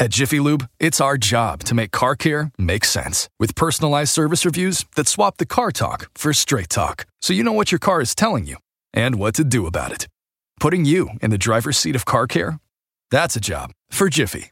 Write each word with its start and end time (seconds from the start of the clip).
At 0.00 0.12
Jiffy 0.12 0.40
Lube, 0.40 0.66
it's 0.78 0.98
our 0.98 1.18
job 1.18 1.62
to 1.64 1.74
make 1.74 1.90
car 1.90 2.16
care 2.16 2.52
make 2.56 2.86
sense 2.86 3.28
with 3.38 3.54
personalized 3.54 4.08
service 4.08 4.46
reviews 4.46 4.86
that 4.96 5.06
swap 5.06 5.36
the 5.36 5.44
car 5.44 5.70
talk 5.70 6.10
for 6.14 6.32
straight 6.32 6.70
talk 6.70 7.04
so 7.20 7.34
you 7.34 7.44
know 7.44 7.52
what 7.52 7.70
your 7.70 7.78
car 7.78 8.00
is 8.00 8.14
telling 8.14 8.46
you 8.46 8.56
and 8.94 9.16
what 9.16 9.34
to 9.34 9.44
do 9.44 9.66
about 9.66 9.92
it. 9.92 10.08
Putting 10.58 10.86
you 10.86 11.10
in 11.20 11.30
the 11.30 11.36
driver's 11.36 11.76
seat 11.76 11.96
of 11.96 12.06
car 12.06 12.26
care? 12.26 12.58
That's 13.10 13.36
a 13.36 13.40
job 13.40 13.72
for 13.90 14.08
Jiffy. 14.08 14.50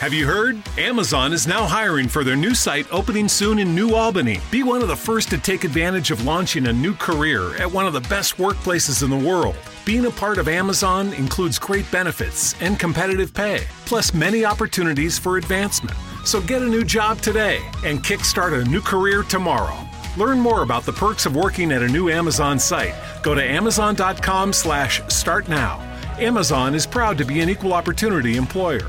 Have 0.00 0.14
you 0.14 0.26
heard? 0.26 0.62
Amazon 0.78 1.30
is 1.34 1.46
now 1.46 1.66
hiring 1.66 2.08
for 2.08 2.24
their 2.24 2.34
new 2.34 2.54
site 2.54 2.90
opening 2.90 3.28
soon 3.28 3.58
in 3.58 3.74
New 3.74 3.94
Albany. 3.94 4.40
Be 4.50 4.62
one 4.62 4.80
of 4.80 4.88
the 4.88 4.96
first 4.96 5.28
to 5.28 5.36
take 5.36 5.62
advantage 5.62 6.10
of 6.10 6.24
launching 6.24 6.68
a 6.68 6.72
new 6.72 6.94
career 6.94 7.54
at 7.58 7.70
one 7.70 7.86
of 7.86 7.92
the 7.92 8.00
best 8.08 8.38
workplaces 8.38 9.02
in 9.02 9.10
the 9.10 9.28
world. 9.28 9.56
Being 9.84 10.06
a 10.06 10.10
part 10.10 10.38
of 10.38 10.48
Amazon 10.48 11.12
includes 11.12 11.58
great 11.58 11.84
benefits 11.90 12.54
and 12.62 12.78
competitive 12.78 13.34
pay, 13.34 13.66
plus 13.84 14.14
many 14.14 14.42
opportunities 14.42 15.18
for 15.18 15.36
advancement. 15.36 15.98
So 16.24 16.40
get 16.40 16.62
a 16.62 16.66
new 16.66 16.82
job 16.82 17.20
today 17.20 17.60
and 17.84 18.02
kickstart 18.02 18.58
a 18.58 18.64
new 18.70 18.80
career 18.80 19.22
tomorrow. 19.22 19.76
Learn 20.16 20.40
more 20.40 20.62
about 20.62 20.84
the 20.84 20.94
perks 20.94 21.26
of 21.26 21.36
working 21.36 21.72
at 21.72 21.82
a 21.82 21.88
new 21.88 22.08
Amazon 22.08 22.58
site. 22.58 22.94
Go 23.22 23.34
to 23.34 23.44
amazon.com 23.44 24.54
slash 24.54 25.02
start 25.08 25.50
now. 25.50 25.78
Amazon 26.18 26.74
is 26.74 26.86
proud 26.86 27.18
to 27.18 27.26
be 27.26 27.40
an 27.40 27.50
equal 27.50 27.74
opportunity 27.74 28.36
employer. 28.36 28.88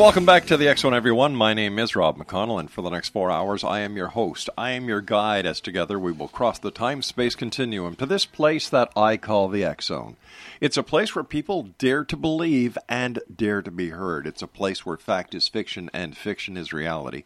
Welcome 0.00 0.24
back 0.24 0.46
to 0.46 0.56
the 0.56 0.66
X 0.66 0.80
Zone, 0.80 0.94
everyone. 0.94 1.36
My 1.36 1.52
name 1.52 1.78
is 1.78 1.94
Rob 1.94 2.16
McConnell, 2.16 2.58
and 2.58 2.70
for 2.70 2.80
the 2.80 2.88
next 2.88 3.10
four 3.10 3.30
hours, 3.30 3.62
I 3.62 3.80
am 3.80 3.98
your 3.98 4.08
host. 4.08 4.48
I 4.56 4.70
am 4.70 4.88
your 4.88 5.02
guide 5.02 5.44
as 5.44 5.60
together 5.60 5.98
we 5.98 6.10
will 6.10 6.26
cross 6.26 6.58
the 6.58 6.70
time 6.70 7.02
space 7.02 7.34
continuum 7.34 7.96
to 7.96 8.06
this 8.06 8.24
place 8.24 8.70
that 8.70 8.90
I 8.96 9.18
call 9.18 9.50
the 9.50 9.62
X 9.62 9.88
Zone. 9.88 10.16
It's 10.58 10.78
a 10.78 10.82
place 10.82 11.14
where 11.14 11.22
people 11.22 11.68
dare 11.76 12.06
to 12.06 12.16
believe 12.16 12.78
and 12.88 13.18
dare 13.36 13.60
to 13.60 13.70
be 13.70 13.90
heard. 13.90 14.26
It's 14.26 14.40
a 14.40 14.46
place 14.46 14.86
where 14.86 14.96
fact 14.96 15.34
is 15.34 15.48
fiction 15.48 15.90
and 15.92 16.16
fiction 16.16 16.56
is 16.56 16.72
reality. 16.72 17.24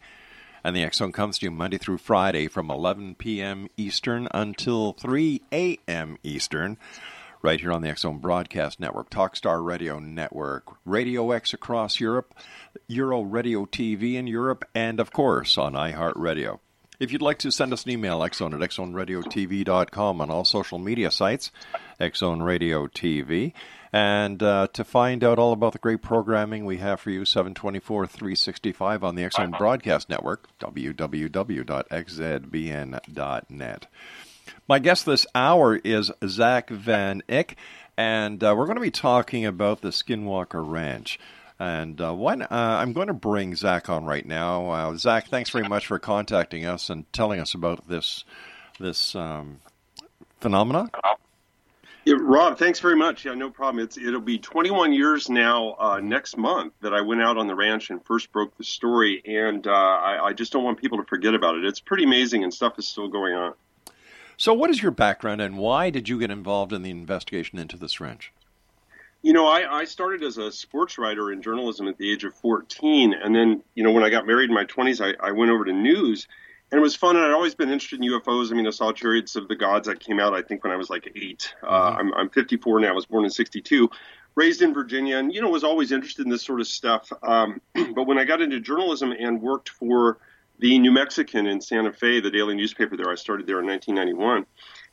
And 0.61 0.75
the 0.75 0.83
X 0.83 0.97
Zone 0.97 1.13
comes 1.13 1.39
to 1.39 1.45
you 1.45 1.51
Monday 1.51 1.77
through 1.77 1.99
Friday 1.99 2.49
from 2.49 2.69
11 2.69 3.15
p.m. 3.15 3.69
Eastern 3.77 4.27
until 4.31 4.91
3 4.91 5.41
a.m. 5.53 6.17
Eastern 6.23 6.77
right 7.45 7.61
here 7.61 7.71
on 7.71 7.83
the 7.83 7.89
X 7.89 8.01
Zone 8.01 8.17
Broadcast 8.17 8.79
Network, 8.79 9.11
Talkstar 9.11 9.63
Radio 9.63 9.99
Network, 9.99 10.77
Radio 10.83 11.29
X 11.29 11.53
across 11.53 11.99
Europe, 11.99 12.33
Euro 12.87 13.21
Radio 13.21 13.65
TV 13.67 14.15
in 14.15 14.25
Europe, 14.25 14.65
and 14.73 14.99
of 14.99 15.11
course 15.11 15.55
on 15.55 15.73
iHeartRadio. 15.73 16.57
If 16.99 17.11
you'd 17.11 17.21
like 17.21 17.37
to 17.39 17.51
send 17.51 17.71
us 17.71 17.83
an 17.83 17.91
email, 17.91 18.23
X 18.23 18.37
Zone 18.37 18.55
at 18.55 18.61
xzoneradiotv.com 18.67 20.21
on 20.21 20.31
all 20.31 20.43
social 20.43 20.79
media 20.79 21.11
sites, 21.11 21.51
Xzone 21.99 22.43
Radio 22.43 22.87
TV. 22.87 23.53
And 23.93 24.41
uh, 24.41 24.69
to 24.73 24.83
find 24.83 25.23
out 25.23 25.37
all 25.37 25.53
about 25.53 25.73
the 25.73 25.79
great 25.79 26.01
programming 26.01 26.65
we 26.65 26.77
have 26.77 26.99
for 26.99 27.11
you, 27.11 27.25
724 27.25 28.07
365 28.07 29.03
on 29.03 29.13
the 29.13 29.23
X 29.23 29.35
Zone 29.35 29.51
Broadcast 29.51 30.09
Network, 30.09 30.49
www.xzbn.net. 30.59 31.47
My 34.67 34.79
guest 34.79 35.05
this 35.05 35.27
hour 35.35 35.75
is 35.75 36.11
Zack 36.27 36.71
Van 36.71 37.21
Eyck, 37.29 37.55
and 37.97 38.43
uh, 38.43 38.55
we're 38.57 38.65
going 38.65 38.77
to 38.77 38.81
be 38.81 38.89
talking 38.89 39.45
about 39.45 39.81
the 39.81 39.89
Skinwalker 39.89 40.67
Ranch. 40.67 41.19
And 41.59 42.01
uh, 42.01 42.15
uh, 42.15 42.47
I'm 42.49 42.91
going 42.91 43.07
to 43.07 43.13
bring 43.13 43.55
Zack 43.55 43.89
on 43.89 44.05
right 44.05 44.25
now. 44.25 44.71
Uh, 44.71 44.97
Zack, 44.97 45.27
thanks 45.27 45.51
very 45.51 45.69
much 45.69 45.85
for 45.85 45.99
contacting 45.99 46.65
us 46.65 46.89
and 46.89 47.11
telling 47.13 47.39
us 47.39 47.53
about 47.53 47.87
this 47.87 48.25
this 48.79 49.15
um, 49.15 49.59
phenomena. 50.41 50.89
Yeah, 52.03 52.15
Rob, 52.19 52.57
thanks 52.57 52.79
very 52.79 52.95
much. 52.95 53.23
Yeah, 53.23 53.35
no 53.35 53.51
problem. 53.51 53.83
It's 53.83 53.99
it'll 53.99 54.19
be 54.19 54.39
21 54.39 54.93
years 54.93 55.29
now 55.29 55.75
uh, 55.77 55.99
next 55.99 56.37
month 56.37 56.73
that 56.81 56.93
I 56.93 57.01
went 57.01 57.21
out 57.21 57.37
on 57.37 57.45
the 57.45 57.55
ranch 57.55 57.91
and 57.91 58.03
first 58.03 58.31
broke 58.31 58.57
the 58.57 58.63
story, 58.63 59.21
and 59.25 59.65
uh, 59.67 59.71
I, 59.71 60.25
I 60.25 60.33
just 60.33 60.51
don't 60.51 60.63
want 60.63 60.79
people 60.79 60.97
to 60.97 61.05
forget 61.05 61.35
about 61.35 61.55
it. 61.55 61.65
It's 61.65 61.79
pretty 61.79 62.03
amazing, 62.03 62.43
and 62.43 62.51
stuff 62.51 62.79
is 62.79 62.87
still 62.87 63.09
going 63.09 63.35
on. 63.35 63.53
So, 64.37 64.53
what 64.53 64.69
is 64.69 64.81
your 64.81 64.91
background, 64.91 65.41
and 65.41 65.57
why 65.57 65.89
did 65.89 66.09
you 66.09 66.19
get 66.19 66.31
involved 66.31 66.73
in 66.73 66.83
the 66.83 66.91
investigation 66.91 67.57
into 67.57 67.77
this 67.77 67.99
ranch? 67.99 68.31
You 69.21 69.33
know, 69.33 69.47
I, 69.47 69.79
I 69.79 69.85
started 69.85 70.21
as 70.23 70.37
a 70.37 70.51
sports 70.51 70.97
writer 70.99 71.31
in 71.31 71.41
journalism 71.41 71.87
at 71.87 71.97
the 71.97 72.11
age 72.11 72.23
of 72.25 72.35
14. 72.35 73.13
And 73.13 73.33
then, 73.33 73.63
you 73.73 73.83
know, 73.83 73.91
when 73.91 74.03
I 74.03 74.11
got 74.11 74.27
married 74.27 74.49
in 74.49 74.55
my 74.55 74.65
20s, 74.65 75.03
I, 75.03 75.15
I 75.25 75.31
went 75.31 75.49
over 75.49 75.65
to 75.65 75.73
news. 75.73 76.27
And 76.71 76.77
it 76.77 76.81
was 76.81 76.95
fun. 76.95 77.15
And 77.15 77.25
I'd 77.25 77.31
always 77.31 77.55
been 77.55 77.71
interested 77.71 78.03
in 78.03 78.11
UFOs. 78.11 78.51
I 78.51 78.55
mean, 78.55 78.67
I 78.67 78.69
saw 78.69 78.91
Chariots 78.91 79.35
of 79.35 79.47
the 79.47 79.55
Gods 79.55 79.87
that 79.87 79.99
came 79.99 80.19
out, 80.19 80.35
I 80.35 80.43
think, 80.43 80.63
when 80.63 80.71
I 80.71 80.75
was 80.75 80.91
like 80.91 81.11
8 81.15 81.55
Uh, 81.63 81.67
I'm, 81.67 82.13
I'm 82.13 82.29
54 82.29 82.81
now. 82.81 82.89
I 82.89 82.91
was 82.91 83.07
born 83.07 83.25
in 83.25 83.31
62. 83.31 83.89
Raised 84.35 84.61
in 84.61 84.75
Virginia 84.75 85.17
and, 85.17 85.33
you 85.33 85.41
know, 85.41 85.49
was 85.49 85.63
always 85.63 85.91
interested 85.91 86.23
in 86.23 86.31
this 86.31 86.43
sort 86.43 86.59
of 86.61 86.67
stuff. 86.67 87.11
Um, 87.23 87.61
but 87.95 88.03
when 88.03 88.19
I 88.19 88.25
got 88.25 88.43
into 88.43 88.59
journalism 88.59 89.11
and 89.11 89.41
worked 89.41 89.69
for 89.69 90.19
the 90.59 90.79
New 90.79 90.91
Mexican 90.91 91.47
in 91.47 91.61
Santa 91.61 91.91
Fe, 91.91 92.19
the 92.19 92.31
daily 92.31 92.55
newspaper 92.55 92.95
there, 92.95 93.09
I 93.09 93.15
started 93.15 93.47
there 93.47 93.59
in 93.59 93.65
1991 93.65 94.45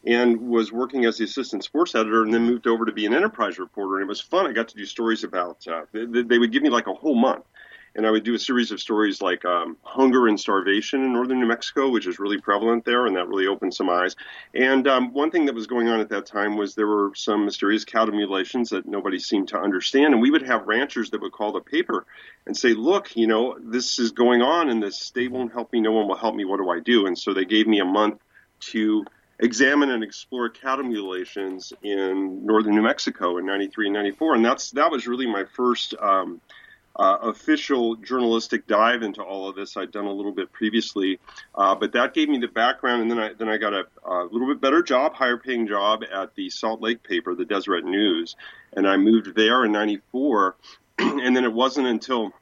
and 0.05 0.41
was 0.49 0.73
working 0.73 1.05
as 1.05 1.19
the 1.19 1.25
assistant 1.25 1.62
sports 1.62 1.94
editor 1.94 2.23
and 2.23 2.35
then 2.35 2.43
moved 2.43 2.67
over 2.67 2.85
to 2.85 2.93
be 2.93 3.06
an 3.06 3.14
enterprise 3.14 3.59
reporter. 3.59 3.97
And 3.97 4.05
it 4.05 4.09
was 4.09 4.20
fun. 4.20 4.47
I 4.47 4.53
got 4.53 4.69
to 4.69 4.76
do 4.76 4.85
stories 4.85 5.23
about, 5.23 5.67
uh, 5.69 5.82
they, 5.93 6.23
they 6.23 6.38
would 6.38 6.53
give 6.53 6.62
me 6.62 6.70
like 6.70 6.88
a 6.88 6.94
whole 6.94 7.14
month. 7.14 7.44
And 7.94 8.06
I 8.06 8.11
would 8.11 8.25
do 8.25 8.35
a 8.35 8.39
series 8.39 8.71
of 8.71 8.81
stories 8.81 9.21
like 9.21 9.44
um, 9.44 9.77
hunger 9.83 10.27
and 10.27 10.39
starvation 10.39 11.03
in 11.03 11.12
northern 11.12 11.41
New 11.41 11.47
Mexico, 11.47 11.91
which 11.91 12.06
is 12.06 12.19
really 12.19 12.41
prevalent 12.41 12.85
there, 12.85 13.06
and 13.06 13.17
that 13.17 13.29
really 13.29 13.47
opened 13.47 13.75
some 13.75 13.91
eyes. 13.91 14.17
And 14.55 14.87
um, 14.89 15.12
one 15.12 15.31
thing 15.31 15.47
that 15.47 15.55
was 15.55 15.67
going 15.67 15.89
on 15.89 16.00
at 16.00 16.09
that 16.11 16.27
time 16.27 16.56
was 16.56 16.75
there 16.75 16.87
were 16.87 17.12
some 17.15 17.44
mysterious 17.44 17.85
cattle 17.85 18.15
mutilations 18.15 18.71
that 18.71 18.87
nobody 18.87 19.19
seemed 19.19 19.49
to 19.49 19.59
understand, 19.59 20.15
and 20.15 20.23
we 20.23 20.31
would 20.31 20.43
have 20.43 20.67
ranchers 20.67 21.11
that 21.11 21.21
would 21.21 21.33
call 21.33 21.53
the 21.53 21.61
paper 21.61 22.06
and 22.47 22.56
say, 22.56 22.75
"Look, 22.75 23.15
you 23.17 23.27
know, 23.27 23.56
this 23.61 23.99
is 23.99 24.12
going 24.12 24.43
on, 24.43 24.71
and 24.71 24.83
the 24.83 24.91
state 24.91 25.31
won't 25.31 25.53
help 25.53 25.73
me. 25.73 25.81
No 25.81 25.93
one 25.93 26.09
will 26.09 26.17
help 26.17 26.35
me. 26.35 26.44
What 26.44 26.59
do 26.59 26.71
I 26.71 26.81
do?" 26.81 27.06
And 27.06 27.19
so 27.19 27.35
they 27.35 27.44
gave 27.44 27.67
me 27.67 27.81
a 27.81 27.85
month 27.85 28.21
to 28.71 29.05
examine 29.39 29.91
and 29.91 30.05
explore 30.05 30.49
cattle 30.49 30.85
mutilations 30.85 31.73
in 31.83 32.47
northern 32.47 32.75
New 32.75 32.83
Mexico 32.83 33.39
in 33.39 33.44
'93 33.44 33.89
and 33.89 33.94
'94, 33.94 34.35
and 34.37 34.44
that's 34.44 34.71
that 34.73 34.91
was 34.91 35.06
really 35.06 35.27
my 35.27 35.44
first 35.44 35.94
um, 36.00 36.41
uh, 36.97 37.19
official 37.23 37.97
journalistic 37.97 38.67
dive 38.67 39.03
into 39.03 39.23
all 39.23 39.49
of 39.49 39.56
this. 39.56 39.77
I'd 39.77 39.93
done 39.93 40.06
a 40.06 40.12
little 40.12 40.33
bit 40.33 40.53
previously, 40.53 41.19
uh, 41.55 41.75
but 41.75 41.93
that 41.93 42.15
gave 42.15 42.29
me 42.29 42.39
the 42.39 42.49
background, 42.49 43.03
and 43.03 43.11
then 43.11 43.19
I 43.19 43.33
then 43.33 43.49
I 43.49 43.56
got 43.56 43.73
a, 43.73 43.87
a 44.05 44.25
little 44.31 44.49
bit 44.49 44.61
better 44.61 44.83
job, 44.83 45.15
higher 45.15 45.37
paying 45.37 45.67
job 45.67 46.05
at 46.12 46.35
the 46.35 46.50
Salt 46.50 46.81
Lake 46.81 47.03
paper, 47.03 47.35
the 47.35 47.44
Deseret 47.44 47.85
News, 47.85 48.37
and 48.75 48.87
I 48.87 48.97
moved 48.97 49.35
there 49.35 49.65
in 49.65 49.73
'94, 49.73 50.56
and 50.99 51.37
then 51.37 51.44
it 51.44 51.53
wasn't 51.53 51.87
until 51.87 52.33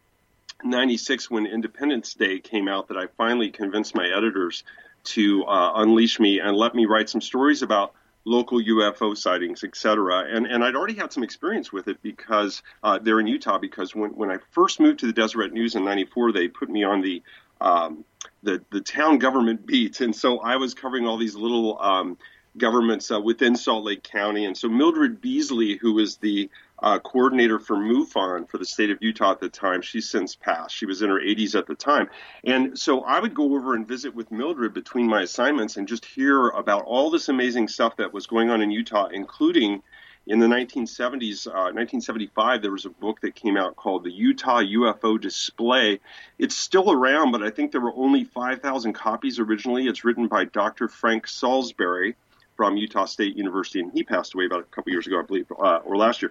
96 0.64 1.30
when 1.30 1.46
Independence 1.46 2.14
Day 2.14 2.38
came 2.38 2.68
out 2.68 2.88
that 2.88 2.96
I 2.96 3.06
finally 3.16 3.50
convinced 3.50 3.94
my 3.94 4.06
editors 4.06 4.64
to 5.02 5.44
uh, 5.44 5.72
unleash 5.76 6.20
me 6.20 6.40
and 6.40 6.56
let 6.56 6.74
me 6.74 6.86
write 6.86 7.08
some 7.08 7.20
stories 7.20 7.62
about 7.62 7.94
local 8.24 8.60
UFO 8.60 9.16
sightings, 9.16 9.64
et 9.64 9.76
cetera. 9.76 10.24
And, 10.30 10.46
and 10.46 10.62
I'd 10.62 10.74
already 10.76 10.94
had 10.94 11.12
some 11.12 11.22
experience 11.22 11.72
with 11.72 11.88
it 11.88 12.02
because 12.02 12.62
uh, 12.82 12.98
they're 12.98 13.20
in 13.20 13.26
Utah. 13.26 13.58
Because 13.58 13.94
when, 13.94 14.10
when 14.10 14.30
I 14.30 14.38
first 14.50 14.80
moved 14.80 15.00
to 15.00 15.06
the 15.06 15.12
Deseret 15.12 15.52
News 15.52 15.74
in 15.74 15.84
'94, 15.84 16.32
they 16.32 16.48
put 16.48 16.68
me 16.68 16.84
on 16.84 17.00
the 17.00 17.22
um, 17.60 18.04
the 18.42 18.62
the 18.70 18.80
town 18.80 19.18
government 19.18 19.66
beat, 19.66 20.00
and 20.00 20.14
so 20.14 20.38
I 20.40 20.56
was 20.56 20.74
covering 20.74 21.06
all 21.06 21.18
these 21.18 21.34
little 21.34 21.80
um, 21.80 22.18
governments 22.56 23.10
uh, 23.10 23.20
within 23.20 23.56
Salt 23.56 23.84
Lake 23.84 24.02
County. 24.02 24.44
And 24.44 24.56
so 24.56 24.68
Mildred 24.68 25.20
Biesele, 25.20 25.78
who 25.78 25.94
was 25.94 26.16
the 26.16 26.50
uh, 26.82 26.98
coordinator 26.98 27.58
for 27.58 27.76
MUFON 27.76 28.48
for 28.48 28.58
the 28.58 28.64
state 28.64 28.90
of 28.90 28.98
Utah 29.00 29.32
at 29.32 29.40
the 29.40 29.48
time. 29.48 29.82
She's 29.82 30.08
since 30.08 30.34
passed. 30.34 30.74
She 30.74 30.86
was 30.86 31.02
in 31.02 31.10
her 31.10 31.20
80s 31.20 31.54
at 31.54 31.66
the 31.66 31.74
time. 31.74 32.08
And 32.44 32.78
so 32.78 33.02
I 33.02 33.20
would 33.20 33.34
go 33.34 33.54
over 33.54 33.74
and 33.74 33.86
visit 33.86 34.14
with 34.14 34.30
Mildred 34.32 34.72
between 34.72 35.06
my 35.06 35.22
assignments 35.22 35.76
and 35.76 35.86
just 35.86 36.04
hear 36.04 36.48
about 36.48 36.84
all 36.84 37.10
this 37.10 37.28
amazing 37.28 37.68
stuff 37.68 37.96
that 37.96 38.12
was 38.12 38.26
going 38.26 38.50
on 38.50 38.62
in 38.62 38.70
Utah, 38.70 39.08
including 39.12 39.82
in 40.26 40.38
the 40.38 40.46
1970s, 40.46 41.46
uh, 41.46 41.72
1975, 41.72 42.62
there 42.62 42.70
was 42.70 42.84
a 42.84 42.90
book 42.90 43.20
that 43.22 43.34
came 43.34 43.56
out 43.56 43.76
called 43.76 44.04
The 44.04 44.12
Utah 44.12 44.60
UFO 44.60 45.20
Display. 45.20 45.98
It's 46.38 46.56
still 46.56 46.92
around, 46.92 47.32
but 47.32 47.42
I 47.42 47.50
think 47.50 47.72
there 47.72 47.80
were 47.80 47.94
only 47.96 48.24
5,000 48.24 48.92
copies 48.92 49.38
originally. 49.38 49.86
It's 49.86 50.04
written 50.04 50.28
by 50.28 50.44
Dr. 50.44 50.88
Frank 50.88 51.26
Salisbury 51.26 52.16
from 52.60 52.76
Utah 52.76 53.06
State 53.06 53.38
University, 53.38 53.80
and 53.80 53.90
he 53.90 54.02
passed 54.02 54.34
away 54.34 54.44
about 54.44 54.60
a 54.60 54.64
couple 54.64 54.92
years 54.92 55.06
ago, 55.06 55.18
I 55.18 55.22
believe, 55.22 55.50
uh, 55.50 55.78
or 55.82 55.96
last 55.96 56.20
year. 56.20 56.30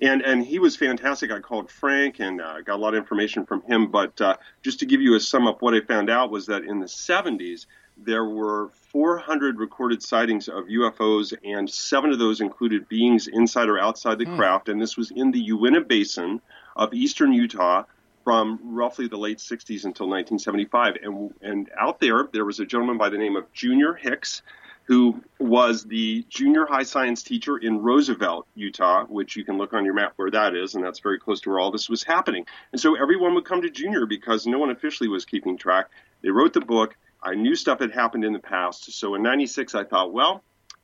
And 0.00 0.22
and 0.22 0.46
he 0.46 0.60
was 0.60 0.76
fantastic. 0.76 1.32
I 1.32 1.40
called 1.40 1.68
Frank 1.68 2.20
and 2.20 2.40
uh, 2.40 2.60
got 2.60 2.76
a 2.76 2.80
lot 2.80 2.94
of 2.94 2.98
information 2.98 3.44
from 3.44 3.60
him. 3.62 3.90
But 3.90 4.20
uh, 4.20 4.36
just 4.62 4.78
to 4.78 4.86
give 4.86 5.00
you 5.00 5.16
a 5.16 5.20
sum 5.20 5.48
up, 5.48 5.62
what 5.62 5.74
I 5.74 5.80
found 5.80 6.10
out 6.10 6.30
was 6.30 6.46
that 6.46 6.62
in 6.62 6.78
the 6.78 6.86
70s 6.86 7.66
there 7.96 8.24
were 8.24 8.70
400 8.92 9.58
recorded 9.58 10.00
sightings 10.00 10.46
of 10.46 10.66
UFOs, 10.66 11.34
and 11.42 11.68
seven 11.68 12.12
of 12.12 12.20
those 12.20 12.40
included 12.40 12.88
beings 12.88 13.26
inside 13.26 13.68
or 13.68 13.80
outside 13.80 14.18
the 14.18 14.26
hmm. 14.26 14.36
craft. 14.36 14.68
And 14.68 14.80
this 14.80 14.96
was 14.96 15.10
in 15.10 15.32
the 15.32 15.40
Uinta 15.40 15.80
Basin 15.80 16.40
of 16.76 16.94
eastern 16.94 17.32
Utah 17.32 17.82
from 18.22 18.60
roughly 18.62 19.08
the 19.08 19.18
late 19.18 19.38
60s 19.38 19.84
until 19.84 20.06
1975. 20.06 20.98
And, 21.02 21.34
and 21.42 21.68
out 21.76 21.98
there, 21.98 22.28
there 22.32 22.44
was 22.44 22.60
a 22.60 22.64
gentleman 22.64 22.96
by 22.96 23.08
the 23.08 23.18
name 23.18 23.34
of 23.34 23.52
Junior 23.52 23.94
Hicks 23.94 24.42
who 24.84 25.22
was 25.38 25.84
the 25.84 26.24
junior 26.28 26.66
high 26.66 26.82
science 26.82 27.22
teacher 27.22 27.56
in 27.56 27.78
Roosevelt, 27.78 28.46
Utah, 28.54 29.04
which 29.06 29.34
you 29.34 29.44
can 29.44 29.56
look 29.56 29.72
on 29.72 29.84
your 29.84 29.94
map 29.94 30.12
where 30.16 30.30
that 30.30 30.54
is, 30.54 30.74
and 30.74 30.84
that's 30.84 31.00
very 31.00 31.18
close 31.18 31.40
to 31.42 31.50
where 31.50 31.58
all 31.58 31.70
this 31.70 31.88
was 31.88 32.02
happening. 32.02 32.44
And 32.72 32.80
so 32.80 32.94
everyone 32.94 33.34
would 33.34 33.46
come 33.46 33.62
to 33.62 33.70
Junior 33.70 34.04
because 34.04 34.46
no 34.46 34.58
one 34.58 34.70
officially 34.70 35.08
was 35.08 35.24
keeping 35.24 35.56
track. 35.56 35.88
They 36.22 36.30
wrote 36.30 36.52
the 36.52 36.60
book. 36.60 36.96
I 37.22 37.34
knew 37.34 37.54
stuff 37.54 37.80
had 37.80 37.92
happened 37.92 38.24
in 38.24 38.34
the 38.34 38.38
past. 38.38 38.92
So 38.92 39.14
in 39.14 39.22
96, 39.22 39.74
I 39.74 39.84
thought, 39.84 40.12
well, 40.12 40.42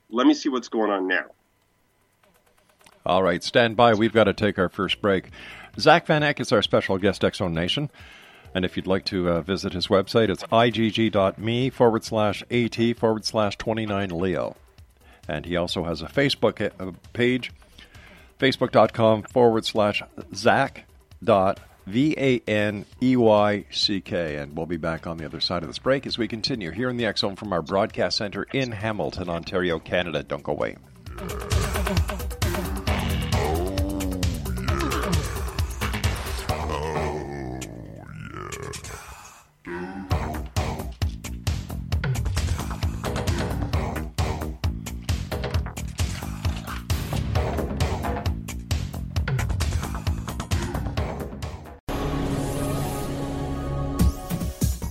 let 0.09 0.25
me 0.25 0.33
see 0.33 0.49
what's 0.49 0.69
going 0.69 0.89
on 0.89 1.07
now. 1.07 1.25
All 3.05 3.21
right, 3.21 3.43
stand 3.43 3.75
by. 3.75 3.93
We've 3.93 4.13
got 4.13 4.25
to 4.25 4.33
take 4.33 4.57
our 4.57 4.69
first 4.69 5.01
break. 5.01 5.29
Zack 5.79 6.07
Van 6.07 6.23
Eyck 6.23 6.39
is 6.39 6.51
our 6.51 6.61
special 6.61 6.97
guest, 6.97 7.23
Zone 7.35 7.53
Nation. 7.53 7.89
And 8.53 8.65
if 8.65 8.75
you'd 8.75 8.87
like 8.87 9.05
to 9.05 9.29
uh, 9.29 9.41
visit 9.41 9.73
his 9.73 9.87
website, 9.87 10.29
it's 10.29 10.43
igg.me 10.43 11.69
forward 11.69 12.03
slash 12.03 12.43
at 12.51 12.97
forward 12.97 13.25
slash 13.25 13.57
29 13.57 14.09
Leo. 14.09 14.55
And 15.27 15.45
he 15.45 15.55
also 15.55 15.83
has 15.85 16.01
a 16.01 16.07
Facebook 16.07 16.71
uh, 16.79 16.91
page, 17.13 17.51
facebook.com 18.39 19.23
forward 19.23 19.65
slash 19.65 20.03
Zack 20.33 20.85
dot 21.23 21.59
V 21.87 22.15
A 22.17 22.41
N 22.47 22.85
E 23.01 23.15
Y 23.15 23.65
C 23.71 24.01
K. 24.01 24.37
And 24.37 24.55
we'll 24.55 24.65
be 24.65 24.77
back 24.77 25.07
on 25.07 25.17
the 25.17 25.25
other 25.25 25.39
side 25.39 25.63
of 25.63 25.69
this 25.69 25.79
break 25.79 26.05
as 26.05 26.17
we 26.17 26.27
continue 26.27 26.71
here 26.71 26.89
in 26.89 26.97
the 26.97 27.13
Zone 27.17 27.35
from 27.35 27.53
our 27.53 27.61
broadcast 27.61 28.17
center 28.17 28.43
in 28.53 28.71
Hamilton, 28.71 29.29
Ontario, 29.29 29.79
Canada. 29.79 30.23
Don't 30.23 30.43
go 30.43 30.51
away. 30.51 30.77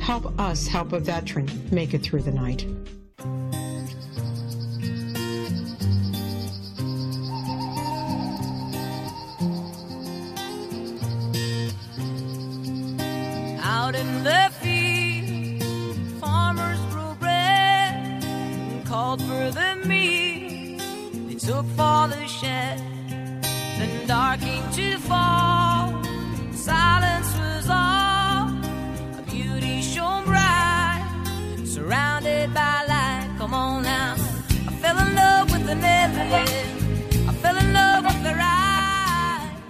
Help 0.00 0.38
us 0.40 0.66
help 0.66 0.92
a 0.92 1.00
veteran 1.00 1.46
make 1.70 1.92
it 1.94 2.02
through 2.02 2.22
the 2.22 2.30
night. 2.30 2.64
Out 13.62 13.94
in 13.94 14.24
the 14.24 14.50
field, 14.60 16.20
farmers 16.20 16.78
grew 16.90 17.14
bread 17.16 18.24
and 18.24 18.86
called 18.86 19.20
for 19.22 19.50
the 19.50 19.82
meat. 19.86 20.78
They 21.28 21.34
took 21.34 21.66
for 21.66 22.08
the 22.08 22.26
shed, 22.26 22.78
then 23.78 24.06
dark 24.06 24.40
came 24.40 24.70
to 24.72 24.98
fall. 24.98 25.57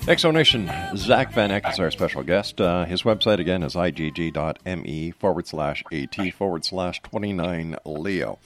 Exonation, 0.09 0.97
Zack 0.97 1.33
Van 1.33 1.51
Eyck 1.51 1.69
is 1.69 1.79
our 1.79 1.91
special 1.91 2.23
guest. 2.23 2.61
Uh, 2.61 2.87
his 2.87 3.03
website 3.03 3.41
again 3.41 3.63
is 3.63 3.75
igg.me 3.75 5.11
forward 5.11 5.47
slash 5.47 5.85
at 5.93 6.35
forward 6.35 6.65
slash 6.65 7.03
29 7.03 7.77
Leo. 7.85 8.39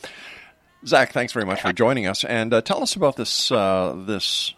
Zack, 0.85 1.13
thanks 1.13 1.33
very 1.33 1.47
much 1.47 1.61
for 1.61 1.73
joining 1.73 2.07
us. 2.07 2.25
And 2.25 2.53
uh, 2.53 2.63
tell 2.63 2.83
us 2.83 2.97
about 2.97 3.15
this, 3.15 3.53
uh, 3.53 3.95
this 4.07 4.55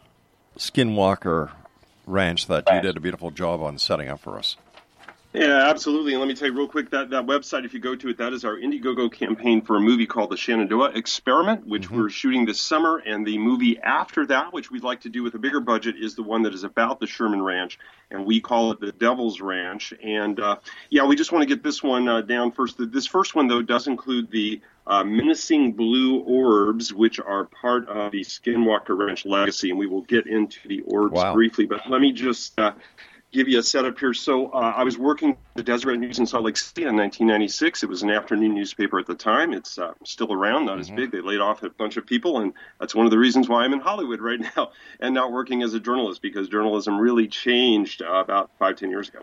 Skinwalker 0.56 1.50
ranch 2.06 2.46
that 2.46 2.64
you 2.72 2.80
did 2.80 2.96
a 2.96 3.00
beautiful 3.00 3.30
job 3.30 3.60
on 3.60 3.76
setting 3.76 4.08
up 4.08 4.20
for 4.20 4.38
us. 4.38 4.56
Yeah, 5.34 5.68
absolutely. 5.68 6.12
And 6.12 6.20
let 6.20 6.28
me 6.28 6.34
tell 6.34 6.46
you 6.46 6.56
real 6.56 6.68
quick 6.68 6.90
that 6.90 7.10
that 7.10 7.26
website, 7.26 7.64
if 7.64 7.74
you 7.74 7.80
go 7.80 7.96
to 7.96 8.08
it, 8.08 8.18
that 8.18 8.32
is 8.32 8.44
our 8.44 8.54
Indiegogo 8.56 9.12
campaign 9.12 9.62
for 9.62 9.74
a 9.76 9.80
movie 9.80 10.06
called 10.06 10.30
The 10.30 10.36
Shenandoah 10.36 10.90
Experiment, 10.90 11.66
which 11.66 11.90
we're 11.90 12.08
shooting 12.08 12.44
this 12.44 12.60
summer. 12.60 12.98
And 12.98 13.26
the 13.26 13.36
movie 13.38 13.76
after 13.80 14.26
that, 14.26 14.52
which 14.52 14.70
we'd 14.70 14.84
like 14.84 15.00
to 15.00 15.08
do 15.08 15.24
with 15.24 15.34
a 15.34 15.38
bigger 15.40 15.58
budget, 15.58 15.96
is 15.98 16.14
the 16.14 16.22
one 16.22 16.42
that 16.44 16.54
is 16.54 16.62
about 16.62 17.00
the 17.00 17.08
Sherman 17.08 17.42
Ranch, 17.42 17.80
and 18.12 18.24
we 18.24 18.40
call 18.40 18.70
it 18.70 18.78
the 18.78 18.92
Devil's 18.92 19.40
Ranch. 19.40 19.92
And 20.04 20.38
uh, 20.38 20.58
yeah, 20.88 21.04
we 21.04 21.16
just 21.16 21.32
want 21.32 21.42
to 21.42 21.52
get 21.52 21.64
this 21.64 21.82
one 21.82 22.06
uh, 22.06 22.20
down 22.20 22.52
first. 22.52 22.76
This 22.78 23.06
first 23.08 23.34
one, 23.34 23.48
though, 23.48 23.60
does 23.60 23.88
include 23.88 24.30
the 24.30 24.60
uh, 24.86 25.02
menacing 25.02 25.72
blue 25.72 26.20
orbs, 26.20 26.94
which 26.94 27.18
are 27.18 27.46
part 27.46 27.88
of 27.88 28.12
the 28.12 28.20
Skinwalker 28.20 28.96
Ranch 28.96 29.26
legacy, 29.26 29.70
and 29.70 29.80
we 29.80 29.88
will 29.88 30.02
get 30.02 30.28
into 30.28 30.60
the 30.68 30.82
orbs 30.82 31.14
Wow. 31.14 31.34
briefly. 31.34 31.66
But 31.66 31.90
let 31.90 32.00
me 32.00 32.12
just 32.12 32.56
uh, 32.60 32.74
give 33.34 33.48
you 33.48 33.58
a 33.58 33.62
setup 33.62 33.98
here. 33.98 34.14
So 34.14 34.46
uh, 34.46 34.72
I 34.76 34.84
was 34.84 34.96
working 34.96 35.36
the 35.54 35.62
Deseret 35.62 35.98
News 35.98 36.20
in 36.20 36.26
Salt 36.26 36.44
Lake 36.44 36.56
City 36.56 36.82
in 36.82 36.96
1996. 36.96 37.82
It 37.82 37.88
was 37.88 38.02
an 38.02 38.10
afternoon 38.10 38.54
newspaper 38.54 38.98
at 39.00 39.06
the 39.06 39.16
time. 39.16 39.52
It's 39.52 39.76
uh, 39.76 39.92
still 40.04 40.32
around, 40.32 40.66
not 40.66 40.78
as 40.78 40.88
big. 40.88 41.10
They 41.10 41.20
laid 41.20 41.40
off 41.40 41.64
a 41.64 41.70
bunch 41.70 41.96
of 41.96 42.06
people, 42.06 42.40
and 42.40 42.54
that's 42.78 42.94
one 42.94 43.06
of 43.06 43.10
the 43.10 43.18
reasons 43.18 43.48
why 43.48 43.64
I'm 43.64 43.72
in 43.72 43.80
Hollywood 43.80 44.20
right 44.20 44.40
now 44.56 44.70
and 45.00 45.14
not 45.14 45.32
working 45.32 45.62
as 45.62 45.74
a 45.74 45.80
journalist 45.80 46.22
because 46.22 46.48
journalism 46.48 46.98
really 46.98 47.26
changed 47.26 48.02
uh, 48.02 48.14
about 48.14 48.52
five, 48.58 48.76
ten 48.76 48.90
years 48.90 49.08
ago. 49.08 49.20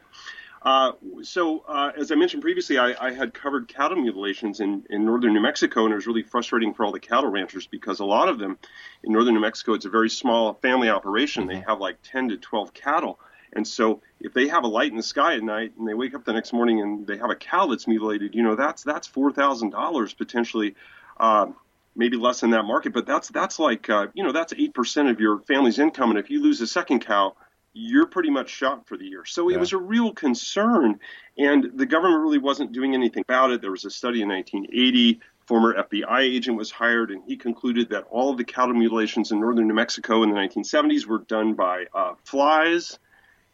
Uh, 0.62 0.92
so, 1.24 1.64
uh, 1.68 1.92
as 1.98 2.12
I 2.12 2.16
mentioned 2.16 2.44
previously, 2.44 2.78
I, 2.78 2.94
I 3.00 3.14
had 3.14 3.34
covered 3.34 3.68
cattle 3.68 3.98
mutilations 3.98 4.60
in, 4.60 4.84
in 4.92 5.06
northern 5.06 5.34
New 5.34 5.40
Mexico, 5.40 5.86
and 5.86 5.92
it 5.92 5.96
was 5.96 6.06
really 6.06 6.22
frustrating 6.22 6.74
for 6.74 6.86
all 6.86 6.92
the 6.92 7.00
cattle 7.00 7.32
ranchers 7.32 7.66
because 7.66 8.00
a 8.00 8.06
lot 8.06 8.30
of 8.30 8.38
them 8.38 8.60
in 9.04 9.12
northern 9.12 9.34
New 9.34 9.40
Mexico, 9.40 9.74
it's 9.74 9.86
a 9.86 9.90
very 9.90 10.10
small 10.10 10.54
family 10.56 10.90
operation. 10.90 11.48
They 11.48 11.62
have 11.62 11.80
like 11.80 11.98
10 12.04 12.30
to 12.30 12.38
12 12.38 12.74
cattle. 12.76 13.20
And 13.54 13.68
so, 13.68 14.02
if 14.20 14.34
they 14.34 14.48
have 14.48 14.64
a 14.64 14.68
light 14.68 14.92
in 14.92 14.98
the 14.98 15.04
sky 15.04 15.36
at 15.36 15.44
night 15.44 15.74
and 15.78 15.88
they 15.88 15.94
wake 15.94 16.14
up 16.14 16.24
the 16.24 16.34
next 16.34 16.54
morning 16.54 16.82
and 16.82 17.06
they 17.06 17.18
have 17.18 17.30
a 17.30 17.36
cow 17.36 17.68
that's 17.68 17.88
mutilated, 17.88 18.34
you 18.34 18.44
know, 18.44 18.56
that's 18.56 18.84
that's 18.84 19.08
four 19.08 19.32
thousand 19.32 19.72
dollars 19.72 20.14
potentially, 20.14 20.76
uh, 21.20 21.48
maybe 21.96 22.18
less 22.18 22.44
in 22.44 22.52
that 22.52 22.64
market, 22.64 22.94
but 22.94 23.06
that's 23.06 23.30
that's 23.30 23.60
like 23.60 23.90
uh, 23.90 24.08
you 24.14 24.24
know 24.24 24.32
that's 24.32 24.54
eight 24.58 24.74
percent 24.74 25.10
of 25.10 25.20
your 25.20 25.40
family's 25.40 25.80
income, 25.80 26.12
and 26.12 26.20
if 26.20 26.30
you 26.30 26.42
lose 26.42 26.62
a 26.62 26.68
second 26.68 27.06
cow, 27.06 27.36
you're 27.74 28.06
pretty 28.06 28.30
much 28.30 28.50
shot 28.50 28.88
for 28.88 28.98
the 28.98 29.06
year. 29.06 29.26
So 29.26 29.50
it 29.50 29.60
was 29.60 29.74
a 29.74 29.78
real 29.78 30.14
concern, 30.14 31.00
and 31.38 31.72
the 31.76 31.86
government 31.86 32.22
really 32.22 32.38
wasn't 32.38 32.72
doing 32.72 32.94
anything 32.94 33.24
about 33.28 33.52
it. 33.52 33.62
There 33.62 33.72
was 33.72 33.86
a 33.86 33.92
study 33.92 34.22
in 34.22 34.30
1980. 34.30 35.20
former 35.46 35.74
FBI 35.74 36.20
agent 36.22 36.58
was 36.58 36.72
hired, 36.72 37.12
and 37.12 37.24
he 37.28 37.36
concluded 37.36 37.90
that 37.90 38.06
all 38.10 38.32
of 38.32 38.38
the 38.38 38.46
cattle 38.46 38.74
mutilations 38.76 39.32
in 39.32 39.40
northern 39.42 39.68
New 39.68 39.74
Mexico 39.74 40.24
in 40.24 40.30
the 40.30 40.36
1970s 40.36 41.06
were 41.06 41.20
done 41.20 41.54
by 41.54 41.86
uh, 41.94 42.14
flies 42.24 43.00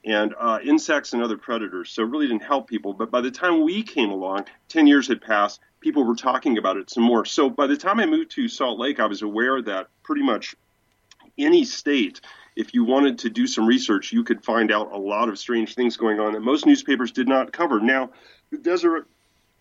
and 0.06 0.34
uh, 0.40 0.60
insects 0.64 1.14
and 1.14 1.22
other 1.22 1.38
predators. 1.38 1.92
So 1.92 2.04
it 2.04 2.10
really 2.10 2.28
didn't 2.28 2.44
help 2.44 2.68
people. 2.68 2.94
But 2.94 3.12
by 3.12 3.22
the 3.22 3.32
time 3.32 3.64
we 3.64 3.84
came 3.84 4.10
along, 4.10 4.46
10 4.70 4.88
years 4.88 5.08
had 5.08 5.22
passed, 5.22 5.60
people 5.80 6.04
were 6.04 6.16
talking 6.16 6.58
about 6.58 6.78
it 6.78 6.90
some 6.90 7.04
more. 7.04 7.26
So 7.26 7.50
by 7.50 7.68
the 7.68 7.78
time 7.78 8.00
I 8.00 8.06
moved 8.06 8.32
to 8.32 8.48
Salt 8.48 8.80
Lake, 8.80 9.00
I 9.00 9.06
was 9.06 9.22
aware 9.22 9.62
that 9.62 9.88
pretty 10.04 10.24
much 10.24 10.56
any 11.38 11.64
state, 11.66 12.22
if 12.56 12.74
you 12.74 12.84
wanted 12.84 13.20
to 13.20 13.30
do 13.30 13.46
some 13.46 13.68
research, 13.68 14.12
you 14.12 14.24
could 14.24 14.44
find 14.44 14.72
out 14.72 14.92
a 14.92 14.98
lot 14.98 15.30
of 15.30 15.38
strange 15.38 15.76
things 15.76 15.98
going 15.98 16.20
on 16.20 16.34
that 16.34 16.42
most 16.42 16.66
newspapers 16.66 17.12
did 17.12 17.28
not 17.28 17.52
cover. 17.52 17.80
Now, 17.80 18.12
the 18.50 18.58
Deseret 18.58 19.06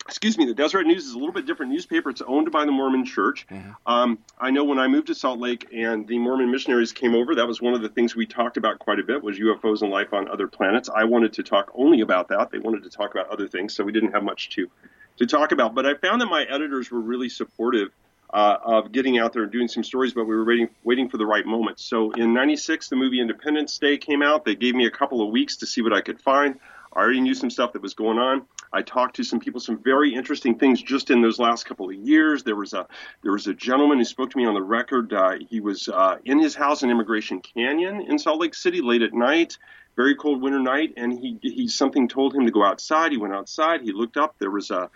excuse 0.06 0.38
me, 0.38 0.46
the 0.46 0.54
Deseret 0.54 0.86
News 0.86 1.04
is 1.04 1.12
a 1.14 1.18
little 1.18 1.32
bit 1.32 1.46
different 1.46 1.72
newspaper. 1.72 2.10
It's 2.10 2.22
owned 2.22 2.50
by 2.50 2.64
the 2.64 2.72
Mormon 2.72 3.04
Church. 3.04 3.46
Mm-hmm. 3.50 3.70
Um, 3.86 4.18
I 4.38 4.50
know 4.50 4.64
when 4.64 4.78
I 4.78 4.86
moved 4.86 5.08
to 5.08 5.14
Salt 5.14 5.38
Lake 5.38 5.66
and 5.72 6.06
the 6.06 6.18
Mormon 6.18 6.50
missionaries 6.50 6.92
came 6.92 7.14
over, 7.14 7.34
that 7.34 7.46
was 7.46 7.60
one 7.60 7.74
of 7.74 7.82
the 7.82 7.88
things 7.88 8.14
we 8.14 8.26
talked 8.26 8.56
about 8.56 8.78
quite 8.78 8.98
a 8.98 9.02
bit 9.02 9.22
was 9.22 9.38
UFOs 9.38 9.82
and 9.82 9.90
life 9.90 10.12
on 10.12 10.28
other 10.28 10.46
planets. 10.46 10.88
I 10.88 11.04
wanted 11.04 11.34
to 11.34 11.42
talk 11.42 11.72
only 11.74 12.00
about 12.00 12.28
that. 12.28 12.50
They 12.50 12.58
wanted 12.58 12.84
to 12.84 12.90
talk 12.90 13.10
about 13.10 13.28
other 13.30 13.48
things, 13.48 13.74
so 13.74 13.84
we 13.84 13.92
didn't 13.92 14.12
have 14.12 14.22
much 14.22 14.50
to 14.50 14.70
to 15.18 15.26
talk 15.26 15.52
about. 15.52 15.74
But 15.74 15.86
I 15.86 15.94
found 15.94 16.20
that 16.20 16.26
my 16.26 16.44
editors 16.44 16.90
were 16.90 17.00
really 17.00 17.28
supportive 17.28 17.88
uh, 18.32 18.56
of 18.62 18.92
getting 18.92 19.18
out 19.18 19.32
there 19.32 19.44
and 19.44 19.52
doing 19.52 19.68
some 19.68 19.84
stories, 19.84 20.12
but 20.12 20.24
we 20.24 20.34
were 20.34 20.44
waiting 20.44 20.68
waiting 20.84 21.08
for 21.08 21.16
the 21.16 21.26
right 21.26 21.46
moment. 21.46 21.80
So 21.80 22.12
in 22.12 22.34
'96, 22.34 22.88
the 22.88 22.96
movie 22.96 23.20
Independence 23.20 23.78
Day 23.78 23.98
came 23.98 24.22
out. 24.22 24.44
They 24.44 24.54
gave 24.54 24.74
me 24.74 24.86
a 24.86 24.90
couple 24.90 25.22
of 25.22 25.30
weeks 25.30 25.56
to 25.58 25.66
see 25.66 25.82
what 25.82 25.92
I 25.92 26.00
could 26.00 26.20
find. 26.20 26.58
I 26.92 27.00
already 27.00 27.20
knew 27.20 27.34
some 27.34 27.50
stuff 27.50 27.72
that 27.74 27.82
was 27.82 27.94
going 27.94 28.18
on. 28.18 28.46
I 28.72 28.82
talked 28.82 29.16
to 29.16 29.24
some 29.24 29.40
people, 29.40 29.60
some 29.60 29.82
very 29.82 30.14
interesting 30.14 30.58
things 30.58 30.82
just 30.82 31.10
in 31.10 31.22
those 31.22 31.38
last 31.38 31.64
couple 31.64 31.88
of 31.88 31.94
years. 31.94 32.42
There 32.42 32.56
was 32.56 32.72
a 32.72 32.86
there 33.22 33.32
was 33.32 33.46
a 33.46 33.54
gentleman 33.54 33.98
who 33.98 34.04
spoke 34.04 34.30
to 34.30 34.38
me 34.38 34.46
on 34.46 34.54
the 34.54 34.62
record. 34.62 35.12
Uh, 35.12 35.36
he 35.48 35.60
was 35.60 35.88
uh, 35.88 36.16
in 36.24 36.38
his 36.38 36.54
house 36.54 36.82
in 36.82 36.90
Emigration 36.90 37.40
Canyon 37.40 38.02
in 38.02 38.18
Salt 38.18 38.40
Lake 38.40 38.54
City 38.54 38.80
late 38.80 39.02
at 39.02 39.14
night, 39.14 39.56
very 39.96 40.14
cold 40.14 40.42
winter 40.42 40.60
night, 40.60 40.94
and 40.96 41.12
he 41.12 41.38
he 41.42 41.68
something 41.68 42.08
told 42.08 42.34
him 42.34 42.44
to 42.44 42.52
go 42.52 42.64
outside. 42.64 43.12
He 43.12 43.18
went 43.18 43.34
outside. 43.34 43.82
He 43.82 43.92
looked 43.92 44.16
up. 44.16 44.36
There 44.38 44.50
was 44.50 44.70
a 44.70 44.90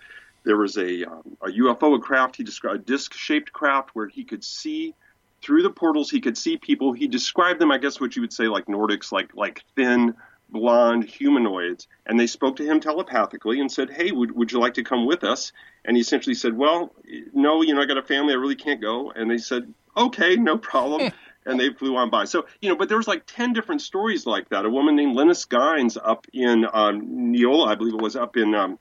there 0.45 0.57
was 0.57 0.77
a, 0.79 1.05
um, 1.05 1.37
a 1.43 1.49
UFO 1.49 1.97
a 1.97 1.99
craft. 1.99 2.37
He 2.37 2.45
described 2.45 2.81
a 2.81 2.85
disc-shaped 2.85 3.53
craft 3.53 3.91
where 3.93 4.09
he 4.09 4.25
could 4.25 4.43
see 4.43 4.95
through 5.43 5.63
the 5.63 5.71
portals. 5.71 6.11
He 6.11 6.21
could 6.21 6.37
see 6.37 6.57
people. 6.57 6.93
He 6.93 7.09
described 7.09 7.61
them, 7.61 7.71
I 7.71 7.79
guess, 7.79 8.01
what 8.01 8.17
you 8.17 8.23
would 8.23 8.33
say 8.33 8.45
like 8.45 8.67
Nordics, 8.67 9.13
like 9.13 9.35
like 9.35 9.63
thin, 9.77 10.15
blonde 10.51 11.05
humanoids. 11.05 11.87
And 12.07 12.19
they 12.19 12.27
spoke 12.27 12.57
to 12.57 12.65
him 12.65 12.81
telepathically 12.81 13.61
and 13.61 13.71
said, 13.71 13.91
"Hey, 13.91 14.11
would 14.11 14.33
would 14.33 14.53
you 14.53 14.61
like 14.61 14.75
to 14.75 14.85
come 14.85 15.07
with 15.07 15.25
us?" 15.25 15.53
And 15.85 15.97
he 15.97 16.01
essentially 16.01 16.35
said, 16.35 16.57
"Well, 16.57 16.95
no, 17.33 17.63
you 17.63 17.75
know, 17.75 17.83
I 17.83 17.87
got 17.87 17.99
a 17.99 18.03
family. 18.03 18.33
I 18.33 18.37
really 18.37 18.57
can't 18.57 18.81
go." 18.81 19.11
And 19.11 19.31
they 19.31 19.39
said, 19.39 19.73
"Okay, 19.97 20.37
no 20.37 20.59
problem." 20.59 21.13
and 21.47 21.59
they 21.59 21.71
flew 21.71 21.97
on 21.97 22.11
by. 22.11 22.25
So, 22.25 22.47
you 22.61 22.69
know, 22.69 22.77
but 22.77 22.89
there 22.89 22.99
was 22.99 23.09
like 23.09 23.25
10 23.27 23.55
different 23.55 23.81
stories 23.81 24.27
like 24.27 24.51
that. 24.51 24.67
A 24.67 24.71
woman 24.71 24.95
named 24.95 25.17
Linus 25.17 25.47
Gines 25.47 25.97
up 25.97 26.27
in 26.33 26.67
um, 26.71 27.33
Neola, 27.33 27.69
I 27.69 27.75
believe 27.77 27.95
it 27.95 28.03
was 28.03 28.15
up 28.15 28.37
in 28.37 28.55
um, 28.55 28.79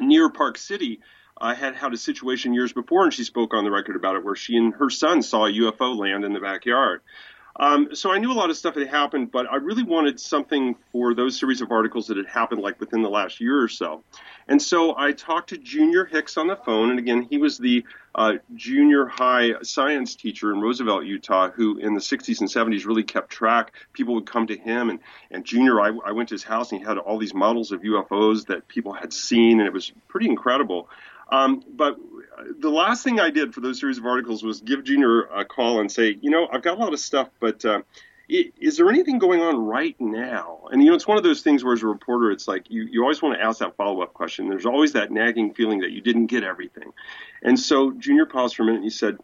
near 0.00 0.30
Park 0.30 0.56
City 0.56 1.00
uh, 1.40 1.54
had 1.54 1.74
had 1.74 1.92
a 1.92 1.96
situation 1.96 2.52
years 2.52 2.72
before, 2.72 3.04
and 3.04 3.14
she 3.14 3.24
spoke 3.24 3.54
on 3.54 3.64
the 3.64 3.70
record 3.70 3.96
about 3.96 4.16
it, 4.16 4.24
where 4.24 4.36
she 4.36 4.56
and 4.56 4.74
her 4.74 4.90
son 4.90 5.22
saw 5.22 5.46
a 5.46 5.52
UFO 5.52 5.96
land 5.96 6.24
in 6.24 6.32
the 6.32 6.40
backyard. 6.40 7.00
Um, 7.60 7.94
so 7.94 8.10
I 8.10 8.16
knew 8.16 8.32
a 8.32 8.34
lot 8.34 8.48
of 8.48 8.56
stuff 8.56 8.74
had 8.74 8.88
happened, 8.88 9.30
but 9.30 9.46
I 9.46 9.56
really 9.56 9.82
wanted 9.82 10.18
something 10.18 10.76
for 10.92 11.12
those 11.12 11.38
series 11.38 11.60
of 11.60 11.70
articles 11.70 12.06
that 12.06 12.16
had 12.16 12.24
happened 12.24 12.62
like 12.62 12.80
within 12.80 13.02
the 13.02 13.10
last 13.10 13.38
year 13.38 13.62
or 13.62 13.68
so. 13.68 14.02
And 14.48 14.60
so 14.60 14.96
I 14.96 15.12
talked 15.12 15.50
to 15.50 15.58
Junior 15.58 16.06
Hicks 16.06 16.38
on 16.38 16.46
the 16.46 16.56
phone, 16.56 16.88
and 16.88 16.98
again, 16.98 17.26
he 17.28 17.36
was 17.36 17.58
the 17.58 17.84
uh, 18.14 18.34
junior 18.54 19.04
high 19.04 19.60
science 19.62 20.16
teacher 20.16 20.54
in 20.54 20.62
Roosevelt, 20.62 21.04
Utah, 21.04 21.50
who 21.50 21.76
in 21.76 21.92
the 21.92 22.00
60s 22.00 22.40
and 22.40 22.48
70s 22.48 22.86
really 22.86 23.04
kept 23.04 23.28
track. 23.28 23.74
People 23.92 24.14
would 24.14 24.26
come 24.26 24.46
to 24.46 24.56
him, 24.56 24.88
and, 24.88 24.98
and 25.30 25.44
Junior, 25.44 25.82
I, 25.82 25.92
I 26.06 26.12
went 26.12 26.30
to 26.30 26.34
his 26.36 26.42
house, 26.42 26.72
and 26.72 26.80
he 26.80 26.86
had 26.86 26.96
all 26.96 27.18
these 27.18 27.34
models 27.34 27.72
of 27.72 27.82
UFOs 27.82 28.46
that 28.46 28.68
people 28.68 28.94
had 28.94 29.12
seen, 29.12 29.60
and 29.60 29.66
it 29.66 29.72
was 29.74 29.92
pretty 30.08 30.30
incredible. 30.30 30.88
Um, 31.30 31.62
but 31.74 31.96
the 32.58 32.70
last 32.70 33.04
thing 33.04 33.20
I 33.20 33.30
did 33.30 33.54
for 33.54 33.60
those 33.60 33.78
series 33.80 33.98
of 33.98 34.06
articles 34.06 34.42
was 34.42 34.60
give 34.60 34.84
Junior 34.84 35.22
a 35.22 35.44
call 35.44 35.80
and 35.80 35.90
say, 35.90 36.18
you 36.20 36.30
know, 36.30 36.48
I've 36.50 36.62
got 36.62 36.76
a 36.76 36.80
lot 36.80 36.92
of 36.92 37.00
stuff, 37.00 37.28
but 37.38 37.64
uh, 37.64 37.82
is 38.28 38.76
there 38.76 38.88
anything 38.88 39.18
going 39.18 39.40
on 39.40 39.64
right 39.64 39.96
now? 40.00 40.68
And 40.70 40.82
you 40.82 40.90
know, 40.90 40.94
it's 40.94 41.06
one 41.06 41.16
of 41.18 41.24
those 41.24 41.42
things 41.42 41.64
where 41.64 41.72
as 41.72 41.82
a 41.82 41.86
reporter, 41.86 42.30
it's 42.30 42.46
like 42.46 42.70
you, 42.70 42.82
you 42.84 43.02
always 43.02 43.20
want 43.22 43.38
to 43.38 43.44
ask 43.44 43.58
that 43.58 43.76
follow 43.76 44.02
up 44.02 44.14
question. 44.14 44.48
There's 44.48 44.66
always 44.66 44.92
that 44.92 45.10
nagging 45.10 45.54
feeling 45.54 45.80
that 45.80 45.90
you 45.90 46.00
didn't 46.00 46.26
get 46.26 46.44
everything. 46.44 46.92
And 47.42 47.58
so 47.58 47.92
Junior 47.92 48.26
paused 48.26 48.56
for 48.56 48.62
a 48.62 48.66
minute 48.66 48.78
and 48.78 48.84
he 48.84 48.90
said, 48.90 49.18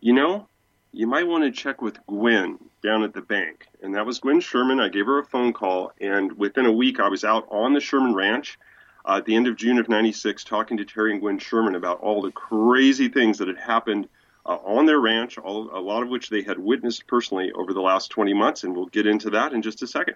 you 0.00 0.12
know, 0.12 0.46
you 0.92 1.06
might 1.06 1.26
want 1.26 1.44
to 1.44 1.52
check 1.52 1.82
with 1.82 2.04
Gwen 2.06 2.58
down 2.82 3.04
at 3.04 3.14
the 3.14 3.20
bank. 3.20 3.66
And 3.82 3.94
that 3.94 4.06
was 4.06 4.18
Gwen 4.18 4.40
Sherman. 4.40 4.80
I 4.80 4.88
gave 4.88 5.06
her 5.06 5.18
a 5.18 5.24
phone 5.24 5.52
call, 5.52 5.92
and 6.00 6.32
within 6.32 6.66
a 6.66 6.72
week, 6.72 6.98
I 6.98 7.08
was 7.08 7.24
out 7.24 7.46
on 7.50 7.74
the 7.74 7.80
Sherman 7.80 8.14
Ranch 8.14 8.58
uh, 9.04 9.16
at 9.16 9.24
the 9.24 9.34
end 9.34 9.46
of 9.46 9.56
June 9.56 9.78
of 9.78 9.88
96 9.88 10.44
talking 10.44 10.76
to 10.76 10.84
Terry 10.84 11.12
and 11.12 11.20
Gwen 11.20 11.38
Sherman 11.38 11.74
about 11.74 12.00
all 12.00 12.22
the 12.22 12.32
crazy 12.32 13.08
things 13.08 13.38
that 13.38 13.48
had 13.48 13.58
happened 13.58 14.08
uh, 14.46 14.56
on 14.64 14.86
their 14.86 14.98
ranch, 15.00 15.38
all, 15.38 15.70
a 15.76 15.80
lot 15.80 16.02
of 16.02 16.08
which 16.08 16.30
they 16.30 16.42
had 16.42 16.58
witnessed 16.58 17.06
personally 17.06 17.52
over 17.52 17.72
the 17.72 17.80
last 17.80 18.10
20 18.10 18.34
months, 18.34 18.64
and 18.64 18.74
we'll 18.74 18.86
get 18.86 19.06
into 19.06 19.30
that 19.30 19.52
in 19.52 19.62
just 19.62 19.82
a 19.82 19.86
second. 19.86 20.14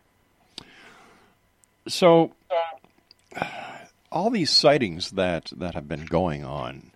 So, 1.86 2.32
all 4.10 4.30
these 4.30 4.50
sightings 4.50 5.12
that, 5.12 5.52
that 5.56 5.74
have 5.74 5.88
been 5.88 6.06
going 6.06 6.44
on, 6.44 6.92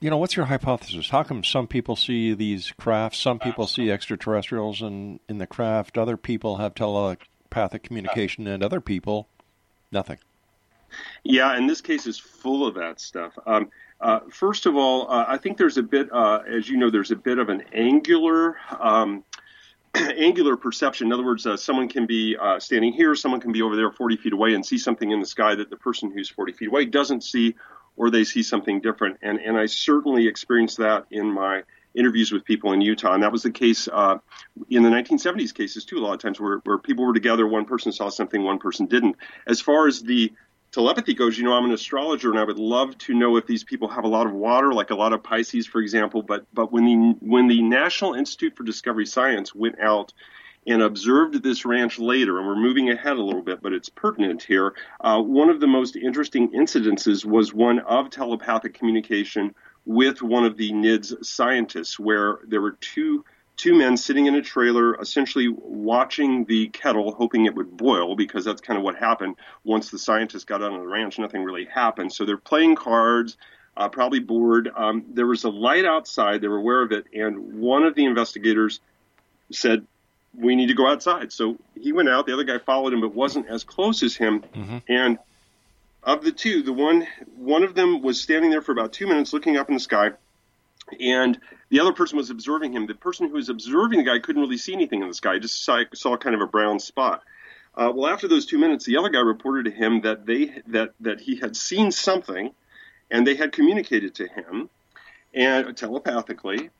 you 0.00 0.10
know, 0.10 0.18
what's 0.18 0.36
your 0.36 0.46
hypothesis? 0.46 1.08
How 1.08 1.22
come 1.22 1.42
some 1.42 1.66
people 1.66 1.96
see 1.96 2.34
these 2.34 2.72
crafts, 2.72 3.18
some 3.18 3.38
people 3.38 3.66
see 3.66 3.90
extraterrestrials 3.90 4.82
in, 4.82 5.20
in 5.28 5.38
the 5.38 5.46
craft, 5.46 5.96
other 5.96 6.18
people 6.18 6.56
have 6.58 6.74
telepathic 6.74 7.84
communication, 7.84 8.46
and 8.46 8.62
other 8.62 8.82
people, 8.82 9.28
nothing? 9.94 10.18
Yeah, 11.22 11.56
and 11.56 11.68
this 11.68 11.80
case 11.80 12.06
is 12.06 12.18
full 12.18 12.66
of 12.66 12.74
that 12.74 13.00
stuff. 13.00 13.32
Um, 13.46 13.70
uh, 14.00 14.20
first 14.30 14.66
of 14.66 14.76
all, 14.76 15.10
uh, 15.10 15.24
I 15.26 15.38
think 15.38 15.56
there's 15.56 15.78
a 15.78 15.82
bit, 15.82 16.12
uh, 16.12 16.40
as 16.46 16.68
you 16.68 16.76
know, 16.76 16.90
there's 16.90 17.10
a 17.10 17.16
bit 17.16 17.38
of 17.38 17.48
an 17.48 17.62
angular. 17.72 18.56
Um, 18.78 19.24
angular 19.94 20.56
perception. 20.56 21.06
In 21.06 21.12
other 21.12 21.24
words, 21.24 21.46
uh, 21.46 21.56
someone 21.56 21.88
can 21.88 22.06
be 22.06 22.36
uh, 22.36 22.58
standing 22.58 22.92
here, 22.92 23.14
someone 23.14 23.40
can 23.40 23.52
be 23.52 23.62
over 23.62 23.76
there 23.76 23.90
40 23.90 24.16
feet 24.16 24.32
away 24.32 24.54
and 24.54 24.66
see 24.66 24.78
something 24.78 25.10
in 25.10 25.20
the 25.20 25.26
sky 25.26 25.54
that 25.54 25.70
the 25.70 25.76
person 25.76 26.10
who's 26.10 26.28
40 26.28 26.52
feet 26.52 26.68
away 26.68 26.84
doesn't 26.84 27.22
see, 27.22 27.54
or 27.96 28.10
they 28.10 28.24
see 28.24 28.42
something 28.42 28.80
different. 28.80 29.18
And, 29.22 29.38
and 29.38 29.56
I 29.56 29.66
certainly 29.66 30.26
experienced 30.26 30.78
that 30.78 31.06
in 31.10 31.30
my 31.32 31.62
interviews 31.94 32.32
with 32.32 32.44
people 32.44 32.72
in 32.72 32.80
Utah. 32.80 33.14
And 33.14 33.22
that 33.22 33.32
was 33.32 33.42
the 33.42 33.50
case 33.50 33.88
uh, 33.88 34.18
in 34.68 34.82
the 34.82 34.90
1970s 34.90 35.54
cases, 35.54 35.84
too, 35.84 35.98
a 35.98 36.00
lot 36.00 36.14
of 36.14 36.20
times 36.20 36.40
where, 36.40 36.58
where 36.64 36.78
people 36.78 37.06
were 37.06 37.14
together, 37.14 37.46
one 37.46 37.64
person 37.64 37.92
saw 37.92 38.08
something, 38.08 38.42
one 38.42 38.58
person 38.58 38.86
didn't. 38.86 39.16
As 39.46 39.60
far 39.60 39.86
as 39.86 40.02
the 40.02 40.32
telepathy 40.72 41.14
goes, 41.14 41.38
you 41.38 41.44
know, 41.44 41.52
I'm 41.52 41.64
an 41.64 41.72
astrologer, 41.72 42.30
and 42.30 42.38
I 42.38 42.44
would 42.44 42.58
love 42.58 42.98
to 42.98 43.14
know 43.14 43.36
if 43.36 43.46
these 43.46 43.62
people 43.62 43.88
have 43.88 44.04
a 44.04 44.08
lot 44.08 44.26
of 44.26 44.32
water, 44.32 44.74
like 44.74 44.90
a 44.90 44.96
lot 44.96 45.12
of 45.12 45.22
Pisces, 45.22 45.66
for 45.66 45.80
example. 45.80 46.22
But 46.22 46.46
but 46.52 46.72
when 46.72 46.84
the 46.84 47.16
when 47.20 47.46
the 47.46 47.62
National 47.62 48.14
Institute 48.14 48.56
for 48.56 48.64
Discovery 48.64 49.06
Science 49.06 49.54
went 49.54 49.78
out 49.78 50.12
and 50.66 50.82
observed 50.82 51.42
this 51.42 51.64
ranch 51.64 51.98
later, 51.98 52.38
and 52.38 52.46
we're 52.46 52.56
moving 52.56 52.90
ahead 52.90 53.16
a 53.16 53.22
little 53.22 53.42
bit, 53.42 53.62
but 53.62 53.72
it's 53.72 53.88
pertinent 53.88 54.42
here. 54.42 54.74
Uh, 55.00 55.20
one 55.20 55.50
of 55.50 55.60
the 55.60 55.66
most 55.66 55.94
interesting 55.94 56.50
incidences 56.50 57.24
was 57.24 57.52
one 57.54 57.78
of 57.80 58.10
telepathic 58.10 58.74
communication 58.74 59.54
with 59.86 60.22
one 60.22 60.44
of 60.44 60.56
the 60.56 60.72
NIDS 60.72 61.24
scientists, 61.24 61.98
where 61.98 62.38
there 62.46 62.60
were 62.60 62.72
two 62.80 63.24
two 63.56 63.74
men 63.74 63.96
sitting 63.96 64.26
in 64.26 64.34
a 64.34 64.42
trailer, 64.42 65.00
essentially 65.00 65.48
watching 65.48 66.44
the 66.44 66.68
kettle, 66.68 67.12
hoping 67.12 67.46
it 67.46 67.54
would 67.54 67.76
boil, 67.76 68.16
because 68.16 68.44
that's 68.44 68.60
kind 68.60 68.76
of 68.76 68.82
what 68.82 68.96
happened 68.96 69.36
once 69.62 69.90
the 69.90 69.98
scientists 69.98 70.44
got 70.44 70.62
out 70.62 70.72
on 70.72 70.80
the 70.80 70.86
ranch. 70.86 71.18
Nothing 71.18 71.44
really 71.44 71.66
happened. 71.66 72.12
So 72.12 72.24
they're 72.24 72.36
playing 72.36 72.74
cards, 72.74 73.36
uh, 73.76 73.88
probably 73.88 74.20
bored. 74.20 74.70
Um, 74.74 75.04
there 75.12 75.26
was 75.26 75.44
a 75.44 75.50
light 75.50 75.84
outside. 75.84 76.40
They 76.40 76.48
were 76.48 76.56
aware 76.58 76.82
of 76.82 76.92
it, 76.92 77.06
and 77.14 77.60
one 77.60 77.84
of 77.84 77.94
the 77.94 78.04
investigators 78.04 78.80
said, 79.52 79.86
"We 80.36 80.56
need 80.56 80.68
to 80.68 80.74
go 80.74 80.86
outside." 80.86 81.32
So 81.32 81.56
he 81.80 81.92
went 81.92 82.08
out. 82.08 82.26
The 82.26 82.32
other 82.32 82.44
guy 82.44 82.58
followed 82.58 82.92
him, 82.92 83.00
but 83.00 83.14
wasn't 83.14 83.48
as 83.48 83.64
close 83.64 84.02
as 84.02 84.16
him, 84.16 84.40
mm-hmm. 84.40 84.78
and 84.88 85.18
of 86.04 86.22
the 86.22 86.32
two, 86.32 86.62
the 86.62 86.72
one 86.72 87.06
one 87.36 87.64
of 87.64 87.74
them 87.74 88.02
was 88.02 88.20
standing 88.20 88.50
there 88.50 88.62
for 88.62 88.72
about 88.72 88.92
two 88.92 89.06
minutes, 89.06 89.32
looking 89.32 89.56
up 89.56 89.68
in 89.68 89.74
the 89.74 89.80
sky, 89.80 90.10
and 91.00 91.40
the 91.70 91.80
other 91.80 91.92
person 91.92 92.16
was 92.16 92.30
observing 92.30 92.72
him. 92.72 92.86
The 92.86 92.94
person 92.94 93.28
who 93.28 93.34
was 93.34 93.48
observing 93.48 93.98
the 93.98 94.04
guy 94.04 94.18
couldn't 94.18 94.42
really 94.42 94.58
see 94.58 94.74
anything 94.74 95.02
in 95.02 95.08
the 95.08 95.14
sky; 95.14 95.38
just 95.38 95.64
saw, 95.64 95.82
saw 95.94 96.16
kind 96.16 96.34
of 96.34 96.42
a 96.42 96.46
brown 96.46 96.78
spot. 96.78 97.22
Uh, 97.74 97.90
well, 97.92 98.12
after 98.12 98.28
those 98.28 98.46
two 98.46 98.58
minutes, 98.58 98.84
the 98.84 98.98
other 98.98 99.08
guy 99.08 99.20
reported 99.20 99.64
to 99.64 99.70
him 99.70 100.02
that 100.02 100.26
they 100.26 100.62
that 100.66 100.92
that 101.00 101.20
he 101.20 101.36
had 101.36 101.56
seen 101.56 101.90
something, 101.90 102.52
and 103.10 103.26
they 103.26 103.34
had 103.34 103.52
communicated 103.52 104.14
to 104.16 104.28
him, 104.28 104.68
and 105.32 105.76
telepathically, 105.76 106.70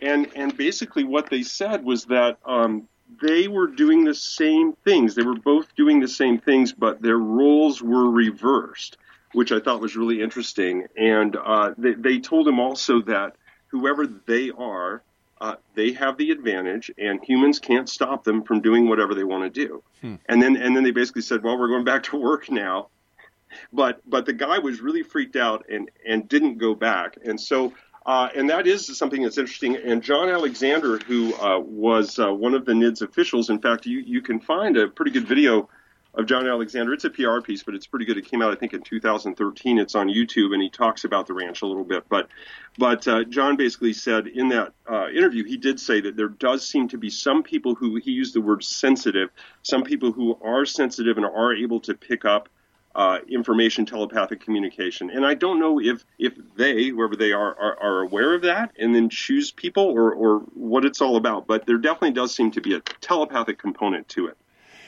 and 0.00 0.28
and 0.34 0.56
basically 0.56 1.04
what 1.04 1.30
they 1.30 1.42
said 1.42 1.84
was 1.84 2.06
that 2.06 2.38
um, 2.44 2.88
they 3.20 3.48
were 3.48 3.66
doing 3.66 4.04
the 4.04 4.14
same 4.14 4.72
things. 4.84 5.14
They 5.14 5.22
were 5.22 5.34
both 5.34 5.74
doing 5.74 6.00
the 6.00 6.08
same 6.08 6.38
things, 6.38 6.72
but 6.72 7.02
their 7.02 7.18
roles 7.18 7.82
were 7.82 8.10
reversed. 8.10 8.96
which 9.32 9.52
I 9.52 9.60
thought 9.60 9.80
was 9.80 9.96
really 9.96 10.22
interesting. 10.22 10.86
And 10.96 11.36
uh, 11.36 11.74
they, 11.76 11.94
they 11.94 12.18
told 12.18 12.46
him 12.46 12.60
also 12.60 13.02
that 13.02 13.36
whoever 13.68 14.06
they 14.06 14.50
are, 14.50 15.02
uh, 15.40 15.56
they 15.74 15.92
have 15.92 16.16
the 16.18 16.30
advantage, 16.30 16.90
and 16.98 17.22
humans 17.24 17.58
can't 17.58 17.88
stop 17.88 18.22
them 18.24 18.42
from 18.44 18.60
doing 18.60 18.88
whatever 18.88 19.14
they 19.14 19.24
want 19.24 19.52
to 19.52 19.66
do. 19.66 19.82
Hmm. 20.00 20.14
And 20.26 20.40
then 20.40 20.56
and 20.56 20.76
then 20.76 20.84
they 20.84 20.92
basically 20.92 21.22
said, 21.22 21.42
well, 21.42 21.58
we're 21.58 21.68
going 21.68 21.84
back 21.84 22.04
to 22.04 22.16
work 22.16 22.50
now. 22.50 22.88
But 23.72 24.00
but 24.08 24.24
the 24.24 24.32
guy 24.32 24.58
was 24.60 24.80
really 24.80 25.02
freaked 25.02 25.36
out 25.36 25.66
and 25.68 25.90
and 26.06 26.28
didn't 26.28 26.58
go 26.58 26.74
back. 26.74 27.18
And 27.24 27.40
so 27.40 27.72
uh, 28.04 28.28
and 28.34 28.50
that 28.50 28.66
is 28.66 28.86
something 28.96 29.22
that's 29.22 29.38
interesting. 29.38 29.76
And 29.76 30.02
John 30.02 30.28
Alexander, 30.28 30.98
who 30.98 31.34
uh, 31.34 31.58
was 31.60 32.18
uh, 32.18 32.32
one 32.32 32.54
of 32.54 32.64
the 32.64 32.72
NIDS 32.72 33.02
officials, 33.02 33.50
in 33.50 33.60
fact, 33.60 33.86
you 33.86 33.98
you 33.98 34.20
can 34.22 34.40
find 34.40 34.76
a 34.76 34.88
pretty 34.88 35.10
good 35.10 35.26
video 35.26 35.68
of 36.14 36.26
John 36.26 36.46
Alexander. 36.46 36.92
It's 36.92 37.04
a 37.04 37.10
PR 37.10 37.40
piece, 37.40 37.62
but 37.62 37.74
it's 37.74 37.86
pretty 37.86 38.04
good. 38.04 38.18
It 38.18 38.26
came 38.26 38.42
out, 38.42 38.52
I 38.52 38.56
think, 38.56 38.74
in 38.74 38.82
2013. 38.82 39.78
It's 39.78 39.94
on 39.94 40.08
YouTube, 40.08 40.52
and 40.52 40.62
he 40.62 40.68
talks 40.68 41.04
about 41.04 41.26
the 41.26 41.32
ranch 41.32 41.62
a 41.62 41.66
little 41.66 41.84
bit. 41.84 42.04
But, 42.08 42.28
but 42.76 43.06
uh, 43.08 43.24
John 43.24 43.56
basically 43.56 43.94
said 43.94 44.26
in 44.26 44.48
that 44.48 44.72
uh, 44.90 45.08
interview, 45.08 45.44
he 45.44 45.56
did 45.56 45.80
say 45.80 46.00
that 46.02 46.16
there 46.16 46.28
does 46.28 46.68
seem 46.68 46.88
to 46.88 46.98
be 46.98 47.08
some 47.08 47.42
people 47.42 47.74
who 47.74 47.96
he 47.96 48.10
used 48.10 48.34
the 48.34 48.40
word 48.40 48.62
sensitive, 48.62 49.30
some 49.62 49.84
people 49.84 50.12
who 50.12 50.38
are 50.42 50.66
sensitive 50.66 51.16
and 51.16 51.24
are 51.24 51.54
able 51.54 51.80
to 51.80 51.94
pick 51.94 52.24
up. 52.24 52.48
Uh, 52.94 53.20
information 53.26 53.86
telepathic 53.86 54.38
communication 54.38 55.08
and 55.08 55.24
i 55.24 55.32
don't 55.32 55.58
know 55.58 55.80
if 55.80 56.04
if 56.18 56.34
they 56.56 56.88
whoever 56.88 57.16
they 57.16 57.32
are, 57.32 57.58
are 57.58 57.80
are 57.80 58.00
aware 58.02 58.34
of 58.34 58.42
that 58.42 58.70
and 58.78 58.94
then 58.94 59.08
choose 59.08 59.50
people 59.50 59.84
or 59.84 60.12
or 60.12 60.40
what 60.52 60.84
it's 60.84 61.00
all 61.00 61.16
about 61.16 61.46
but 61.46 61.64
there 61.64 61.78
definitely 61.78 62.10
does 62.10 62.34
seem 62.34 62.50
to 62.50 62.60
be 62.60 62.74
a 62.74 62.80
telepathic 63.00 63.58
component 63.58 64.06
to 64.08 64.26
it 64.26 64.36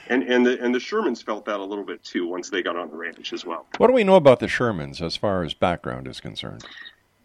and 0.08 0.22
and 0.24 0.44
the 0.44 0.62
and 0.62 0.74
the 0.74 0.78
Shermans 0.78 1.22
felt 1.22 1.44
that 1.46 1.60
a 1.60 1.64
little 1.64 1.84
bit 1.84 2.02
too 2.02 2.26
once 2.26 2.50
they 2.50 2.62
got 2.62 2.76
on 2.76 2.90
the 2.90 2.96
ranch 2.96 3.32
as 3.32 3.44
well. 3.44 3.66
What 3.78 3.88
do 3.88 3.92
we 3.92 4.04
know 4.04 4.16
about 4.16 4.40
the 4.40 4.46
Shermans 4.46 5.00
as 5.00 5.16
far 5.16 5.42
as 5.42 5.54
background 5.54 6.06
is 6.08 6.20
concerned? 6.20 6.64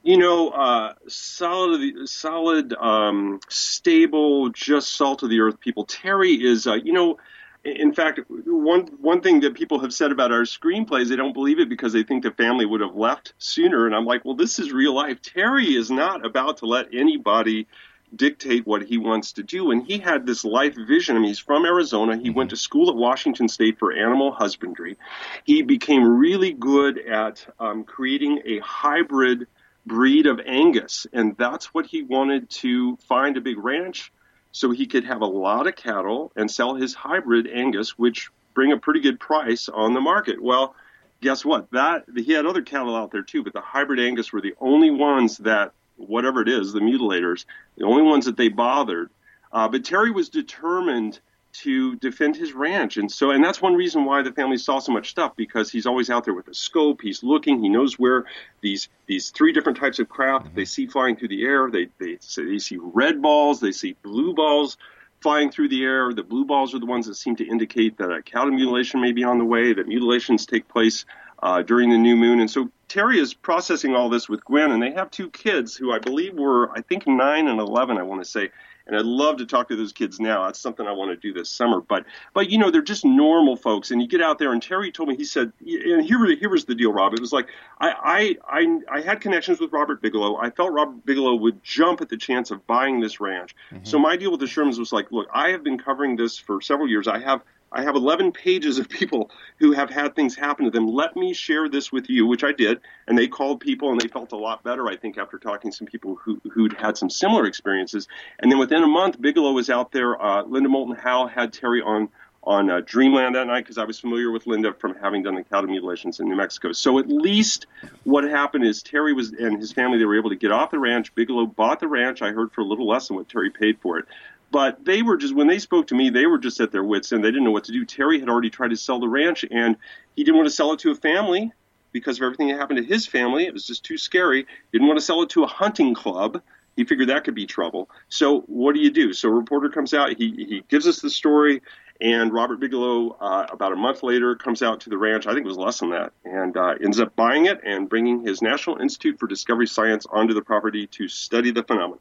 You 0.01 0.17
know, 0.17 0.49
uh, 0.49 0.93
solid, 1.07 2.07
solid, 2.07 2.73
um, 2.73 3.41
stable, 3.49 4.49
just 4.49 4.93
salt 4.93 5.23
of 5.23 5.29
the 5.29 5.41
earth 5.41 5.59
people. 5.59 5.83
Terry 5.83 6.31
is, 6.41 6.67
uh, 6.67 6.75
you 6.75 6.93
know, 6.93 7.17
in 7.65 7.93
fact, 7.93 8.19
one 8.29 8.87
one 9.01 9.21
thing 9.21 9.41
that 9.41 9.53
people 9.53 9.79
have 9.79 9.93
said 9.93 10.11
about 10.11 10.31
our 10.31 10.43
screenplays, 10.43 11.09
they 11.09 11.15
don't 11.15 11.33
believe 11.33 11.59
it 11.59 11.69
because 11.69 11.93
they 11.93 12.03
think 12.03 12.23
the 12.23 12.31
family 12.31 12.65
would 12.65 12.81
have 12.81 12.95
left 12.95 13.33
sooner. 13.37 13.85
And 13.85 13.95
I'm 13.95 14.05
like, 14.05 14.23
well, 14.23 14.35
this 14.35 14.59
is 14.59 14.71
real 14.71 14.93
life. 14.93 15.21
Terry 15.21 15.75
is 15.75 15.91
not 15.91 16.25
about 16.25 16.57
to 16.59 16.65
let 16.65 16.93
anybody 16.93 17.67
dictate 18.15 18.65
what 18.65 18.83
he 18.83 18.97
wants 18.97 19.33
to 19.33 19.43
do. 19.43 19.71
And 19.71 19.85
he 19.85 19.99
had 19.99 20.25
this 20.25 20.43
life 20.43 20.75
vision. 20.75 21.15
I 21.15 21.19
mean, 21.19 21.27
he's 21.27 21.39
from 21.39 21.65
Arizona. 21.65 22.17
He 22.17 22.29
went 22.29 22.49
to 22.51 22.57
school 22.57 22.89
at 22.89 22.95
Washington 22.95 23.47
State 23.47 23.77
for 23.77 23.91
animal 23.91 24.31
husbandry. 24.31 24.97
He 25.43 25.61
became 25.61 26.03
really 26.03 26.53
good 26.53 26.97
at 26.97 27.45
um, 27.59 27.83
creating 27.83 28.41
a 28.45 28.59
hybrid 28.59 29.47
breed 29.85 30.25
of 30.25 30.39
Angus. 30.45 31.07
And 31.13 31.35
that's 31.37 31.73
what 31.73 31.85
he 31.85 32.01
wanted 32.01 32.49
to 32.49 32.95
find 33.07 33.37
a 33.37 33.41
big 33.41 33.57
ranch 33.57 34.11
so 34.59 34.71
he 34.71 34.87
could 34.87 35.05
have 35.05 35.21
a 35.21 35.25
lot 35.25 35.67
of 35.67 35.75
cattle 35.77 36.33
and 36.35 36.51
sell 36.51 36.75
his 36.75 36.93
hybrid 36.93 37.47
Angus, 37.47 37.97
which 37.97 38.29
bring 38.53 38.73
a 38.73 38.77
pretty 38.77 38.99
good 38.99 39.17
price 39.17 39.69
on 39.69 39.93
the 39.93 40.01
market. 40.01 40.41
Well, 40.41 40.75
guess 41.21 41.45
what? 41.45 41.71
That 41.71 42.03
he 42.13 42.33
had 42.33 42.45
other 42.45 42.61
cattle 42.61 42.93
out 42.93 43.09
there 43.09 43.21
too, 43.21 43.41
but 43.41 43.53
the 43.53 43.61
hybrid 43.61 44.01
Angus 44.01 44.33
were 44.33 44.41
the 44.41 44.55
only 44.59 44.91
ones 44.91 45.37
that 45.37 45.71
whatever 45.95 46.41
it 46.41 46.49
is, 46.49 46.73
the 46.73 46.81
mutilators, 46.81 47.45
the 47.77 47.85
only 47.85 48.01
ones 48.01 48.25
that 48.25 48.35
they 48.35 48.49
bothered. 48.49 49.09
Uh, 49.53 49.69
but 49.69 49.85
Terry 49.85 50.11
was 50.11 50.27
determined 50.27 51.21
to 51.51 51.95
defend 51.97 52.35
his 52.35 52.53
ranch, 52.53 52.97
and 52.97 53.11
so 53.11 53.31
and 53.31 53.43
that's 53.43 53.61
one 53.61 53.73
reason 53.73 54.05
why 54.05 54.21
the 54.21 54.31
family 54.31 54.57
saw 54.57 54.79
so 54.79 54.91
much 54.91 55.09
stuff 55.09 55.35
because 55.35 55.71
he's 55.71 55.85
always 55.85 56.09
out 56.09 56.23
there 56.25 56.33
with 56.33 56.47
a 56.47 56.53
scope. 56.53 57.01
He's 57.01 57.23
looking. 57.23 57.61
He 57.61 57.69
knows 57.69 57.97
where 57.97 58.25
these 58.61 58.87
these 59.07 59.31
three 59.31 59.51
different 59.51 59.77
types 59.77 59.99
of 59.99 60.09
craft 60.09 60.53
they 60.55 60.65
see 60.65 60.87
flying 60.87 61.15
through 61.15 61.29
the 61.29 61.43
air. 61.43 61.69
They 61.71 61.87
they 61.99 62.17
they 62.37 62.59
see 62.59 62.77
red 62.79 63.21
balls. 63.21 63.59
They 63.59 63.71
see 63.71 63.95
blue 64.03 64.33
balls 64.33 64.77
flying 65.21 65.51
through 65.51 65.69
the 65.69 65.83
air. 65.83 66.13
The 66.13 66.23
blue 66.23 66.45
balls 66.45 66.73
are 66.73 66.79
the 66.79 66.85
ones 66.85 67.07
that 67.07 67.15
seem 67.15 67.35
to 67.37 67.47
indicate 67.47 67.97
that 67.97 68.11
a 68.11 68.21
cattle 68.21 68.51
mutilation 68.51 69.01
may 69.01 69.11
be 69.11 69.23
on 69.23 69.37
the 69.37 69.45
way. 69.45 69.73
That 69.73 69.87
mutilations 69.87 70.45
take 70.45 70.67
place 70.67 71.05
uh, 71.41 71.61
during 71.63 71.89
the 71.89 71.97
new 71.97 72.15
moon, 72.15 72.39
and 72.39 72.49
so 72.49 72.69
Terry 72.89 73.19
is 73.19 73.33
processing 73.35 73.95
all 73.95 74.09
this 74.09 74.27
with 74.27 74.43
Gwen, 74.43 74.71
and 74.71 74.81
they 74.81 74.91
have 74.91 75.11
two 75.11 75.29
kids 75.29 75.75
who 75.75 75.91
I 75.91 75.99
believe 75.99 76.33
were, 76.33 76.71
I 76.71 76.81
think, 76.81 77.07
nine 77.07 77.47
and 77.47 77.59
eleven. 77.59 77.97
I 77.97 78.03
want 78.03 78.21
to 78.23 78.29
say, 78.29 78.49
and 78.89 78.97
I'd 78.97 79.05
love 79.05 79.37
to 79.37 79.45
talk 79.45 79.69
to 79.69 79.75
those 79.75 79.93
kids 79.93 80.19
now. 80.19 80.45
That's 80.45 80.59
something 80.59 80.85
I 80.85 80.91
want 80.91 81.11
to 81.11 81.15
do 81.15 81.31
this 81.33 81.49
summer. 81.49 81.79
But, 81.79 82.05
but 82.33 82.49
you 82.49 82.57
know, 82.57 82.71
they're 82.71 82.81
just 82.81 83.05
normal 83.05 83.55
folks, 83.55 83.91
and 83.91 84.01
you 84.01 84.07
get 84.07 84.21
out 84.21 84.39
there. 84.39 84.51
And 84.51 84.61
Terry 84.61 84.91
told 84.91 85.09
me, 85.09 85.15
he 85.15 85.23
said, 85.23 85.53
and 85.61 86.03
here, 86.03 86.25
here 86.35 86.49
was 86.49 86.65
the 86.65 86.75
deal, 86.75 86.91
Rob. 86.91 87.13
It 87.13 87.21
was 87.21 87.31
like 87.31 87.47
I, 87.79 88.35
I, 88.49 88.59
I, 88.59 88.97
I 88.97 89.01
had 89.01 89.21
connections 89.21 89.59
with 89.59 89.71
Robert 89.71 90.01
Bigelow. 90.01 90.37
I 90.37 90.49
felt 90.49 90.73
Robert 90.73 91.05
Bigelow 91.05 91.35
would 91.35 91.63
jump 91.63 92.01
at 92.01 92.09
the 92.09 92.17
chance 92.17 92.51
of 92.51 92.65
buying 92.67 92.99
this 92.99 93.19
ranch. 93.19 93.55
Mm-hmm. 93.71 93.85
So 93.85 93.99
my 93.99 94.17
deal 94.17 94.31
with 94.31 94.39
the 94.39 94.47
Shermans 94.47 94.79
was 94.79 94.91
like, 94.91 95.11
look, 95.11 95.27
I 95.33 95.49
have 95.49 95.63
been 95.63 95.77
covering 95.77 96.15
this 96.15 96.37
for 96.37 96.59
several 96.59 96.89
years. 96.89 97.07
I 97.07 97.19
have 97.19 97.41
I 97.71 97.83
have 97.83 97.95
11 97.95 98.31
pages 98.31 98.79
of 98.79 98.89
people 98.89 99.31
who 99.57 99.73
have 99.73 99.89
had 99.89 100.15
things 100.15 100.35
happen 100.35 100.65
to 100.65 100.71
them. 100.71 100.87
Let 100.87 101.15
me 101.15 101.33
share 101.33 101.69
this 101.69 101.91
with 101.91 102.09
you, 102.09 102.25
which 102.25 102.43
I 102.43 102.51
did. 102.51 102.79
And 103.07 103.17
they 103.17 103.27
called 103.27 103.59
people 103.59 103.91
and 103.91 103.99
they 103.99 104.07
felt 104.07 104.31
a 104.31 104.37
lot 104.37 104.63
better, 104.63 104.87
I 104.87 104.95
think, 104.95 105.17
after 105.17 105.37
talking 105.37 105.71
to 105.71 105.77
some 105.77 105.87
people 105.87 106.15
who, 106.15 106.41
who'd 106.51 106.73
had 106.73 106.97
some 106.97 107.09
similar 107.09 107.45
experiences. 107.45 108.07
And 108.39 108.51
then 108.51 108.59
within 108.59 108.83
a 108.83 108.87
month, 108.87 109.21
Bigelow 109.21 109.51
was 109.51 109.69
out 109.69 109.91
there. 109.91 110.21
Uh, 110.21 110.43
Linda 110.43 110.69
Moulton 110.69 110.95
Howe 110.95 111.27
had 111.27 111.53
Terry 111.53 111.81
on 111.81 112.09
on 112.43 112.69
uh, 112.69 112.81
Dreamland 112.85 113.35
that 113.35 113.47
night 113.47 113.65
because 113.65 113.77
I 113.77 113.83
was 113.83 113.99
familiar 113.99 114.31
with 114.31 114.47
Linda 114.47 114.73
from 114.73 114.95
having 114.95 115.23
done 115.23 115.35
the 115.35 115.43
cattle 115.43 115.69
mutilations 115.69 116.19
in 116.19 116.29
New 116.29 116.35
Mexico. 116.35 116.71
So 116.71 116.97
at 116.97 117.09
least 117.09 117.67
what 118.05 118.23
happened 118.23 118.65
is 118.65 118.81
Terry 118.81 119.13
was 119.13 119.31
and 119.33 119.59
his 119.59 119.71
family 119.71 119.97
they 119.97 120.05
were 120.05 120.17
able 120.17 120.29
to 120.29 120.35
get 120.35 120.51
off 120.51 120.71
the 120.71 120.79
ranch. 120.79 121.13
Bigelow 121.15 121.45
bought 121.47 121.79
the 121.79 121.87
ranch. 121.87 122.21
I 122.21 122.31
heard 122.31 122.51
for 122.51 122.61
a 122.61 122.65
little 122.65 122.87
less 122.87 123.07
than 123.07 123.17
what 123.17 123.27
Terry 123.27 123.49
paid 123.49 123.79
for 123.81 123.99
it. 123.99 124.05
But 124.51 124.83
they 124.83 125.03
were 125.03 125.17
just 125.17 125.35
when 125.35 125.47
they 125.47 125.59
spoke 125.59 125.87
to 125.87 125.95
me, 125.95 126.09
they 126.09 126.25
were 126.25 126.39
just 126.39 126.59
at 126.59 126.71
their 126.71 126.83
wits 126.83 127.11
end. 127.11 127.23
They 127.23 127.29
didn't 127.29 127.43
know 127.43 127.51
what 127.51 127.65
to 127.65 127.71
do. 127.71 127.85
Terry 127.85 128.19
had 128.19 128.29
already 128.29 128.49
tried 128.49 128.69
to 128.69 128.77
sell 128.77 128.99
the 128.99 129.07
ranch, 129.07 129.45
and 129.49 129.77
he 130.15 130.23
didn't 130.23 130.37
want 130.37 130.47
to 130.47 130.55
sell 130.55 130.73
it 130.73 130.79
to 130.79 130.91
a 130.91 130.95
family 130.95 131.51
because 131.91 132.17
of 132.17 132.23
everything 132.23 132.47
that 132.49 132.57
happened 132.57 132.77
to 132.77 132.83
his 132.83 133.05
family. 133.05 133.45
It 133.45 133.53
was 133.53 133.65
just 133.65 133.83
too 133.83 133.97
scary. 133.97 134.45
Didn't 134.71 134.87
want 134.87 134.99
to 134.99 135.05
sell 135.05 135.21
it 135.21 135.29
to 135.31 135.43
a 135.43 135.47
hunting 135.47 135.93
club. 135.93 136.41
He 136.75 136.85
figured 136.85 137.09
that 137.09 137.25
could 137.25 137.35
be 137.35 137.45
trouble. 137.45 137.89
So 138.07 138.41
what 138.41 138.73
do 138.73 138.81
you 138.81 138.91
do? 138.91 139.13
So 139.13 139.29
a 139.29 139.31
reporter 139.31 139.69
comes 139.69 139.93
out. 139.93 140.13
He 140.17 140.31
he 140.31 140.63
gives 140.67 140.87
us 140.87 140.99
the 140.99 141.09
story, 141.09 141.61
and 142.01 142.31
Robert 142.33 142.59
Bigelow, 142.59 143.17
uh, 143.19 143.47
about 143.51 143.73
a 143.73 143.75
month 143.75 144.03
later, 144.03 144.35
comes 144.35 144.63
out 144.63 144.79
to 144.81 144.89
the 144.89 144.97
ranch. 144.97 145.27
I 145.27 145.33
think 145.33 145.45
it 145.45 145.49
was 145.49 145.57
less 145.57 145.79
than 145.79 145.89
that, 145.91 146.13
and 146.23 146.55
uh, 146.55 146.75
ends 146.81 146.99
up 146.99 147.15
buying 147.15 147.45
it 147.45 147.59
and 147.63 147.89
bringing 147.89 148.25
his 148.25 148.41
National 148.41 148.77
Institute 148.77 149.19
for 149.19 149.27
Discovery 149.27 149.67
Science 149.67 150.05
onto 150.09 150.33
the 150.33 150.41
property 150.41 150.87
to 150.87 151.07
study 151.07 151.51
the 151.51 151.63
phenomena. 151.63 151.99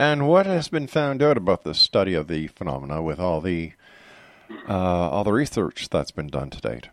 And 0.00 0.26
what 0.26 0.46
has 0.46 0.68
been 0.68 0.86
found 0.86 1.22
out 1.22 1.36
about 1.36 1.62
the 1.62 1.74
study 1.74 2.14
of 2.14 2.26
the 2.26 2.46
phenomena 2.46 3.02
with 3.02 3.20
all 3.20 3.42
the 3.42 3.72
uh, 4.66 4.72
all 4.72 5.24
the 5.24 5.32
research 5.32 5.90
that's 5.90 6.10
been 6.10 6.28
done 6.28 6.48
to 6.48 6.58
date? 6.58 6.88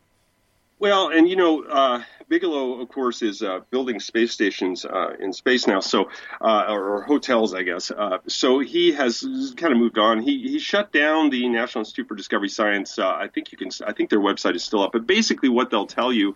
Well, 0.77 1.07
and 1.07 1.29
you 1.29 1.37
know, 1.37 1.63
uh, 1.63 2.03
Bigelow, 2.27 2.81
of 2.81 2.89
course, 2.89 3.21
is 3.21 3.41
uh, 3.41 3.61
building 3.71 4.01
space 4.01 4.33
stations 4.33 4.83
uh, 4.83 5.13
in 5.21 5.31
space 5.31 5.67
now, 5.67 5.79
so 5.79 6.09
uh, 6.41 6.65
or, 6.67 6.95
or, 6.95 7.01
hotels, 7.03 7.53
I 7.53 7.63
guess. 7.63 7.91
Uh, 7.91 8.17
so 8.27 8.59
he 8.59 8.91
has 8.91 9.21
kind 9.55 9.71
of 9.71 9.79
moved 9.79 9.97
on. 9.97 10.19
He 10.19 10.41
he 10.41 10.59
shut 10.59 10.91
down 10.91 11.29
the 11.29 11.47
National 11.47 11.83
Institute 11.83 12.09
for 12.09 12.15
Discovery 12.15 12.49
Science. 12.49 12.99
Uh, 12.99 13.07
I 13.07 13.29
think 13.29 13.53
you 13.53 13.57
can. 13.57 13.69
I 13.85 13.93
think 13.93 14.09
their 14.09 14.19
website 14.19 14.55
is 14.55 14.65
still 14.65 14.83
up, 14.83 14.91
but 14.91 15.07
basically, 15.07 15.47
what 15.47 15.69
they'll 15.69 15.87
tell 15.87 16.11
you 16.11 16.35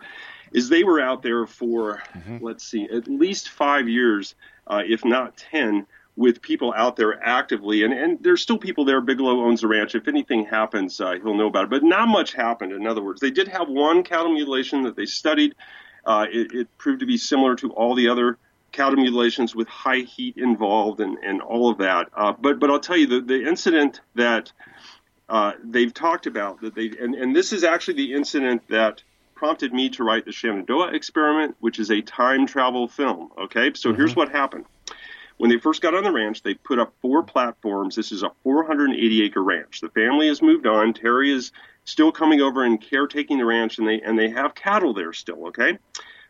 is 0.54 0.70
they 0.70 0.84
were 0.84 1.02
out 1.02 1.22
there 1.22 1.46
for 1.46 2.02
mm-hmm. 2.16 2.38
let's 2.40 2.64
see, 2.64 2.88
at 2.90 3.08
least 3.08 3.50
five 3.50 3.90
years, 3.90 4.34
if 4.70 5.04
not 5.04 5.36
ten 5.36 5.86
with 6.16 6.42
people 6.42 6.74
out 6.76 6.96
there 6.96 7.22
actively. 7.22 7.84
And, 7.84 7.92
and 7.92 8.22
there's 8.22 8.42
still 8.42 8.58
people 8.58 8.84
there. 8.84 9.00
Bigelow 9.00 9.44
owns 9.44 9.62
the 9.62 9.68
ranch. 9.68 9.94
If 9.94 10.08
anything 10.08 10.44
happens, 10.44 11.00
uh, 11.00 11.12
he'll 11.12 11.34
know 11.34 11.46
about 11.46 11.64
it. 11.64 11.70
But 11.70 11.82
not 11.82 12.08
much 12.08 12.34
happened. 12.34 12.72
In 12.72 12.86
other 12.86 13.02
words, 13.02 13.20
they 13.20 13.30
did 13.30 13.48
have 13.48 13.68
one 13.68 14.02
cattle 14.02 14.32
mutilation 14.32 14.82
that 14.82 14.96
they 14.96 15.06
studied. 15.06 15.54
Uh, 16.04 16.26
it, 16.30 16.52
it, 16.52 16.78
proved 16.78 17.00
to 17.00 17.06
be 17.06 17.16
similar 17.16 17.54
to 17.56 17.70
all 17.72 17.94
the 17.94 18.08
other 18.08 18.36
cattle 18.72 18.96
mutilations 18.96 19.54
with 19.54 19.68
high 19.68 20.00
heat 20.00 20.36
involved 20.36 21.00
and, 21.00 21.16
and 21.18 21.40
all 21.40 21.70
of 21.70 21.78
that. 21.78 22.08
Uh, 22.14 22.32
but 22.38 22.58
but 22.58 22.70
I'll 22.70 22.80
tell 22.80 22.96
you 22.96 23.06
the, 23.06 23.20
the 23.20 23.46
incident 23.46 24.00
that 24.16 24.52
uh, 25.28 25.52
they've 25.62 25.94
talked 25.94 26.26
about 26.26 26.60
that 26.62 26.74
they 26.74 26.90
and, 27.00 27.14
and 27.14 27.36
this 27.36 27.52
is 27.52 27.62
actually 27.62 27.94
the 27.94 28.14
incident 28.14 28.62
that 28.68 29.02
prompted 29.34 29.72
me 29.72 29.90
to 29.90 30.04
write 30.04 30.24
the 30.24 30.32
Shenandoah 30.32 30.94
experiment, 30.94 31.56
which 31.60 31.78
is 31.78 31.90
a 31.90 32.00
time 32.00 32.46
travel 32.46 32.88
film. 32.88 33.30
Okay, 33.38 33.72
so 33.74 33.90
mm-hmm. 33.90 33.98
here's 33.98 34.16
what 34.16 34.30
happened. 34.30 34.64
When 35.38 35.50
they 35.50 35.58
first 35.58 35.82
got 35.82 35.94
on 35.94 36.04
the 36.04 36.12
ranch, 36.12 36.42
they 36.42 36.54
put 36.54 36.78
up 36.78 36.92
four 37.00 37.22
platforms. 37.22 37.96
This 37.96 38.12
is 38.12 38.22
a 38.22 38.30
480 38.42 39.24
acre 39.24 39.42
ranch. 39.42 39.80
The 39.80 39.88
family 39.90 40.28
has 40.28 40.42
moved 40.42 40.66
on. 40.66 40.92
Terry 40.94 41.32
is 41.32 41.52
still 41.84 42.12
coming 42.12 42.40
over 42.40 42.64
and 42.64 42.80
caretaking 42.80 43.38
the 43.38 43.44
ranch, 43.44 43.78
and 43.78 43.86
they 43.86 44.00
and 44.00 44.18
they 44.18 44.28
have 44.30 44.54
cattle 44.54 44.94
there 44.94 45.12
still. 45.12 45.46
Okay, 45.48 45.78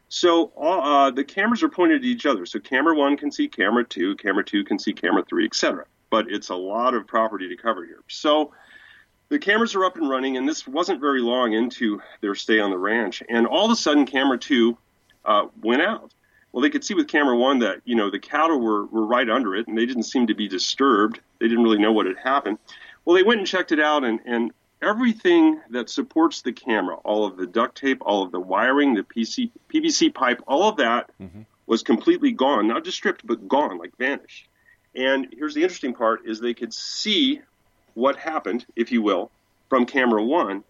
so 0.09 0.53
uh, 0.59 1.11
the 1.11 1.25
cameras 1.25 1.63
are 1.63 1.69
pointed 1.69 2.03
at 2.03 2.05
each 2.05 2.27
other. 2.27 2.47
So 2.47 2.61
camera 2.61 2.95
one 2.95 3.17
can 3.17 3.31
see 3.31 3.49
camera 3.49 3.85
two, 3.85 4.17
camera 4.17 4.45
two 4.45 4.65
can 4.65 4.79
see 4.79 4.93
camera 4.93 5.25
three, 5.29 5.47
etc. 5.47 5.87
But 6.11 6.31
it's 6.31 6.51
a 6.51 6.55
lot 6.55 6.95
of 6.95 7.07
property 7.07 7.49
to 7.49 7.57
cover 7.57 7.85
here. 7.85 8.03
So 8.09 8.53
the 9.31 9.39
cameras 9.39 9.75
are 9.75 9.85
up 9.85 9.97
and 9.97 10.11
running, 10.11 10.37
and 10.37 10.47
this 10.47 10.67
wasn't 10.69 11.01
very 11.01 11.23
long 11.23 11.55
into 11.55 12.03
their 12.21 12.35
stay 12.35 12.61
on 12.61 12.71
the 12.71 12.77
ranch. 12.77 13.23
And 13.29 13.47
all 13.47 13.65
of 13.65 13.71
a 13.71 13.77
sudden, 13.77 14.05
camera 14.05 14.39
two 14.39 14.77
uh, 15.25 15.47
went 15.63 15.81
out. 15.81 16.13
Well, 16.53 16.63
they 16.63 16.71
could 16.71 16.85
see 16.85 16.95
with 16.95 17.09
camera 17.09 17.37
one 17.37 17.61
that 17.61 17.81
you 17.85 17.95
know 17.95 18.11
the 18.11 18.19
cattle 18.19 18.61
were 18.61 18.85
were 18.87 19.07
right 19.07 19.29
under 19.29 19.55
it, 19.57 19.67
and 19.69 19.77
they 19.77 19.87
didn't 19.87 20.05
seem 20.05 20.27
to 20.27 20.35
be 20.35 20.49
disturbed. 20.49 21.21
They 21.41 21.49
didn't 21.49 21.65
really 21.65 21.79
know 21.79 21.93
what 21.93 22.07
had 22.07 22.19
happened. 22.19 22.59
Well, 23.05 23.17
they 23.17 23.23
went 23.23 23.39
and 23.39 23.47
checked 23.47 23.73
it 23.73 23.81
out, 23.81 24.05
and 24.05 24.21
and 24.27 24.53
everything 24.83 25.61
that 25.71 25.89
supports 25.89 26.43
the 26.43 26.53
camera, 26.53 26.97
all 27.05 27.25
of 27.25 27.37
the 27.37 27.47
duct 27.47 27.77
tape, 27.77 28.03
all 28.03 28.23
of 28.23 28.33
the 28.33 28.41
wiring, 28.41 28.95
the 28.95 29.03
PC, 29.03 29.51
PVC 29.73 30.13
pipe, 30.13 30.43
all 30.47 30.69
of 30.69 30.77
that 30.77 31.11
Mm-hmm. 31.21 31.43
was 31.67 31.83
completely 31.83 32.33
gone. 32.33 32.67
Not 32.67 32.85
just 32.85 32.97
stripped, 32.97 33.27
but 33.27 33.47
gone, 33.49 33.79
like 33.79 33.97
vanished. 33.97 34.49
And 34.95 35.29
here's 35.33 35.55
the 35.55 35.63
interesting 35.63 35.95
part: 35.95 36.27
is 36.27 36.39
they 36.41 36.53
could 36.55 36.75
see 36.75 37.41
what 37.95 38.17
happened, 38.17 38.67
if 38.77 38.93
you 38.93 39.01
will, 39.03 39.31
from 39.69 39.87
camera 39.87 40.23
one. 40.23 40.65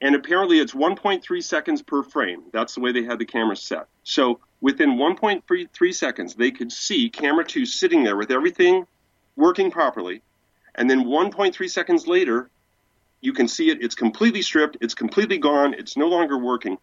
And 0.00 0.16
apparently 0.16 0.58
it's 0.58 0.72
1.3 0.74 1.42
seconds 1.44 1.80
per 1.80 2.02
frame. 2.02 2.42
That's 2.52 2.74
the 2.74 2.80
way 2.80 2.90
they 2.90 3.04
had 3.04 3.20
the 3.20 3.24
camera 3.24 3.54
set. 3.56 3.86
So 4.02 4.40
within 4.62 4.92
1.3 4.92 5.94
seconds, 5.94 6.34
they 6.34 6.50
could 6.50 6.72
see 6.72 7.10
camera 7.10 7.44
two 7.44 7.66
sitting 7.66 8.04
there 8.04 8.16
with 8.16 8.30
everything 8.30 8.86
working 9.36 9.70
properly. 9.70 10.22
And 10.76 10.88
then 10.88 11.04
1.3 11.04 11.68
seconds 11.68 12.06
later, 12.06 12.48
you 13.20 13.34
can 13.34 13.48
see 13.48 13.68
it. 13.68 13.82
It's 13.82 13.94
completely 13.94 14.40
stripped. 14.40 14.78
It's 14.80 14.94
completely 14.94 15.36
gone. 15.36 15.74
It's 15.74 15.96
no 15.96 16.08
longer 16.08 16.38
working. 16.38 16.78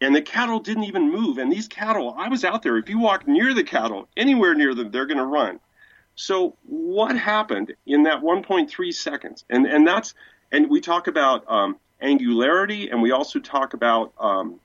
And 0.00 0.14
the 0.14 0.22
cattle 0.22 0.60
didn't 0.60 0.84
even 0.84 1.10
move. 1.10 1.38
And 1.38 1.52
these 1.52 1.68
cattle, 1.68 2.14
I 2.16 2.28
was 2.28 2.44
out 2.44 2.62
there. 2.62 2.78
If 2.78 2.88
you 2.88 3.00
walk 3.00 3.26
near 3.26 3.52
the 3.52 3.64
cattle, 3.64 4.08
anywhere 4.16 4.54
near 4.54 4.74
them, 4.74 4.90
they're 4.92 5.06
going 5.06 5.18
to 5.18 5.26
run. 5.26 5.60
So 6.14 6.56
what 6.64 7.16
happened 7.16 7.74
in 7.84 8.04
that 8.04 8.22
1.3 8.22 8.94
seconds? 8.94 9.44
And 9.50 9.66
and 9.66 9.86
that's 9.86 10.14
and 10.50 10.70
we 10.70 10.80
talk 10.80 11.06
about 11.06 11.44
um, 11.48 11.76
angularity, 12.00 12.90
and 12.90 13.02
we 13.02 13.12
also 13.12 13.38
talk 13.38 13.74
about 13.74 14.12
um, 14.18 14.58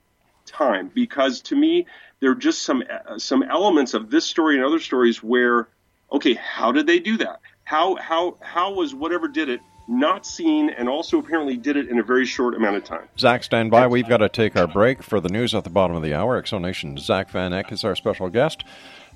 time 0.46 0.90
because 0.94 1.40
to 1.42 1.56
me 1.56 1.86
there 2.20 2.30
are 2.30 2.36
just 2.36 2.62
some 2.62 2.82
some 3.18 3.42
elements 3.42 3.94
of 3.94 4.10
this 4.10 4.24
story 4.24 4.56
and 4.56 4.64
other 4.64 4.80
stories 4.80 5.22
where 5.22 5.68
okay, 6.12 6.34
how 6.34 6.72
did 6.72 6.86
they 6.86 6.98
do 6.98 7.16
that? 7.18 7.40
How 7.64 7.96
how 7.96 8.36
how 8.40 8.72
was 8.72 8.94
whatever 8.94 9.28
did 9.28 9.48
it 9.48 9.60
not 9.86 10.24
seen, 10.24 10.70
and 10.70 10.88
also 10.88 11.18
apparently 11.18 11.56
did 11.56 11.76
it 11.76 11.88
in 11.88 11.98
a 11.98 12.02
very 12.02 12.24
short 12.24 12.54
amount 12.54 12.76
of 12.76 12.84
time? 12.84 13.08
Zack, 13.18 13.44
stand 13.44 13.70
by. 13.70 13.86
We've 13.86 14.08
got 14.08 14.18
to 14.18 14.28
take 14.28 14.56
our 14.56 14.66
break 14.66 15.02
for 15.02 15.20
the 15.20 15.28
news 15.28 15.54
at 15.54 15.64
the 15.64 15.70
bottom 15.70 15.96
of 15.96 16.02
the 16.02 16.14
hour. 16.14 16.40
Exonation 16.40 16.98
Zack 16.98 17.30
Van 17.30 17.52
Eyck 17.52 17.70
is 17.72 17.84
our 17.84 17.94
special 17.94 18.30
guest, 18.30 18.64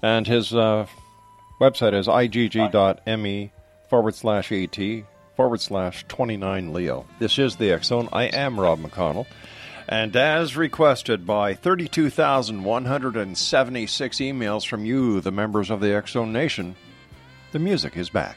and 0.03 0.27
his 0.27 0.55
uh, 0.55 0.87
website 1.61 1.95
is 1.95 2.07
igg.me 2.07 3.53
forward 3.89 4.15
slash 4.15 4.53
at 4.53 4.79
forward 5.37 5.61
slash 5.61 6.05
29 6.09 6.73
Leo. 6.73 7.07
This 7.19 7.39
is 7.39 7.57
the 7.57 7.73
X 7.73 7.87
Zone. 7.87 8.09
I 8.13 8.25
am 8.25 8.59
Rob 8.59 8.81
McConnell. 8.81 9.27
And 9.88 10.14
as 10.14 10.55
requested 10.55 11.27
by 11.27 11.55
32,176 11.55 14.16
emails 14.18 14.66
from 14.66 14.85
you, 14.85 15.22
the 15.22 15.33
members 15.33 15.70
of 15.70 15.81
the 15.81 15.94
X 15.94 16.12
Zone 16.12 16.31
Nation, 16.31 16.77
the 17.53 17.59
music 17.59 17.96
is 17.96 18.11
back. 18.11 18.37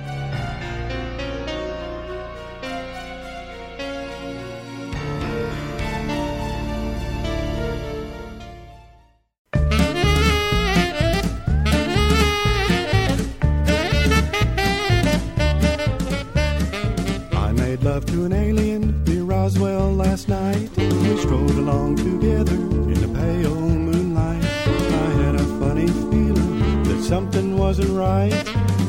Love 18.01 18.13
to 18.13 18.25
an 18.25 18.33
alien 18.33 19.03
near 19.03 19.23
Roswell 19.23 19.93
last 19.93 20.27
night. 20.27 20.75
We 20.75 21.17
strolled 21.17 21.51
along 21.51 21.97
together 21.97 22.55
in 22.55 22.95
the 22.95 23.07
pale 23.19 23.55
moonlight. 23.55 24.43
I 24.43 25.09
had 25.21 25.35
a 25.35 25.45
funny 25.59 25.85
feeling 25.85 26.83
that 26.85 27.03
something 27.03 27.59
wasn't 27.59 27.91
right. 27.91 28.33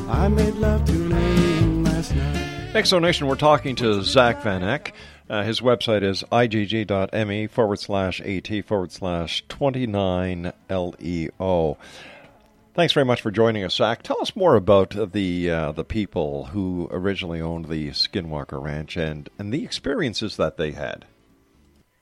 I 0.09 0.29
made 0.29 0.55
love 0.55 0.87
to 0.87 0.93
an 0.93 1.13
alien 1.13 1.85
last 1.85 2.15
night. 2.15 2.73
Next 2.73 2.89
donation, 2.89 3.27
we're 3.27 3.35
talking 3.35 3.77
to 3.77 4.03
Zack 4.03 4.43
Van 4.43 4.65
Eyck. 4.65 4.95
Uh, 5.29 5.43
his 5.43 5.61
website 5.61 6.03
is 6.03 6.25
igg.me 6.33 7.47
forward 7.49 7.81
slash 7.81 8.19
at 8.23 8.65
forward 8.65 8.93
slash 8.93 9.45
29 9.51 10.53
leo. 10.71 11.77
Thanks 12.75 12.95
very 12.95 13.05
much 13.05 13.21
for 13.21 13.31
joining 13.31 13.65
us, 13.65 13.75
Zack. 13.75 14.03
Tell 14.03 14.23
us 14.23 14.35
more 14.35 14.57
about 14.57 15.13
the 15.13 15.51
uh, 15.51 15.73
the 15.73 15.85
people 15.85 16.47
who 16.47 16.89
originally 16.91 17.39
owned 17.39 17.67
the 17.67 17.91
Skinwalker 17.91 18.63
Ranch 18.63 18.97
and, 18.97 19.29
and 19.39 19.53
the 19.53 19.63
experiences 19.63 20.39
that 20.39 20.57
they 20.57 20.73
had. 20.73 21.05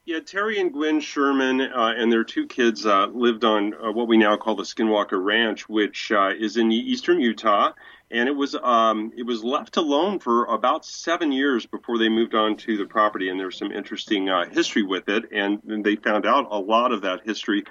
Yeah, 0.05 0.21
Terry 0.21 0.61
and 0.61 0.73
Gwen 0.73 1.01
Sherman 1.01 1.61
uh, 1.61 1.95
and 1.97 2.11
their 2.11 2.23
two 2.23 2.47
kids 2.47 2.87
uh, 2.87 3.07
lived 3.07 3.45
on 3.45 3.75
uh, 3.75 3.91
what 3.91 4.07
we 4.07 4.17
now 4.17 4.37
call 4.37 4.55
the 4.55 4.63
Skinwalker 4.63 5.23
Ranch, 5.23 5.69
which 5.69 6.13
uh, 6.13 6.31
is 6.39 6.57
in 6.57 6.71
eastern 6.71 7.21
Utah, 7.21 7.73
and 8.09 8.29
it 8.29 8.37
was 8.37 8.55
um, 8.55 9.13
it 9.17 9.25
was 9.25 9.43
left 9.43 9.77
alone 9.77 10.21
for 10.21 10.45
about 10.45 10.85
seven 10.85 11.33
years 11.33 11.67
before 11.67 11.99
they 11.99 12.09
moved 12.09 12.37
on 12.37 12.57
to 12.59 12.77
the 12.77 12.87
property. 12.87 13.29
And 13.29 13.41
there's 13.41 13.59
some 13.59 13.73
interesting 13.73 14.29
uh, 14.29 14.49
history 14.49 14.85
with 14.85 15.09
it, 15.09 15.25
and, 15.33 15.61
and 15.65 15.85
they 15.85 15.97
found 15.97 16.27
out 16.27 16.47
a 16.53 16.59
lot 16.61 16.93
of 16.93 17.03
that 17.03 17.23
history 17.25 17.65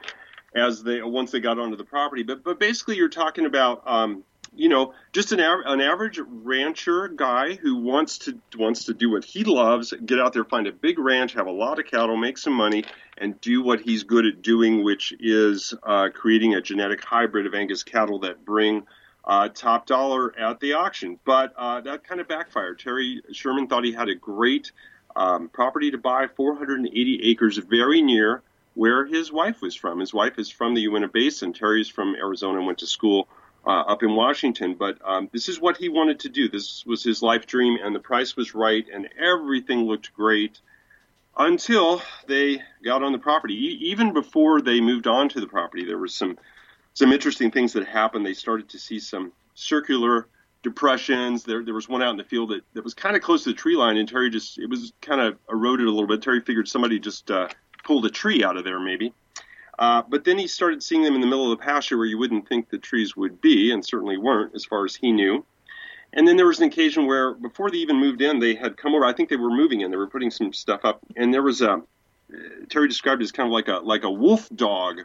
as 0.56 0.84
they 0.84 1.02
once 1.02 1.32
they 1.32 1.40
got 1.40 1.60
onto 1.60 1.76
the 1.76 1.84
property. 1.84 2.24
But 2.24 2.44
but 2.44 2.60
basically, 2.60 2.98
you're 2.98 3.10
talking 3.10 3.46
about. 3.46 3.84
Um, 3.88 4.24
you 4.56 4.68
know, 4.68 4.94
just 5.14 5.32
an, 5.32 5.40
av- 5.40 5.62
an 5.66 5.80
average 5.80 6.20
rancher 6.28 7.08
guy 7.08 7.54
who 7.54 7.76
wants 7.76 8.18
to 8.20 8.40
wants 8.58 8.86
to 8.86 8.94
do 8.94 9.12
what 9.12 9.24
he 9.24 9.44
loves, 9.44 9.94
get 10.06 10.20
out 10.20 10.34
there, 10.34 10.44
find 10.44 10.68
a 10.68 10.72
big 10.72 10.98
ranch, 10.98 11.34
have 11.34 11.48
a 11.48 11.52
lot 11.52 11.80
of 11.80 11.86
cattle, 11.86 12.18
make 12.18 12.38
some 12.38 12.54
money, 12.54 12.84
and 13.18 13.40
do 13.42 13.62
what 13.62 13.80
he's 13.80 14.04
good 14.04 14.26
at 14.26 14.42
doing, 14.42 14.84
which 14.84 15.14
is 15.20 15.74
uh, 15.84 16.10
creating 16.14 16.56
a 16.56 16.62
genetic 16.62 17.04
hybrid 17.04 17.46
of 17.46 17.54
Angus 17.54 17.84
cattle 17.84 18.20
that 18.20 18.44
bring 18.44 18.88
uh, 19.24 19.50
top 19.50 19.86
dollar 19.86 20.38
at 20.38 20.60
the 20.60 20.74
auction. 20.74 21.20
But 21.26 21.54
uh, 21.56 21.82
that 21.82 22.04
kind 22.04 22.20
of 22.20 22.28
backfired. 22.28 22.80
Terry 22.80 23.22
Sherman 23.32 23.68
thought 23.68 23.84
he 23.84 23.94
had 23.94 24.10
a 24.10 24.16
great 24.16 24.72
um, 25.16 25.50
property 25.50 25.92
to 25.92 25.98
buy, 25.98 26.28
480 26.28 27.30
acres, 27.32 27.58
very 27.58 28.02
near 28.02 28.42
where 28.74 29.06
his 29.06 29.32
wife 29.32 29.62
was 29.62 29.76
from. 29.76 30.00
His 30.00 30.14
wife 30.14 30.38
is 30.38 30.50
from 30.50 30.74
the 30.74 30.82
Uinta 30.82 31.08
Basin. 31.08 31.54
Terry's 31.54 31.90
from 31.90 32.16
Arizona 32.16 32.60
and 32.60 32.68
went 32.68 32.80
to 32.80 32.88
school 32.88 33.28
uh, 33.66 33.82
up 33.82 34.04
in 34.04 34.16
Washington. 34.16 34.76
But 34.76 34.98
um, 35.04 35.30
this 35.32 35.50
is 35.50 35.60
what 35.60 35.78
he 35.78 35.90
wanted 35.90 36.20
to 36.22 36.30
do. 36.30 36.50
This 36.50 36.86
was 36.86 37.04
his 37.04 37.22
life 37.22 37.46
dream, 37.46 37.78
and 37.82 37.96
the 37.96 38.00
price 38.00 38.36
was 38.36 38.56
right, 38.56 38.86
and 38.94 39.10
everything 39.20 39.82
looked 39.82 40.14
great 40.14 40.60
until 41.38 42.02
they 42.28 42.62
got 42.84 43.04
on 43.04 43.12
the 43.12 43.20
property. 43.20 43.54
E- 43.54 43.80
even 43.92 44.14
before 44.14 44.62
they 44.62 44.82
moved 44.82 45.08
on 45.08 45.30
to 45.30 45.40
the 45.40 45.48
property, 45.48 45.86
there 45.86 45.98
was 45.98 46.14
some 46.14 46.38
some 46.94 47.14
interesting 47.14 47.52
things 47.52 47.74
that 47.74 47.88
happened. 47.88 48.26
They 48.26 48.34
started 48.34 48.70
to 48.70 48.80
see 48.80 49.00
some 49.00 49.32
circular 49.54 50.28
depressions. 50.64 51.44
There, 51.44 51.64
there 51.64 51.74
was 51.74 51.88
one 51.88 52.02
out 52.02 52.12
in 52.12 52.18
the 52.18 52.24
field 52.24 52.50
that, 52.50 52.62
that 52.74 52.84
was 52.84 52.94
kind 52.94 53.16
of 53.16 53.22
close 53.22 53.44
to 53.44 53.50
the 53.50 53.56
tree 53.56 53.76
line, 53.76 53.98
and 53.98 54.08
Terry 54.08 54.30
just 54.30 54.58
it 54.58 54.70
was 54.70 54.94
kind 55.02 55.22
of 55.22 55.38
eroded 55.50 55.88
a 55.88 55.92
little 55.92 56.08
bit. 56.08 56.22
Terry 56.22 56.42
figured 56.42 56.68
somebody 56.68 57.00
just 57.00 57.30
uh, 57.32 57.48
pulled 57.90 58.06
a 58.06 58.10
tree 58.12 58.44
out 58.44 58.56
of 58.56 58.64
there, 58.64 58.80
maybe. 58.80 59.12
Uh, 59.80 60.04
but 60.08 60.24
then 60.24 60.38
he 60.38 60.46
started 60.46 60.84
seeing 60.84 61.02
them 61.02 61.16
in 61.16 61.22
the 61.22 61.26
middle 61.26 61.52
of 61.52 61.58
the 61.58 61.66
pasture 61.66 61.98
where 61.98 62.06
you 62.06 62.20
wouldn't 62.20 62.48
think 62.48 62.70
the 62.70 62.78
trees 62.78 63.18
would 63.18 63.42
be, 63.42 63.72
and 63.72 63.84
certainly 63.84 64.16
weren't, 64.16 64.54
as 64.54 64.64
far 64.64 64.86
as 64.86 64.96
he 64.96 65.12
knew. 65.12 65.44
And 66.14 66.28
then 66.28 66.38
there 66.38 66.46
was 66.46 66.60
an 66.60 66.68
occasion 66.68 67.08
where, 67.08 67.34
before 67.34 67.72
they 67.72 67.78
even 67.78 67.96
moved 67.96 68.22
in, 68.22 68.38
they 68.38 68.54
had 68.54 68.78
come 68.78 68.94
over. 68.94 69.06
I 69.06 69.14
think 69.14 69.30
they 69.30 69.38
were 69.38 69.50
moving 69.50 69.82
in. 69.82 69.90
They 69.90 69.98
were 69.98 70.06
putting 70.06 70.30
some 70.30 70.54
stuff 70.54 70.86
up, 70.86 71.00
and 71.16 71.34
there 71.34 71.42
was 71.42 71.64
a 71.64 71.82
Terry 72.70 72.88
described 72.88 73.24
it 73.24 73.26
as 73.26 73.32
kind 73.32 73.48
of 73.48 73.54
like 73.54 73.70
a 73.70 73.78
like 73.78 74.04
a 74.04 74.12
wolf 74.12 74.48
dog, 74.56 75.00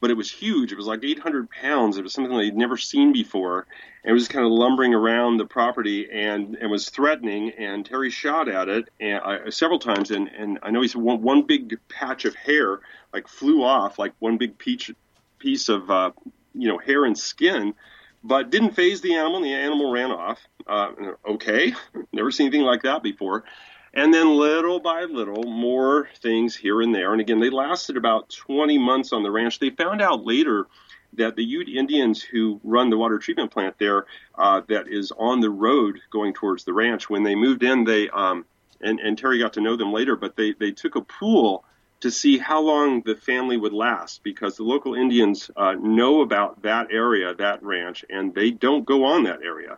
but 0.00 0.10
it 0.10 0.16
was 0.16 0.30
huge. 0.30 0.72
It 0.72 0.76
was 0.76 0.86
like 0.86 1.04
800 1.04 1.50
pounds. 1.50 1.98
It 1.98 2.02
was 2.02 2.14
something 2.14 2.36
they'd 2.36 2.56
never 2.56 2.76
seen 2.76 3.12
before. 3.12 3.66
And 4.02 4.10
it 4.10 4.14
was 4.14 4.28
kind 4.28 4.46
of 4.46 4.52
lumbering 4.52 4.94
around 4.94 5.36
the 5.36 5.44
property 5.44 6.08
and, 6.10 6.56
and 6.56 6.70
was 6.70 6.88
threatening. 6.88 7.50
And 7.50 7.84
Terry 7.84 8.10
shot 8.10 8.48
at 8.48 8.68
it 8.68 8.88
and, 8.98 9.20
uh, 9.22 9.50
several 9.50 9.78
times. 9.78 10.10
And, 10.10 10.28
and 10.28 10.58
I 10.62 10.70
know 10.70 10.80
he 10.80 10.88
said 10.88 11.02
one, 11.02 11.20
one 11.20 11.42
big 11.42 11.78
patch 11.88 12.24
of 12.24 12.34
hair 12.34 12.80
like 13.12 13.28
flew 13.28 13.62
off, 13.62 13.98
like 13.98 14.12
one 14.18 14.38
big 14.38 14.58
peach, 14.58 14.90
piece 15.38 15.68
of 15.68 15.90
uh, 15.90 16.12
you 16.54 16.68
know 16.68 16.78
hair 16.78 17.04
and 17.04 17.18
skin, 17.18 17.74
but 18.22 18.50
didn't 18.50 18.72
faze 18.72 19.00
the 19.00 19.14
animal. 19.14 19.36
And 19.36 19.46
the 19.46 19.54
animal 19.54 19.92
ran 19.92 20.10
off. 20.10 20.38
Uh, 20.66 20.92
okay, 21.28 21.74
never 22.12 22.30
seen 22.30 22.46
anything 22.46 22.64
like 22.64 22.82
that 22.82 23.02
before. 23.02 23.44
And 23.92 24.14
then 24.14 24.36
little 24.36 24.78
by 24.78 25.02
little, 25.02 25.42
more 25.44 26.08
things 26.22 26.54
here 26.54 26.80
and 26.80 26.94
there. 26.94 27.12
And 27.12 27.20
again, 27.20 27.40
they 27.40 27.50
lasted 27.50 27.96
about 27.96 28.30
20 28.30 28.78
months 28.78 29.12
on 29.12 29.22
the 29.22 29.30
ranch. 29.30 29.58
They 29.58 29.70
found 29.70 30.00
out 30.00 30.24
later 30.24 30.66
that 31.14 31.34
the 31.34 31.44
Ute 31.44 31.68
Indians 31.68 32.22
who 32.22 32.60
run 32.62 32.88
the 32.88 32.96
water 32.96 33.18
treatment 33.18 33.50
plant 33.50 33.76
there, 33.78 34.06
uh, 34.36 34.60
that 34.68 34.86
is 34.86 35.12
on 35.18 35.40
the 35.40 35.50
road 35.50 36.00
going 36.10 36.34
towards 36.34 36.62
the 36.64 36.72
ranch, 36.72 37.10
when 37.10 37.24
they 37.24 37.34
moved 37.34 37.64
in, 37.64 37.82
they 37.82 38.08
um, 38.10 38.44
and, 38.80 39.00
and 39.00 39.18
Terry 39.18 39.38
got 39.38 39.54
to 39.54 39.60
know 39.60 39.76
them 39.76 39.92
later, 39.92 40.16
but 40.16 40.36
they, 40.36 40.52
they 40.52 40.72
took 40.72 40.94
a 40.96 41.02
pool 41.02 41.64
to 42.00 42.10
see 42.10 42.38
how 42.38 42.60
long 42.60 43.02
the 43.02 43.14
family 43.14 43.56
would 43.56 43.74
last 43.74 44.22
because 44.22 44.56
the 44.56 44.62
local 44.62 44.94
Indians 44.94 45.50
uh, 45.54 45.72
know 45.72 46.22
about 46.22 46.62
that 46.62 46.88
area, 46.90 47.34
that 47.34 47.62
ranch, 47.62 48.04
and 48.08 48.34
they 48.34 48.50
don't 48.50 48.86
go 48.86 49.04
on 49.04 49.24
that 49.24 49.42
area. 49.42 49.76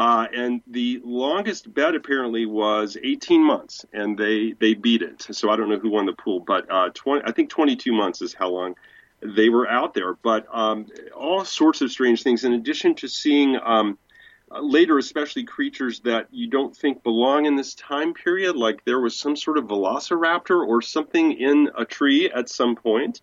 Uh, 0.00 0.26
and 0.34 0.62
the 0.66 0.98
longest 1.04 1.74
bet 1.74 1.94
apparently 1.94 2.46
was 2.46 2.96
18 3.02 3.44
months, 3.44 3.84
and 3.92 4.16
they 4.16 4.52
they 4.58 4.72
beat 4.72 5.02
it. 5.02 5.26
So 5.30 5.50
I 5.50 5.56
don't 5.56 5.68
know 5.68 5.78
who 5.78 5.90
won 5.90 6.06
the 6.06 6.14
pool, 6.14 6.40
but 6.40 6.64
uh, 6.72 6.88
20, 6.94 7.22
I 7.26 7.32
think 7.32 7.50
22 7.50 7.92
months 7.92 8.22
is 8.22 8.32
how 8.32 8.48
long 8.48 8.76
they 9.20 9.50
were 9.50 9.68
out 9.68 9.92
there. 9.92 10.14
But 10.14 10.46
um, 10.50 10.86
all 11.14 11.44
sorts 11.44 11.82
of 11.82 11.90
strange 11.90 12.22
things. 12.22 12.44
In 12.44 12.54
addition 12.54 12.94
to 12.94 13.08
seeing 13.08 13.58
um, 13.62 13.98
later, 14.50 14.96
especially 14.96 15.44
creatures 15.44 16.00
that 16.00 16.28
you 16.30 16.48
don't 16.48 16.74
think 16.74 17.02
belong 17.02 17.44
in 17.44 17.56
this 17.56 17.74
time 17.74 18.14
period, 18.14 18.56
like 18.56 18.82
there 18.86 19.00
was 19.00 19.14
some 19.14 19.36
sort 19.36 19.58
of 19.58 19.64
velociraptor 19.64 20.66
or 20.66 20.80
something 20.80 21.32
in 21.32 21.68
a 21.76 21.84
tree 21.84 22.30
at 22.30 22.48
some 22.48 22.74
point. 22.74 23.20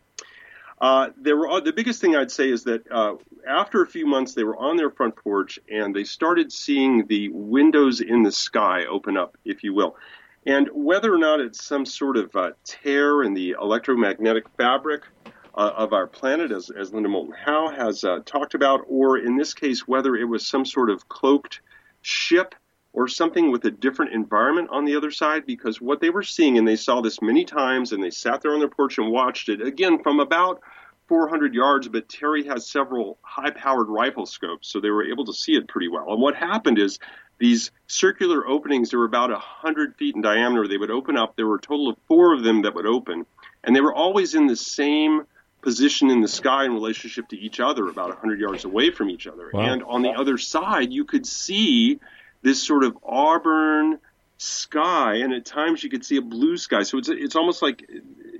Uh, 0.79 1.09
there 1.19 1.35
were 1.35 1.59
the 1.61 1.73
biggest 1.73 2.01
thing 2.01 2.15
I'd 2.15 2.31
say 2.31 2.49
is 2.49 2.65
that 2.65 2.83
uh, 2.91 3.15
after 3.47 3.81
a 3.81 3.87
few 3.87 4.05
months 4.05 4.33
they 4.33 4.43
were 4.43 4.57
on 4.57 4.77
their 4.77 4.91
front 4.91 5.15
porch 5.15 5.57
and 5.69 5.95
they 5.95 6.03
started 6.03 6.51
seeing 6.51 7.07
the 7.07 7.29
windows 7.29 7.99
in 7.99 8.21
the 8.21 8.31
sky 8.31 8.85
open 8.85 9.17
up, 9.17 9.37
if 9.43 9.63
you 9.63 9.73
will. 9.73 9.95
And 10.45 10.69
whether 10.71 11.13
or 11.13 11.17
not 11.17 11.41
it's 11.41 11.63
some 11.63 11.85
sort 11.85 12.15
of 12.15 12.35
uh, 12.35 12.51
tear 12.63 13.23
in 13.23 13.33
the 13.33 13.55
electromagnetic 13.59 14.45
fabric 14.55 15.01
uh, 15.55 15.71
of 15.75 15.91
our 15.93 16.05
planet, 16.05 16.51
as, 16.51 16.69
as 16.69 16.93
Linda 16.93 17.09
Moulton 17.09 17.33
Howe 17.33 17.69
has 17.69 18.03
uh, 18.03 18.19
talked 18.23 18.53
about, 18.53 18.81
or 18.87 19.17
in 19.17 19.35
this 19.35 19.55
case, 19.55 19.87
whether 19.87 20.15
it 20.15 20.25
was 20.25 20.45
some 20.45 20.63
sort 20.63 20.91
of 20.91 21.09
cloaked 21.09 21.61
ship 22.01 22.53
or 22.97 23.07
something 23.07 23.51
with 23.51 23.63
a 23.65 23.69
different 23.69 24.11
environment 24.11 24.69
on 24.71 24.83
the 24.83 24.95
other 24.95 25.11
side 25.11 25.45
because 25.45 25.79
what 25.79 26.01
they 26.01 26.09
were 26.09 26.23
seeing, 26.23 26.57
and 26.57 26.67
they 26.67 26.75
saw 26.75 26.99
this 26.99 27.21
many 27.21 27.45
times, 27.45 27.91
and 27.91 28.03
they 28.03 28.09
sat 28.09 28.41
there 28.41 28.53
on 28.53 28.59
their 28.59 28.67
porch 28.67 28.97
and 28.97 29.11
watched 29.11 29.49
it 29.49 29.61
again 29.61 30.01
from 30.01 30.19
about 30.19 30.61
400 31.07 31.53
yards. 31.53 31.87
But 31.87 32.09
Terry 32.09 32.47
has 32.47 32.65
several 32.65 33.19
high 33.21 33.51
powered 33.51 33.87
rifle 33.87 34.25
scopes, 34.25 34.67
so 34.67 34.79
they 34.79 34.89
were 34.89 35.05
able 35.05 35.25
to 35.25 35.33
see 35.33 35.51
it 35.51 35.67
pretty 35.67 35.89
well. 35.89 36.11
And 36.11 36.19
what 36.19 36.35
happened 36.35 36.79
is 36.79 36.97
these 37.37 37.69
circular 37.85 38.47
openings. 38.47 38.89
They 38.89 38.97
were 38.97 39.05
about 39.05 39.29
a 39.29 39.37
hundred 39.37 39.95
feet 39.97 40.15
in 40.15 40.23
diameter. 40.23 40.67
They 40.67 40.77
would 40.77 40.89
open 40.89 41.17
up. 41.17 41.35
There 41.35 41.45
were 41.45 41.57
a 41.57 41.61
total 41.61 41.89
of 41.89 41.97
four 42.07 42.33
of 42.33 42.41
them 42.41 42.63
that 42.63 42.73
would 42.73 42.87
open, 42.87 43.27
and 43.63 43.75
they 43.75 43.81
were 43.81 43.93
always 43.93 44.33
in 44.33 44.47
the 44.47 44.55
same 44.55 45.21
position 45.61 46.09
in 46.09 46.21
the 46.21 46.27
sky 46.27 46.65
in 46.65 46.73
relationship 46.73 47.27
to 47.27 47.37
each 47.37 47.59
other, 47.59 47.87
about 47.89 48.09
100 48.09 48.39
yards 48.39 48.65
away 48.65 48.89
from 48.89 49.11
each 49.11 49.27
other. 49.27 49.51
Wow. 49.53 49.71
And 49.71 49.83
on 49.83 50.01
the 50.01 50.09
other 50.09 50.39
side, 50.39 50.91
you 50.91 51.05
could 51.05 51.27
see 51.27 51.99
this 52.41 52.61
sort 52.61 52.83
of 52.83 52.97
auburn 53.03 53.99
sky, 54.37 55.15
and 55.15 55.33
at 55.33 55.45
times 55.45 55.83
you 55.83 55.89
could 55.89 56.05
see 56.05 56.17
a 56.17 56.21
blue 56.21 56.57
sky. 56.57 56.83
So 56.83 56.97
it's 56.97 57.09
it's 57.09 57.35
almost 57.35 57.61
like, 57.61 57.83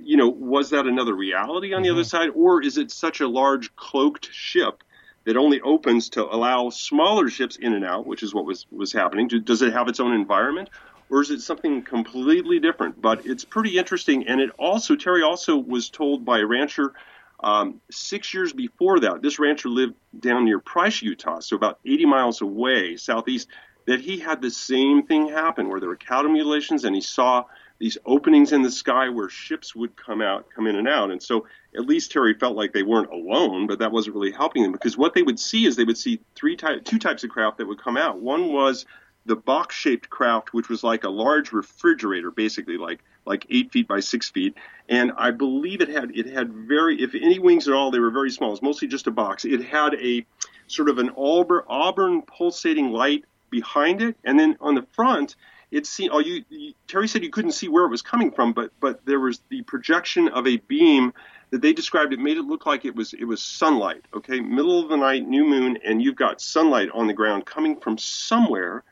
you 0.00 0.16
know, 0.16 0.28
was 0.28 0.70
that 0.70 0.86
another 0.86 1.14
reality 1.14 1.74
on 1.74 1.82
the 1.82 1.90
other 1.90 2.04
side, 2.04 2.30
or 2.34 2.62
is 2.62 2.78
it 2.78 2.90
such 2.90 3.20
a 3.20 3.28
large 3.28 3.74
cloaked 3.76 4.32
ship? 4.32 4.82
That 5.24 5.36
only 5.36 5.60
opens 5.60 6.08
to 6.10 6.24
allow 6.24 6.70
smaller 6.70 7.28
ships 7.28 7.56
in 7.56 7.74
and 7.74 7.84
out, 7.84 8.06
which 8.06 8.22
is 8.22 8.32
what 8.32 8.46
was 8.46 8.66
was 8.70 8.92
happening. 8.92 9.28
Does 9.28 9.60
it 9.60 9.74
have 9.74 9.88
its 9.88 10.00
own 10.00 10.14
environment, 10.14 10.70
or 11.10 11.20
is 11.20 11.30
it 11.30 11.42
something 11.42 11.82
completely 11.82 12.60
different? 12.60 13.02
But 13.02 13.26
it's 13.26 13.44
pretty 13.44 13.76
interesting, 13.76 14.26
and 14.26 14.40
it 14.40 14.50
also 14.58 14.96
Terry 14.96 15.22
also 15.22 15.58
was 15.58 15.90
told 15.90 16.24
by 16.24 16.38
a 16.38 16.46
rancher 16.46 16.94
um, 17.40 17.80
six 17.90 18.34
years 18.34 18.52
before 18.52 19.00
that. 19.00 19.22
This 19.22 19.38
rancher 19.38 19.68
lived 19.68 19.94
down 20.18 20.44
near 20.44 20.58
Price, 20.58 21.02
Utah, 21.02 21.40
so 21.40 21.56
about 21.56 21.78
80 21.84 22.06
miles 22.06 22.40
away 22.40 22.96
southeast. 22.96 23.48
That 23.88 24.00
he 24.00 24.18
had 24.18 24.42
the 24.42 24.50
same 24.50 25.02
thing 25.02 25.28
happen, 25.28 25.68
where 25.68 25.80
there 25.80 25.88
were 25.88 25.96
cattle 25.96 26.30
mutilations, 26.30 26.84
and 26.84 26.94
he 26.94 27.00
saw 27.00 27.44
these 27.78 27.96
openings 28.04 28.52
in 28.52 28.60
the 28.60 28.70
sky 28.70 29.08
where 29.08 29.30
ships 29.30 29.74
would 29.74 29.96
come 29.96 30.20
out, 30.20 30.46
come 30.54 30.66
in 30.66 30.76
and 30.76 30.86
out. 30.86 31.10
And 31.10 31.22
so 31.22 31.46
at 31.74 31.86
least 31.86 32.12
Terry 32.12 32.34
felt 32.34 32.54
like 32.54 32.74
they 32.74 32.82
weren't 32.82 33.10
alone, 33.10 33.66
but 33.66 33.78
that 33.78 33.90
wasn't 33.90 34.14
really 34.14 34.32
helping 34.32 34.62
them 34.62 34.72
because 34.72 34.98
what 34.98 35.14
they 35.14 35.22
would 35.22 35.40
see 35.40 35.64
is 35.64 35.76
they 35.76 35.84
would 35.84 35.96
see 35.96 36.20
three 36.34 36.54
type, 36.54 36.84
two 36.84 36.98
types 36.98 37.24
of 37.24 37.30
craft 37.30 37.58
that 37.58 37.66
would 37.66 37.82
come 37.82 37.96
out. 37.96 38.20
One 38.20 38.52
was 38.52 38.84
the 39.26 39.36
box-shaped 39.36 40.10
craft, 40.10 40.52
which 40.52 40.68
was 40.68 40.82
like 40.82 41.04
a 41.04 41.10
large 41.10 41.52
refrigerator, 41.52 42.30
basically 42.30 42.76
like 42.76 43.00
like 43.24 43.46
eight 43.48 43.70
feet 43.72 43.86
by 43.86 44.00
six 44.00 44.28
feet. 44.28 44.54
And 44.88 45.12
I 45.16 45.30
believe 45.30 45.80
it 45.80 45.88
had 45.88 46.10
it 46.14 46.26
had 46.26 46.52
very, 46.52 47.00
if 47.00 47.14
any 47.14 47.38
wings 47.38 47.68
at 47.68 47.74
all, 47.74 47.90
they 47.90 48.00
were 48.00 48.10
very 48.10 48.30
small. 48.30 48.50
It 48.50 48.52
was 48.52 48.62
mostly 48.62 48.88
just 48.88 49.06
a 49.06 49.10
box. 49.12 49.44
It 49.44 49.62
had 49.64 49.94
a 49.94 50.26
sort 50.66 50.88
of 50.88 50.98
an 50.98 51.10
auburn, 51.16 51.62
auburn 51.68 52.22
pulsating 52.22 52.90
light 52.90 53.24
behind 53.50 54.02
it, 54.02 54.16
and 54.24 54.38
then 54.38 54.56
on 54.60 54.74
the 54.74 54.86
front, 54.92 55.36
it 55.70 55.86
see. 55.86 56.08
Oh, 56.08 56.18
you, 56.18 56.44
you 56.48 56.74
Terry 56.86 57.08
said 57.08 57.22
you 57.22 57.30
couldn't 57.30 57.52
see 57.52 57.68
where 57.68 57.84
it 57.84 57.90
was 57.90 58.02
coming 58.02 58.30
from, 58.30 58.52
but 58.52 58.70
but 58.80 59.04
there 59.04 59.20
was 59.20 59.40
the 59.48 59.62
projection 59.62 60.28
of 60.28 60.46
a 60.46 60.56
beam 60.56 61.12
that 61.50 61.62
they 61.62 61.72
described. 61.72 62.12
It 62.12 62.18
made 62.18 62.36
it 62.36 62.44
look 62.44 62.66
like 62.66 62.84
it 62.84 62.94
was 62.94 63.12
it 63.12 63.24
was 63.24 63.42
sunlight. 63.42 64.04
Okay, 64.14 64.40
middle 64.40 64.80
of 64.80 64.88
the 64.88 64.96
night, 64.96 65.26
new 65.26 65.44
moon, 65.44 65.78
and 65.84 66.02
you've 66.02 66.16
got 66.16 66.40
sunlight 66.40 66.88
on 66.94 67.06
the 67.06 67.12
ground 67.12 67.46
coming 67.46 67.78
from 67.78 67.98
somewhere 67.98 68.84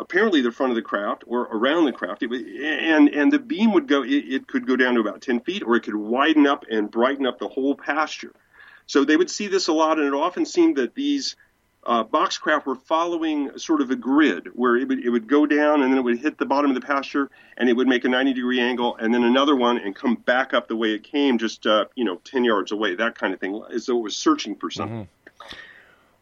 apparently 0.00 0.40
the 0.40 0.52
front 0.52 0.70
of 0.70 0.76
the 0.76 0.82
craft 0.82 1.24
or 1.26 1.42
around 1.42 1.84
the 1.84 1.92
craft. 1.92 2.22
It 2.22 2.30
and 2.30 3.08
and 3.08 3.32
the 3.32 3.38
beam 3.38 3.72
would 3.72 3.86
go. 3.86 4.02
It, 4.02 4.08
it 4.08 4.46
could 4.46 4.66
go 4.66 4.76
down 4.76 4.94
to 4.94 5.00
about 5.00 5.22
ten 5.22 5.40
feet, 5.40 5.62
or 5.62 5.76
it 5.76 5.82
could 5.82 5.96
widen 5.96 6.46
up 6.46 6.64
and 6.70 6.90
brighten 6.90 7.26
up 7.26 7.38
the 7.38 7.48
whole 7.48 7.74
pasture. 7.74 8.32
So 8.86 9.04
they 9.04 9.16
would 9.16 9.30
see 9.30 9.46
this 9.46 9.68
a 9.68 9.72
lot, 9.72 9.98
and 9.98 10.06
it 10.06 10.14
often 10.14 10.44
seemed 10.44 10.76
that 10.76 10.94
these 10.94 11.36
uh, 11.86 12.02
boxcraft 12.04 12.66
were 12.66 12.74
following 12.76 13.56
sort 13.58 13.80
of 13.80 13.90
a 13.90 13.96
grid 13.96 14.48
where 14.54 14.76
it 14.76 14.88
would, 14.88 15.04
it 15.04 15.10
would 15.10 15.26
go 15.28 15.46
down 15.46 15.82
and 15.82 15.90
then 15.92 15.98
it 15.98 16.02
would 16.02 16.18
hit 16.18 16.38
the 16.38 16.46
bottom 16.46 16.70
of 16.70 16.74
the 16.74 16.86
pasture 16.86 17.30
and 17.56 17.68
it 17.68 17.74
would 17.74 17.86
make 17.88 18.04
a 18.04 18.08
90 18.08 18.32
degree 18.32 18.60
angle 18.60 18.96
and 18.96 19.12
then 19.12 19.22
another 19.24 19.54
one 19.56 19.78
and 19.78 19.94
come 19.94 20.14
back 20.14 20.54
up 20.54 20.68
the 20.68 20.76
way 20.76 20.92
it 20.94 21.02
came 21.04 21.38
just 21.38 21.66
uh, 21.66 21.84
you 21.94 22.04
know 22.04 22.16
10 22.24 22.44
yards 22.44 22.72
away 22.72 22.94
that 22.94 23.14
kind 23.14 23.34
of 23.34 23.40
thing 23.40 23.62
as 23.72 23.86
though 23.86 23.98
it 23.98 24.02
was 24.02 24.16
searching 24.16 24.54
for 24.56 24.70
something 24.70 25.08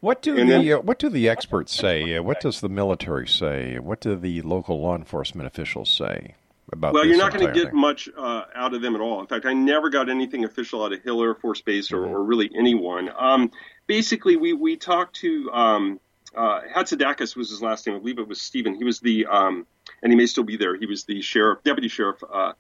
What 0.01 0.21
do 0.23 0.37
And 0.37 0.49
the 0.51 0.55
then- 0.59 0.73
uh, 0.73 0.81
what 0.81 0.99
do 0.99 1.09
the 1.09 1.29
experts 1.29 1.73
say? 1.73 2.17
Uh, 2.17 2.23
What 2.23 2.41
does 2.41 2.61
the 2.61 2.69
military 2.69 3.29
say? 3.29 3.79
What 3.79 4.01
do 4.01 4.17
the 4.17 4.43
local 4.43 4.81
law 4.81 4.97
enforcement 4.97 5.47
officials 5.47 5.91
say 5.91 6.35
about? 6.73 6.95
well, 6.95 7.07
you're 7.07 7.17
not 7.17 7.33
going 7.33 7.47
to 7.47 7.53
get 7.53 7.71
thing? 7.71 7.81
much 7.81 8.09
uh, 8.17 8.45
out 8.55 8.75
of 8.75 8.83
them 8.83 8.95
at 8.95 9.01
all. 9.01 9.21
In 9.21 9.27
fact, 9.27 9.47
I 9.47 9.53
never 9.53 9.91
got 9.91 10.09
anything 10.09 10.45
official 10.45 10.85
out 10.85 10.93
of 10.93 11.03
Hill 11.03 11.23
Air 11.23 11.35
Force 11.35 11.61
Base 11.61 11.93
or, 11.93 11.99
Mm-hmm. 11.99 12.15
or 12.15 12.25
really 12.25 12.51
anyone. 12.57 13.11
Um, 13.17 13.51
basically, 13.87 14.37
we 14.37 14.53
we 14.53 14.77
talked 14.77 15.17
to 15.17 15.51
um, 15.53 16.01
uh, 16.35 16.61
Hatzidakis 16.75 17.37
was 17.37 17.51
his 17.51 17.63
last 17.63 17.87
name. 17.87 17.97
I 17.97 17.99
believe 17.99 18.19
it 18.19 18.29
was 18.29 18.41
Stephen. 18.41 18.75
He 18.75 18.85
was 18.85 19.01
the 19.01 19.27
um, 19.27 19.67
and 20.03 20.13
he 20.13 20.17
may 20.17 20.27
still 20.27 20.45
be 20.45 20.57
there. 20.57 20.77
He 20.77 20.87
was 20.87 21.05
the 21.05 21.21
sheriff, 21.23 21.63
deputy 21.65 21.89
sheriff. 21.89 22.23
Uh, 22.33 22.53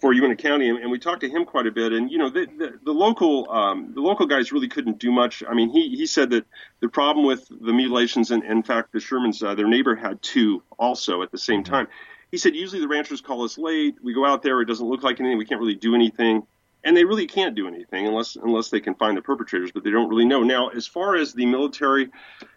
for 0.00 0.12
Uinta 0.12 0.36
County, 0.36 0.68
and, 0.68 0.78
and 0.78 0.90
we 0.90 0.98
talked 0.98 1.20
to 1.20 1.28
him 1.30 1.46
quite 1.46 1.66
a 1.66 1.70
bit. 1.70 1.92
And 1.92 2.10
you 2.10 2.18
know, 2.18 2.28
the 2.28 2.46
the, 2.58 2.78
the 2.84 2.92
local 2.92 3.50
um, 3.50 3.92
the 3.94 4.02
local 4.02 4.26
guys 4.26 4.52
really 4.52 4.68
couldn't 4.68 4.98
do 4.98 5.10
much. 5.10 5.42
I 5.48 5.54
mean, 5.54 5.70
he 5.70 5.96
he 5.96 6.04
said 6.04 6.30
that 6.30 6.44
the 6.80 6.88
problem 6.88 7.24
with 7.24 7.48
the 7.48 7.72
mutilations, 7.72 8.30
and 8.30 8.42
in 8.44 8.62
fact, 8.62 8.92
the 8.92 8.98
Shermans, 8.98 9.42
uh, 9.42 9.54
their 9.54 9.68
neighbor 9.68 9.94
had 9.94 10.20
two 10.20 10.62
also 10.78 11.22
at 11.22 11.30
the 11.30 11.38
same 11.38 11.64
time. 11.64 11.86
He 12.34 12.38
said 12.38 12.56
usually 12.56 12.80
the 12.80 12.88
ranchers 12.88 13.20
call 13.20 13.44
us 13.44 13.56
late. 13.58 13.94
We 14.02 14.12
go 14.12 14.26
out 14.26 14.42
there, 14.42 14.60
it 14.60 14.64
doesn't 14.64 14.84
look 14.84 15.04
like 15.04 15.20
anything. 15.20 15.38
We 15.38 15.44
can't 15.44 15.60
really 15.60 15.76
do 15.76 15.94
anything, 15.94 16.44
and 16.82 16.96
they 16.96 17.04
really 17.04 17.28
can't 17.28 17.54
do 17.54 17.68
anything 17.68 18.08
unless 18.08 18.34
unless 18.34 18.70
they 18.70 18.80
can 18.80 18.96
find 18.96 19.16
the 19.16 19.22
perpetrators. 19.22 19.70
But 19.70 19.84
they 19.84 19.92
don't 19.92 20.08
really 20.08 20.24
know. 20.24 20.42
Now, 20.42 20.70
as 20.70 20.84
far 20.84 21.14
as 21.14 21.32
the 21.32 21.46
military 21.46 22.10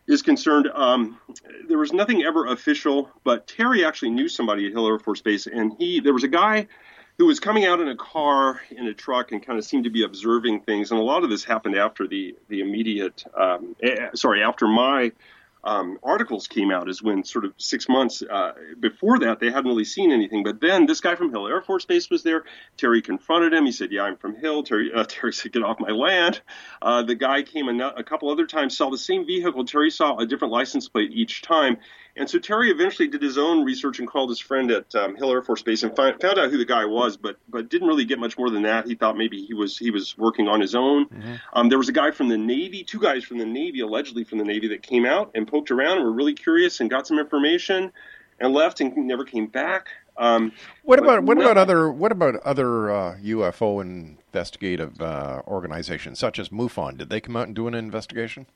is 0.07 0.23
concerned, 0.23 0.67
um, 0.73 1.19
there 1.67 1.77
was 1.77 1.93
nothing 1.93 2.23
ever 2.23 2.47
official. 2.47 3.11
But 3.23 3.45
Terry 3.45 3.85
actually 3.85 4.09
knew 4.09 4.27
somebody 4.27 4.65
at 4.65 4.71
Hill 4.71 4.87
Air 4.87 4.97
Force 4.97 5.21
Base, 5.21 5.45
and 5.45 5.71
he 5.77 5.99
there 5.99 6.13
was 6.13 6.23
a 6.23 6.27
guy 6.27 6.65
who 7.19 7.27
was 7.27 7.39
coming 7.39 7.65
out 7.67 7.79
in 7.79 7.87
a 7.87 7.95
car 7.95 8.59
in 8.71 8.87
a 8.87 8.95
truck 8.95 9.31
and 9.31 9.45
kind 9.45 9.59
of 9.59 9.65
seemed 9.65 9.83
to 9.83 9.91
be 9.91 10.01
observing 10.01 10.61
things. 10.61 10.89
And 10.89 10.99
a 10.99 11.03
lot 11.03 11.23
of 11.23 11.29
this 11.29 11.43
happened 11.43 11.75
after 11.75 12.07
the 12.07 12.35
the 12.47 12.61
immediate, 12.61 13.23
um, 13.39 13.75
eh, 13.83 14.07
sorry, 14.15 14.41
after 14.41 14.67
my 14.67 15.11
um, 15.67 15.99
articles 16.01 16.47
came 16.47 16.71
out, 16.71 16.89
is 16.89 17.03
when 17.03 17.25
sort 17.25 17.43
of 17.43 17.53
six 17.57 17.89
months 17.89 18.23
uh, 18.23 18.53
before 18.79 19.19
that 19.19 19.41
they 19.41 19.47
hadn't 19.47 19.65
really 19.65 19.83
seen 19.83 20.13
anything. 20.13 20.43
But 20.43 20.61
then 20.61 20.85
this 20.85 21.01
guy 21.01 21.15
from 21.15 21.29
Hill 21.29 21.45
Air 21.47 21.61
Force 21.61 21.83
Base 21.83 22.09
was 22.09 22.23
there. 22.23 22.45
Terry 22.77 23.01
confronted 23.01 23.53
him. 23.53 23.65
He 23.65 23.73
said, 23.73 23.91
"Yeah, 23.91 24.03
I'm 24.03 24.15
from 24.15 24.37
Hill." 24.37 24.63
Terry, 24.63 24.91
uh, 24.93 25.03
Terry 25.07 25.33
said, 25.33 25.51
"Get 25.51 25.63
off 25.63 25.77
my 25.79 25.91
land." 25.91 26.39
Uh, 26.81 27.03
the 27.03 27.15
guy 27.15 27.43
came 27.43 27.67
a, 27.67 27.87
a 27.97 28.03
couple 28.03 28.29
other 28.29 28.47
times, 28.47 28.77
saw 28.77 28.89
the 28.89 28.97
same 28.97 29.25
vehicle. 29.25 29.65
Terry 29.65 29.91
saw 29.91 30.17
a 30.17 30.25
different 30.25 30.53
license 30.53 30.87
plate 30.87 31.11
each 31.13 31.41
time. 31.41 31.77
And 32.17 32.29
so 32.29 32.39
Terry 32.39 32.71
eventually 32.71 33.07
did 33.07 33.21
his 33.21 33.37
own 33.37 33.63
research 33.63 33.99
and 33.99 34.07
called 34.07 34.29
his 34.29 34.39
friend 34.39 34.71
at 34.71 34.93
um, 34.95 35.15
Hill 35.15 35.31
Air 35.31 35.41
Force 35.41 35.61
Base 35.61 35.83
and 35.83 35.95
find, 35.95 36.19
found 36.19 36.39
out 36.39 36.49
who 36.49 36.57
the 36.57 36.65
guy 36.65 36.85
was, 36.85 37.15
but 37.17 37.37
but 37.47 37.69
didn't 37.69 37.87
really 37.87 38.05
get 38.05 38.19
much 38.19 38.37
more 38.37 38.49
than 38.49 38.63
that. 38.63 38.87
He 38.87 38.95
thought 38.95 39.17
maybe 39.17 39.43
he 39.45 39.53
was 39.53 39.77
he 39.77 39.91
was 39.91 40.17
working 40.17 40.47
on 40.47 40.59
his 40.59 40.75
own. 40.75 41.07
Um, 41.53 41.69
there 41.69 41.77
was 41.77 41.89
a 41.89 41.93
guy 41.93 42.11
from 42.11 42.27
the 42.29 42.37
Navy, 42.37 42.83
two 42.83 42.99
guys 42.99 43.23
from 43.23 43.37
the 43.37 43.45
Navy, 43.45 43.79
allegedly 43.81 44.23
from 44.23 44.39
the 44.39 44.43
Navy, 44.45 44.67
that 44.69 44.81
came 44.81 45.05
out 45.05 45.31
and 45.35 45.47
poked 45.47 45.71
around 45.71 45.97
and 45.97 46.05
were 46.05 46.11
really 46.11 46.33
curious 46.33 46.79
and 46.79 46.89
got 46.89 47.05
some 47.07 47.19
information 47.19 47.91
and 48.39 48.53
left 48.53 48.81
and 48.81 48.95
never 48.97 49.23
came 49.23 49.47
back. 49.47 49.87
Um, 50.17 50.51
What 50.83 50.97
about 50.99 51.23
what 51.23 51.37
no- 51.37 51.43
about 51.43 51.57
other 51.57 51.91
what 51.91 52.11
about 52.11 52.35
other 52.37 52.89
uh, 52.89 53.17
UFO 53.23 53.79
investigative 53.81 54.99
uh, 55.01 55.41
organizations 55.47 56.17
such 56.19 56.39
as 56.39 56.49
MUFON? 56.49 56.97
Did 56.97 57.09
they 57.09 57.21
come 57.21 57.35
out 57.35 57.47
and 57.47 57.55
do 57.55 57.67
an 57.67 57.75
investigation? 57.75 58.47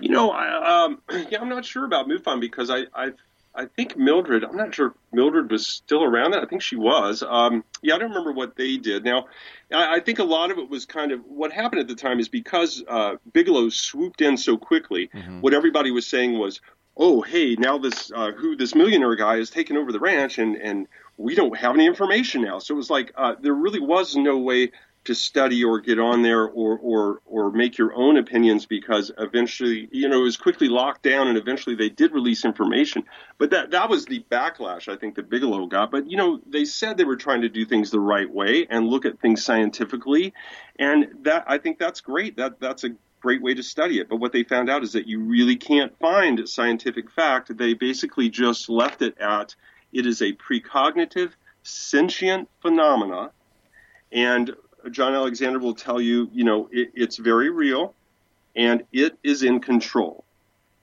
You 0.00 0.10
know, 0.10 0.30
I, 0.30 0.84
um, 0.84 1.02
yeah, 1.30 1.40
I'm 1.40 1.48
not 1.48 1.64
sure 1.64 1.84
about 1.84 2.08
MUFON 2.08 2.40
because 2.40 2.70
I, 2.70 2.84
I, 2.94 3.12
I 3.54 3.66
think 3.66 3.96
Mildred. 3.96 4.44
I'm 4.44 4.56
not 4.56 4.74
sure 4.74 4.94
Mildred 5.12 5.50
was 5.50 5.66
still 5.66 6.02
around. 6.02 6.32
Then 6.32 6.42
I 6.42 6.46
think 6.46 6.62
she 6.62 6.76
was. 6.76 7.22
Um, 7.22 7.64
yeah, 7.82 7.94
I 7.94 7.98
don't 7.98 8.10
remember 8.10 8.32
what 8.32 8.56
they 8.56 8.78
did. 8.78 9.04
Now, 9.04 9.26
I, 9.72 9.96
I 9.96 10.00
think 10.00 10.18
a 10.18 10.24
lot 10.24 10.50
of 10.50 10.58
it 10.58 10.70
was 10.70 10.86
kind 10.86 11.12
of 11.12 11.20
what 11.26 11.52
happened 11.52 11.80
at 11.80 11.88
the 11.88 11.94
time 11.94 12.18
is 12.18 12.28
because 12.28 12.82
uh, 12.88 13.16
Bigelow 13.32 13.68
swooped 13.68 14.22
in 14.22 14.36
so 14.36 14.56
quickly. 14.56 15.10
What 15.40 15.52
everybody 15.54 15.90
was 15.90 16.06
saying 16.06 16.38
was, 16.38 16.60
"Oh, 16.96 17.20
hey, 17.20 17.56
now 17.56 17.78
this 17.78 18.10
uh, 18.14 18.32
who 18.32 18.56
this 18.56 18.74
millionaire 18.74 19.16
guy 19.16 19.36
has 19.36 19.50
taken 19.50 19.76
over 19.76 19.92
the 19.92 20.00
ranch, 20.00 20.38
and 20.38 20.56
and 20.56 20.88
we 21.18 21.34
don't 21.34 21.56
have 21.56 21.74
any 21.74 21.86
information 21.86 22.42
now." 22.42 22.58
So 22.58 22.74
it 22.74 22.78
was 22.78 22.90
like 22.90 23.12
uh, 23.16 23.34
there 23.40 23.54
really 23.54 23.80
was 23.80 24.16
no 24.16 24.38
way 24.38 24.72
to 25.04 25.14
study 25.14 25.64
or 25.64 25.80
get 25.80 25.98
on 25.98 26.22
there 26.22 26.44
or, 26.44 26.78
or 26.78 27.20
or 27.26 27.50
make 27.50 27.76
your 27.76 27.92
own 27.94 28.16
opinions 28.16 28.66
because 28.66 29.10
eventually 29.18 29.88
you 29.90 30.08
know 30.08 30.20
it 30.20 30.24
was 30.24 30.36
quickly 30.36 30.68
locked 30.68 31.02
down 31.02 31.28
and 31.28 31.36
eventually 31.36 31.74
they 31.74 31.88
did 31.88 32.12
release 32.12 32.44
information. 32.44 33.04
But 33.38 33.50
that 33.50 33.72
that 33.72 33.88
was 33.88 34.04
the 34.04 34.24
backlash 34.30 34.88
I 34.88 34.96
think 34.96 35.16
that 35.16 35.28
Bigelow 35.28 35.66
got. 35.66 35.90
But 35.90 36.10
you 36.10 36.16
know 36.16 36.40
they 36.46 36.64
said 36.64 36.96
they 36.96 37.04
were 37.04 37.16
trying 37.16 37.42
to 37.42 37.48
do 37.48 37.64
things 37.64 37.90
the 37.90 38.00
right 38.00 38.30
way 38.30 38.66
and 38.70 38.86
look 38.86 39.04
at 39.04 39.20
things 39.20 39.44
scientifically. 39.44 40.34
And 40.78 41.08
that 41.22 41.44
I 41.46 41.58
think 41.58 41.78
that's 41.78 42.00
great. 42.00 42.36
That 42.36 42.60
that's 42.60 42.84
a 42.84 42.90
great 43.20 43.42
way 43.42 43.54
to 43.54 43.62
study 43.62 43.98
it. 43.98 44.08
But 44.08 44.16
what 44.16 44.32
they 44.32 44.44
found 44.44 44.68
out 44.68 44.82
is 44.82 44.92
that 44.92 45.06
you 45.06 45.20
really 45.20 45.56
can't 45.56 45.96
find 45.98 46.48
scientific 46.48 47.10
fact. 47.10 47.56
They 47.56 47.74
basically 47.74 48.28
just 48.28 48.68
left 48.68 49.02
it 49.02 49.16
at 49.18 49.54
it 49.92 50.06
is 50.06 50.22
a 50.22 50.32
precognitive 50.32 51.32
sentient 51.62 52.48
phenomena. 52.60 53.30
And 54.10 54.52
John 54.90 55.14
Alexander 55.14 55.58
will 55.58 55.74
tell 55.74 56.00
you, 56.00 56.28
you 56.32 56.44
know, 56.44 56.68
it, 56.72 56.90
it's 56.94 57.16
very 57.16 57.50
real, 57.50 57.94
and 58.56 58.84
it 58.92 59.16
is 59.22 59.42
in 59.42 59.60
control. 59.60 60.24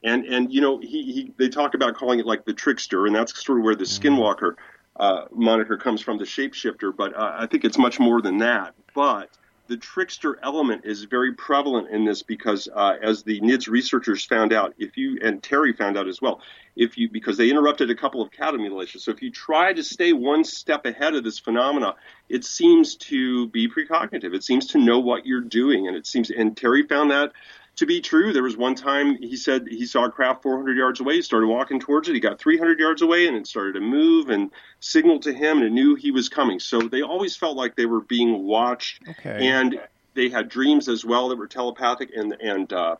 And 0.04 0.26
and 0.26 0.52
you 0.54 0.62
know, 0.62 0.80
he, 0.80 1.12
he 1.12 1.34
they 1.38 1.50
talk 1.50 1.74
about 1.74 1.96
calling 1.96 2.20
it 2.20 2.26
like 2.26 2.46
the 2.46 2.54
trickster, 2.54 3.06
and 3.06 3.16
that's 3.16 3.44
sort 3.44 3.60
of 3.60 3.66
where 3.66 3.76
the 3.76 3.84
Skinwalker 3.84 4.56
uh, 4.98 5.26
moniker 5.32 5.78
comes 5.78 6.02
from, 6.02 6.18
the 6.18 6.24
shapeshifter. 6.24 6.96
But 6.96 7.16
uh, 7.16 7.36
I 7.38 7.48
think 7.48 7.66
it's 7.66 7.78
much 7.78 8.00
more 8.00 8.22
than 8.22 8.38
that. 8.40 8.74
But 8.96 9.30
the 9.70 9.78
trickster 9.78 10.40
element 10.44 10.84
is 10.84 11.04
very 11.04 11.32
prevalent 11.34 11.90
in 11.90 12.04
this 12.04 12.24
because, 12.24 12.68
uh, 12.76 12.96
as 13.02 13.22
the 13.22 13.40
NIDS 13.40 13.70
researchers 13.70 14.26
found 14.26 14.52
out, 14.52 14.74
if 14.80 14.98
you 14.98 15.20
and 15.24 15.42
Terry 15.42 15.74
found 15.74 15.96
out 15.96 16.08
as 16.08 16.22
well, 16.22 16.42
if 16.76 16.98
you 16.98 17.08
because 17.08 17.38
they 17.38 17.50
interrupted 17.50 17.92
a 17.92 17.96
couple 17.96 18.22
of 18.22 18.32
cattle 18.32 18.60
mutilations, 18.60 19.04
so 19.04 19.12
if 19.12 19.22
you 19.22 19.30
try 19.30 19.72
to 19.72 19.84
stay 19.84 20.12
one 20.12 20.44
step 20.44 20.86
ahead 20.86 21.14
of 21.14 21.24
this 21.24 21.38
phenomena, 21.38 21.96
it 22.30 22.44
seems 22.44 22.96
to 22.96 23.48
be 23.50 23.70
precognitive. 23.70 24.34
It 24.34 24.44
seems 24.44 24.66
to 24.68 24.80
know 24.80 25.00
what 25.00 25.26
you're 25.26 25.40
doing, 25.40 25.88
and 25.88 25.96
it 25.96 26.08
seems 26.08 26.32
and 26.32 26.58
Terry 26.58 26.84
found 26.88 27.12
that 27.12 27.32
to 27.80 27.86
be 27.86 28.02
true. 28.02 28.32
There 28.32 28.44
was 28.44 28.56
one 28.58 28.76
time 28.76 29.18
he 29.18 29.36
said 29.36 29.68
he 29.70 29.86
saw 29.86 30.06
a 30.06 30.12
craft 30.12 30.44
400 30.44 30.78
yards 30.78 31.00
away. 31.00 31.16
He 31.16 31.22
started 31.22 31.48
walking 31.48 31.80
towards 31.80 32.08
it. 32.08 32.14
He 32.14 32.20
got 32.20 32.40
300 32.40 32.80
yards 32.80 33.02
away 33.02 33.28
and 33.28 33.36
it 33.36 33.48
started 33.48 33.74
to 33.74 33.80
move 33.82 34.30
and 34.30 34.52
signaled 34.80 35.24
to 35.24 35.34
him 35.34 35.58
and 35.58 35.68
it 35.68 35.72
knew 35.72 35.96
he 35.96 36.12
was 36.12 36.30
coming. 36.30 36.60
So 36.60 36.82
they 36.82 37.02
always 37.02 37.36
felt 37.36 37.58
like 37.58 37.76
they 37.76 37.86
were 37.86 38.02
being 38.02 38.44
watched. 38.44 39.02
Okay. 39.08 39.48
And 39.48 39.80
they 40.14 40.30
had 40.30 40.50
dreams 40.50 40.88
as 40.88 41.04
well 41.04 41.30
that 41.30 41.38
were 41.38 41.48
telepathic. 41.48 42.12
And 42.16 42.34
and 42.34 42.72
uh, 42.72 42.96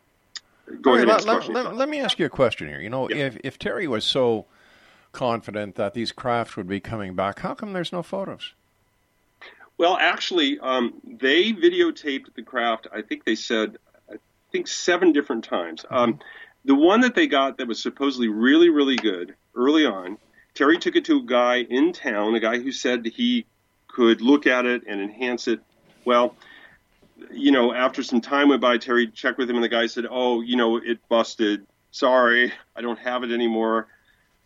go 0.80 0.90
All 0.90 0.96
ahead. 0.96 1.08
right, 1.08 1.24
let, 1.24 1.48
let- 1.48 1.76
let- 1.76 1.88
me 1.88 2.00
ask 2.00 2.18
you 2.18 2.26
a 2.26 2.30
question 2.30 2.68
here. 2.68 2.80
You 2.80 2.90
know, 2.90 3.08
if 3.10 3.36
if 3.44 3.58
Terry 3.58 3.86
was 3.86 4.04
so 4.04 4.46
confident 5.12 5.74
that 5.74 5.94
these 5.94 6.12
craft 6.12 6.56
would 6.56 6.68
be 6.68 6.80
coming 6.80 7.14
back, 7.14 7.40
how 7.40 7.54
come 7.54 7.72
there's 7.72 7.92
no 7.92 8.02
photos? 8.02 8.54
Well, 9.76 9.96
actually, 9.96 10.58
um, 10.60 10.92
they 11.04 11.52
videotaped 11.52 12.34
the 12.34 12.42
craft. 12.42 12.86
I 12.92 13.00
think 13.00 13.24
they 13.24 13.34
said, 13.34 13.78
think 14.52 14.68
seven 14.68 15.12
different 15.12 15.44
times. 15.44 15.84
Um, 15.90 16.18
the 16.64 16.74
one 16.74 17.00
that 17.00 17.14
they 17.14 17.26
got 17.26 17.58
that 17.58 17.68
was 17.68 17.82
supposedly 17.82 18.28
really, 18.28 18.68
really 18.68 18.96
good 18.96 19.34
early 19.54 19.86
on, 19.86 20.18
Terry 20.54 20.78
took 20.78 20.96
it 20.96 21.04
to 21.06 21.18
a 21.18 21.22
guy 21.22 21.56
in 21.58 21.92
town, 21.92 22.34
a 22.34 22.40
guy 22.40 22.58
who 22.58 22.72
said 22.72 23.06
he 23.06 23.46
could 23.88 24.20
look 24.20 24.46
at 24.46 24.66
it 24.66 24.82
and 24.86 25.00
enhance 25.00 25.48
it. 25.48 25.60
Well, 26.04 26.34
you 27.30 27.52
know, 27.52 27.72
after 27.72 28.02
some 28.02 28.20
time 28.20 28.48
went 28.48 28.60
by, 28.60 28.78
Terry 28.78 29.06
checked 29.08 29.38
with 29.38 29.48
him, 29.48 29.56
and 29.56 29.64
the 29.64 29.68
guy 29.68 29.86
said, 29.86 30.06
"Oh, 30.08 30.40
you 30.40 30.56
know, 30.56 30.76
it 30.76 31.06
busted. 31.08 31.66
Sorry, 31.90 32.52
I 32.74 32.80
don't 32.80 32.98
have 32.98 33.24
it 33.24 33.32
anymore." 33.32 33.88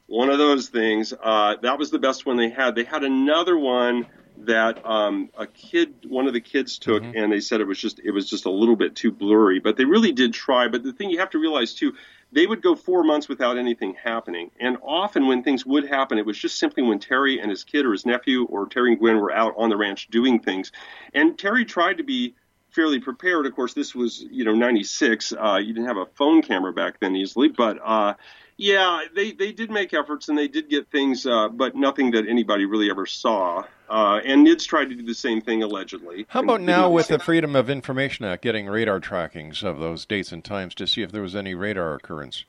One 0.06 0.28
of 0.28 0.38
those 0.38 0.68
things. 0.68 1.14
Uh, 1.22 1.56
that 1.62 1.78
was 1.78 1.90
the 1.90 1.98
best 1.98 2.26
one 2.26 2.36
they 2.36 2.50
had. 2.50 2.74
They 2.74 2.84
had 2.84 3.04
another 3.04 3.56
one 3.56 4.06
that 4.38 4.84
um, 4.84 5.30
a 5.38 5.46
kid, 5.46 5.94
one 6.06 6.26
of 6.26 6.32
the 6.32 6.40
kids 6.40 6.78
took, 6.78 7.02
and 7.02 7.32
they 7.32 7.40
said 7.40 7.60
it 7.60 7.66
was 7.66 7.78
just 7.78 8.00
it 8.02 8.10
was 8.10 8.28
just 8.28 8.46
a 8.46 8.50
little 8.50 8.76
bit 8.76 8.96
too 8.96 9.12
blurry. 9.12 9.60
But 9.60 9.76
they 9.76 9.84
really 9.84 10.12
did 10.12 10.34
try. 10.34 10.68
But 10.68 10.82
the 10.82 10.92
thing 10.92 11.10
you 11.10 11.18
have 11.20 11.30
to 11.30 11.38
realize 11.38 11.74
too, 11.74 11.94
they 12.32 12.46
would 12.46 12.62
go 12.62 12.74
four 12.74 13.04
months 13.04 13.28
without 13.28 13.58
anything 13.58 13.94
happening, 13.94 14.50
and 14.58 14.76
often 14.82 15.26
when 15.26 15.42
things 15.42 15.64
would 15.64 15.86
happen, 15.86 16.18
it 16.18 16.26
was 16.26 16.38
just 16.38 16.58
simply 16.58 16.82
when 16.82 16.98
Terry 16.98 17.40
and 17.40 17.50
his 17.50 17.64
kid 17.64 17.86
or 17.86 17.92
his 17.92 18.04
nephew 18.04 18.44
or 18.44 18.66
Terry 18.66 18.90
and 18.90 18.98
Gwen 18.98 19.16
were 19.16 19.32
out 19.32 19.54
on 19.56 19.70
the 19.70 19.76
ranch 19.76 20.08
doing 20.08 20.40
things, 20.40 20.72
and 21.14 21.38
Terry 21.38 21.64
tried 21.64 21.98
to 21.98 22.04
be 22.04 22.34
fairly 22.70 22.98
prepared. 22.98 23.46
Of 23.46 23.54
course, 23.54 23.72
this 23.72 23.94
was 23.94 24.24
you 24.30 24.44
know 24.44 24.54
'96. 24.54 25.32
Uh, 25.32 25.60
you 25.62 25.72
didn't 25.72 25.86
have 25.86 25.96
a 25.96 26.06
phone 26.06 26.42
camera 26.42 26.72
back 26.72 26.98
then 27.00 27.14
easily, 27.14 27.48
but 27.48 27.78
uh, 27.82 28.14
yeah, 28.56 29.02
they 29.14 29.32
they 29.32 29.52
did 29.52 29.70
make 29.70 29.92
efforts 29.94 30.28
and 30.28 30.38
they 30.38 30.48
did 30.48 30.68
get 30.68 30.90
things, 30.90 31.26
uh, 31.26 31.48
but 31.48 31.74
nothing 31.74 32.12
that 32.12 32.28
anybody 32.28 32.66
really 32.66 32.90
ever 32.90 33.06
saw. 33.06 33.64
Uh, 33.88 34.20
and 34.24 34.46
NIDS 34.46 34.66
tried 34.66 34.86
to 34.86 34.94
do 34.94 35.02
the 35.02 35.14
same 35.14 35.42
thing 35.42 35.62
allegedly. 35.62 36.24
How 36.28 36.40
about 36.40 36.62
now 36.62 36.90
with 36.90 37.08
the. 37.08 37.18
Freedom 37.18 37.56
of 37.56 37.70
Information 37.70 38.24
Act 38.24 38.42
getting 38.42 38.66
radar 38.66 39.00
trackings 39.00 39.62
of 39.62 39.78
those 39.78 40.04
dates 40.04 40.32
and 40.32 40.44
times 40.44 40.74
to 40.74 40.86
see 40.86 41.02
if 41.02 41.10
there 41.10 41.22
was 41.22 41.34
any 41.34 41.54
radar 41.54 41.94
occurrence? 41.94 42.44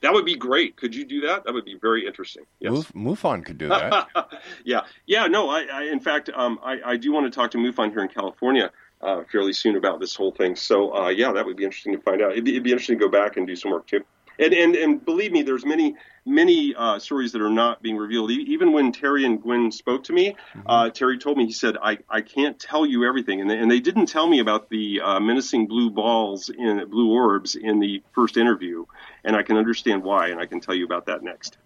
That 0.00 0.12
would 0.12 0.24
be 0.24 0.36
great. 0.36 0.76
Could 0.76 0.94
you 0.94 1.04
do 1.04 1.22
that? 1.22 1.44
That 1.44 1.54
would 1.54 1.64
be 1.64 1.76
very 1.80 2.06
interesting. 2.06 2.44
Yes. 2.60 2.72
Muf- 2.72 2.92
MUFON 2.94 3.44
could 3.44 3.58
do 3.58 3.68
that. 3.68 4.06
yeah, 4.64 4.82
yeah. 5.06 5.26
No, 5.26 5.50
I, 5.50 5.66
I 5.72 5.82
in 5.84 6.00
fact, 6.00 6.30
um, 6.32 6.58
I, 6.62 6.78
I 6.84 6.96
do 6.96 7.12
want 7.12 7.26
to 7.26 7.30
talk 7.30 7.50
to 7.52 7.58
MUFON 7.58 7.90
here 7.90 8.02
in 8.02 8.08
California 8.08 8.70
uh, 9.00 9.22
fairly 9.30 9.52
soon 9.52 9.76
about 9.76 10.00
this 10.00 10.14
whole 10.14 10.32
thing. 10.32 10.56
So, 10.56 10.94
uh, 10.94 11.08
yeah, 11.08 11.32
that 11.32 11.44
would 11.44 11.56
be 11.56 11.64
interesting 11.64 11.96
to 11.96 12.00
find 12.00 12.22
out. 12.22 12.32
It'd 12.32 12.44
be, 12.44 12.52
it'd 12.52 12.62
be 12.62 12.70
interesting 12.70 12.98
to 12.98 13.04
go 13.04 13.10
back 13.10 13.36
and 13.36 13.46
do 13.46 13.56
some 13.56 13.72
work 13.72 13.86
too. 13.86 14.04
And 14.38 14.54
and, 14.54 14.76
and 14.76 15.04
believe 15.04 15.32
me, 15.32 15.42
there's 15.42 15.64
many 15.64 15.96
many 16.28 16.74
uh, 16.74 16.98
stories 16.98 17.32
that 17.32 17.42
are 17.42 17.50
not 17.50 17.82
being 17.82 17.96
revealed. 17.96 18.30
Even 18.30 18.72
when 18.72 18.92
Terry 18.92 19.24
and 19.24 19.40
Gwen 19.40 19.72
spoke 19.72 20.04
to 20.04 20.12
me, 20.12 20.36
uh, 20.66 20.90
Terry 20.90 21.18
told 21.18 21.38
me 21.38 21.46
he 21.46 21.52
said 21.52 21.76
I, 21.82 21.98
I 22.08 22.20
can't 22.20 22.58
tell 22.58 22.84
you 22.86 23.06
everything, 23.06 23.40
and 23.40 23.50
they, 23.50 23.58
and 23.58 23.70
they 23.70 23.80
didn't 23.80 24.06
tell 24.06 24.28
me 24.28 24.38
about 24.38 24.68
the 24.68 25.00
uh, 25.00 25.20
menacing 25.20 25.66
blue 25.66 25.90
balls 25.90 26.50
in 26.50 26.88
blue 26.90 27.12
orbs 27.12 27.56
in 27.56 27.80
the 27.80 28.02
first 28.12 28.36
interview, 28.36 28.84
and 29.24 29.34
I 29.34 29.42
can 29.42 29.56
understand 29.56 30.02
why, 30.02 30.28
and 30.28 30.40
I 30.40 30.46
can 30.46 30.60
tell 30.60 30.74
you 30.74 30.84
about 30.84 31.06
that 31.06 31.22
next. 31.22 31.56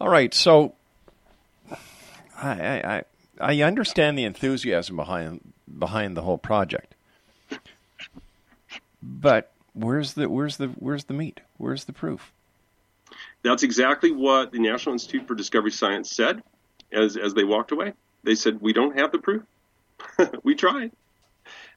All 0.00 0.08
right, 0.08 0.34
so 0.34 0.74
I, 2.36 2.50
I 2.50 2.96
I 2.96 3.04
I 3.40 3.62
understand 3.62 4.18
the 4.18 4.24
enthusiasm 4.24 4.96
behind 4.96 5.52
behind 5.78 6.16
the 6.16 6.22
whole 6.22 6.38
project, 6.38 6.94
but 9.02 9.49
where's 9.74 10.14
the 10.14 10.28
where's 10.28 10.56
the 10.56 10.68
where's 10.68 11.04
the 11.04 11.14
meat? 11.14 11.40
Where's 11.58 11.84
the 11.84 11.92
proof? 11.92 12.32
That's 13.42 13.62
exactly 13.62 14.12
what 14.12 14.52
the 14.52 14.58
National 14.58 14.92
Institute 14.92 15.26
for 15.26 15.34
Discovery 15.34 15.70
Science 15.72 16.10
said 16.14 16.42
as 16.92 17.16
as 17.16 17.34
they 17.34 17.44
walked 17.44 17.72
away. 17.72 17.94
They 18.22 18.34
said 18.34 18.60
we 18.60 18.72
don't 18.72 18.98
have 18.98 19.12
the 19.12 19.18
proof. 19.18 19.42
we 20.42 20.54
tried. 20.54 20.92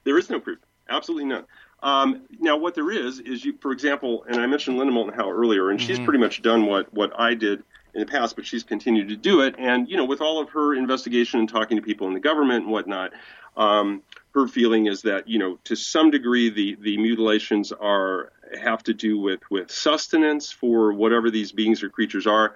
There 0.04 0.18
is 0.18 0.30
no 0.30 0.40
proof. 0.40 0.58
Absolutely 0.88 1.26
none. 1.26 1.44
Um, 1.82 2.22
now, 2.40 2.56
what 2.56 2.74
there 2.74 2.90
is 2.90 3.20
is 3.20 3.44
you, 3.44 3.54
for 3.60 3.70
example, 3.72 4.24
and 4.28 4.36
I 4.40 4.46
mentioned 4.46 4.78
Linda 4.78 4.92
Moulton 4.92 5.14
Howe 5.14 5.30
earlier, 5.30 5.70
and 5.70 5.80
she's 5.80 5.98
Mhm. 5.98 6.04
pretty 6.04 6.18
much 6.18 6.40
done 6.42 6.66
what 6.66 6.92
what 6.94 7.12
I 7.18 7.34
did 7.34 7.62
in 7.94 8.00
the 8.00 8.06
past, 8.06 8.36
but 8.36 8.46
she's 8.46 8.62
continued 8.62 9.08
to 9.08 9.16
do 9.16 9.40
it. 9.42 9.54
And 9.58 9.88
you 9.88 9.96
know, 9.96 10.04
with 10.04 10.20
all 10.20 10.40
of 10.40 10.50
her 10.50 10.74
investigation 10.74 11.40
and 11.40 11.48
talking 11.48 11.76
to 11.76 11.82
people 11.82 12.06
in 12.06 12.14
the 12.14 12.20
government 12.20 12.64
and 12.64 12.72
whatnot, 12.72 13.12
um, 13.56 14.02
her 14.34 14.48
feeling 14.48 14.86
is 14.86 15.02
that 15.02 15.28
you 15.28 15.38
know, 15.38 15.58
to 15.64 15.76
some 15.76 16.10
degree, 16.10 16.50
the 16.50 16.76
the 16.80 16.96
mutilations 16.96 17.72
are 17.72 18.32
have 18.60 18.82
to 18.84 18.94
do 18.94 19.18
with 19.18 19.40
with 19.50 19.70
sustenance 19.70 20.50
for 20.50 20.92
whatever 20.92 21.30
these 21.30 21.52
beings 21.52 21.82
or 21.82 21.88
creatures 21.88 22.26
are 22.26 22.54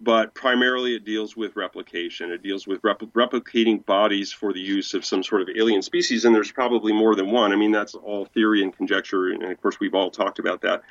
but 0.00 0.34
primarily 0.34 0.94
it 0.94 1.04
deals 1.04 1.36
with 1.36 1.56
replication. 1.56 2.30
It 2.30 2.42
deals 2.42 2.66
with 2.66 2.82
repl- 2.82 3.10
replicating 3.12 3.84
bodies 3.84 4.32
for 4.32 4.52
the 4.52 4.60
use 4.60 4.94
of 4.94 5.04
some 5.04 5.22
sort 5.22 5.42
of 5.42 5.48
alien 5.56 5.82
species, 5.82 6.24
and 6.24 6.34
there's 6.34 6.52
probably 6.52 6.92
more 6.92 7.14
than 7.14 7.30
one. 7.30 7.52
I 7.52 7.56
mean, 7.56 7.72
that's 7.72 7.94
all 7.94 8.26
theory 8.26 8.62
and 8.62 8.76
conjecture, 8.76 9.28
and 9.28 9.42
of 9.42 9.60
course, 9.62 9.80
we've 9.80 9.94
all 9.94 10.10
talked 10.10 10.38
about 10.38 10.60
that 10.62 10.82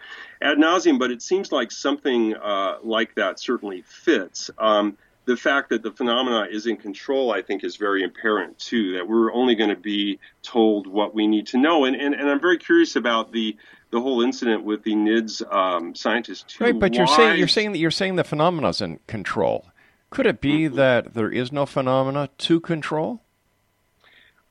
ad 0.41 0.57
nauseum. 0.57 0.97
But 0.97 1.11
it 1.11 1.21
seems 1.21 1.51
like 1.51 1.71
something 1.71 2.35
uh, 2.35 2.77
like 2.83 3.15
that 3.15 3.39
certainly 3.39 3.83
fits. 3.83 4.49
Um, 4.57 4.97
the 5.25 5.35
fact 5.37 5.69
that 5.69 5.81
the 5.83 5.91
phenomena 5.91 6.47
is 6.49 6.67
in 6.67 6.77
control, 6.77 7.31
I 7.31 7.41
think, 7.41 7.63
is 7.63 7.75
very 7.77 8.03
apparent 8.03 8.57
too. 8.59 8.93
That 8.93 9.07
we're 9.07 9.33
only 9.33 9.55
going 9.55 9.69
to 9.71 9.75
be 9.75 10.19
told 10.43 10.87
what 10.87 11.13
we 11.15 11.27
need 11.27 11.47
to 11.47 11.57
know, 11.57 11.85
and, 11.85 11.95
and 11.95 12.13
and 12.13 12.29
I'm 12.29 12.39
very 12.39 12.57
curious 12.57 12.95
about 12.95 13.31
the 13.31 13.57
the 13.91 14.01
whole 14.01 14.21
incident 14.21 14.63
with 14.63 14.83
the 14.83 14.93
NIDS 14.93 15.41
um, 15.53 15.95
scientists 15.95 16.43
too. 16.57 16.63
Right, 16.65 16.79
but 16.79 16.93
you're 16.95 17.05
Why- 17.07 17.15
saying 17.17 17.39
you're 17.39 17.47
saying 17.47 17.71
that 17.73 17.77
you're 17.79 17.91
saying 17.91 18.15
the 18.17 18.23
phenomena's 18.23 18.81
in 18.81 18.99
control. 19.07 19.65
Could 20.11 20.25
it 20.27 20.39
be 20.41 20.65
Mm-hmm. 20.65 20.75
that 20.75 21.13
there 21.13 21.29
is 21.31 21.51
no 21.51 21.65
phenomena 21.65 22.29
to 22.39 22.59
control? 22.59 23.21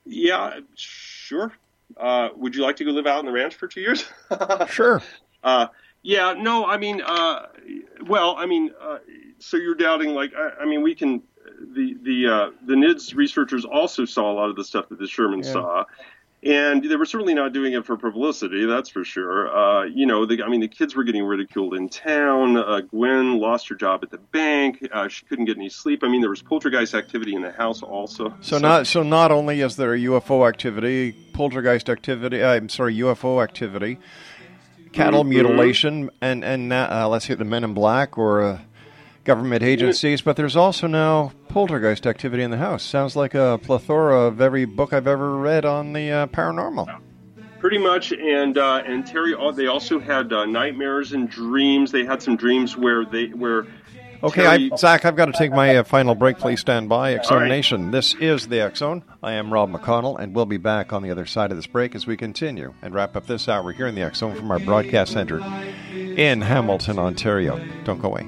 Yeah, 0.05 0.59
sure. 0.75 1.51
Uh, 1.97 2.29
would 2.35 2.55
you 2.55 2.61
like 2.63 2.75
to 2.77 2.85
go 2.85 2.91
live 2.91 3.07
out 3.07 3.19
on 3.19 3.25
the 3.25 3.31
ranch 3.31 3.55
for 3.55 3.67
two 3.67 3.81
years? 3.81 4.05
sure. 4.69 5.01
Uh, 5.43 5.67
yeah, 6.03 6.33
no, 6.37 6.65
I 6.65 6.77
mean, 6.77 7.01
uh, 7.01 7.47
well, 8.05 8.35
I 8.37 8.45
mean, 8.45 8.71
uh, 8.79 8.99
so 9.39 9.57
you're 9.57 9.75
doubting, 9.75 10.09
like, 10.13 10.31
I, 10.35 10.63
I 10.63 10.65
mean, 10.65 10.81
we 10.81 10.95
can, 10.95 11.21
the 11.73 11.95
the 12.01 12.27
uh, 12.27 12.49
the 12.65 12.73
NIDS 12.73 13.15
researchers 13.15 13.65
also 13.65 14.05
saw 14.05 14.31
a 14.31 14.33
lot 14.33 14.49
of 14.49 14.55
the 14.55 14.63
stuff 14.63 14.89
that 14.89 14.99
the 14.99 15.07
Sherman 15.07 15.39
Yeah. 15.43 15.51
saw, 15.53 15.83
and 16.43 16.83
they 16.83 16.95
were 16.95 17.05
certainly 17.05 17.33
not 17.33 17.53
doing 17.53 17.73
it 17.73 17.85
for 17.85 17.97
publicity, 17.97 18.65
that's 18.65 18.89
for 18.89 19.03
sure. 19.03 19.55
Uh, 19.55 19.83
you 19.85 20.05
know, 20.05 20.25
the, 20.25 20.43
I 20.43 20.49
mean, 20.49 20.61
the 20.61 20.67
kids 20.67 20.95
were 20.95 21.03
getting 21.03 21.23
ridiculed 21.23 21.73
in 21.75 21.89
town. 21.89 22.57
Uh, 22.57 22.81
Gwen 22.81 23.39
lost 23.39 23.67
her 23.69 23.75
job 23.75 24.01
at 24.03 24.11
the 24.11 24.17
bank. 24.19 24.87
Uh, 24.91 25.07
she 25.07 25.25
couldn't 25.25 25.45
get 25.45 25.57
any 25.57 25.69
sleep. 25.69 26.03
I 26.03 26.07
mean, 26.07 26.21
there 26.21 26.29
was 26.29 26.41
poltergeist 26.43 26.93
activity 26.93 27.33
in 27.35 27.41
the 27.41 27.51
house 27.51 27.81
also. 27.81 28.33
So 28.41 28.57
not 28.59 28.85
so 28.87 29.01
not 29.03 29.31
only 29.31 29.61
is 29.61 29.75
there 29.75 29.93
a 29.93 29.99
UFO 29.99 30.47
activity, 30.47 31.13
poltergeist 31.33 31.89
activity. 31.89 32.41
uh, 32.43 32.53
I'm 32.53 32.69
sorry, 32.69 32.95
UFO 32.97 33.41
activity, 33.43 33.97
cattle 34.93 35.23
Mhm. 35.23 35.29
mutilation, 35.29 36.09
and 36.21 36.43
and 36.43 36.71
uh, 36.73 37.07
let's 37.09 37.25
say 37.25 37.33
the 37.35 37.43
Men 37.45 37.63
in 37.63 37.73
Black 37.73 38.17
or 38.17 38.43
uh, 38.43 38.59
government 39.25 39.63
agencies, 39.63 40.21
but 40.21 40.37
there's 40.37 40.55
also 40.55 40.87
now 40.87 41.31
poltergeist 41.49 42.07
activity 42.07 42.43
in 42.43 42.51
the 42.51 42.57
house. 42.57 42.83
Sounds 42.83 43.15
like 43.15 43.33
a 43.33 43.59
plethora 43.61 44.27
of 44.27 44.39
every 44.39 44.65
book 44.65 44.93
I've 44.93 45.07
ever 45.07 45.37
read 45.37 45.65
on 45.65 45.93
the 45.93 46.11
uh, 46.11 46.27
paranormal. 46.27 47.01
Pretty 47.59 47.79
much, 47.79 48.13
and 48.13 48.57
uh, 48.57 48.83
and 48.85 49.05
Terry, 49.05 49.35
they 49.55 49.65
also 49.65 49.99
had 49.99 50.31
uh, 50.31 50.45
nightmares 50.45 51.13
and 51.13 51.29
dreams. 51.29 51.91
They 51.91 52.05
had 52.05 52.21
some 52.21 52.37
dreams 52.37 52.77
where 52.77 53.03
they 53.05 53.27
where. 53.27 53.65
Okay, 54.23 54.43
Terry, 54.43 54.69
I, 54.71 54.75
Zack, 54.75 55.03
I've 55.05 55.15
got 55.15 55.25
to 55.25 55.33
take 55.33 55.51
my 55.51 55.77
uh, 55.77 55.83
final 55.83 56.15
break. 56.15 56.37
Please 56.37 56.59
stand 56.59 56.89
by. 56.89 57.15
X 57.15 57.27
Zone 57.27 57.41
right. 57.41 57.47
Nation, 57.47 57.91
this 57.91 58.13
is 58.15 58.47
the 58.47 58.61
X 58.61 58.79
Zone. 58.79 59.03
I 59.23 59.33
am 59.33 59.51
Rob 59.51 59.71
McConnell, 59.71 60.19
and 60.19 60.35
we'll 60.35 60.45
be 60.45 60.57
back 60.57 60.93
on 60.93 61.01
the 61.01 61.09
other 61.11 61.25
side 61.25 61.51
of 61.51 61.57
this 61.57 61.67
break 61.67 61.95
as 61.95 62.05
we 62.05 62.15
continue 62.15 62.73
and 62.81 62.93
wrap 62.93 63.15
up 63.15 63.25
this 63.25 63.49
hour 63.49 63.71
here 63.71 63.87
in 63.87 63.95
the 63.95 64.03
X 64.03 64.19
Zone 64.19 64.35
from 64.35 64.51
our 64.51 64.59
broadcast 64.59 65.13
center 65.13 65.39
in 65.93 66.41
Hamilton, 66.41 66.99
Ontario. 66.99 67.59
Don't 67.83 67.99
go 67.99 68.09
away. 68.09 68.27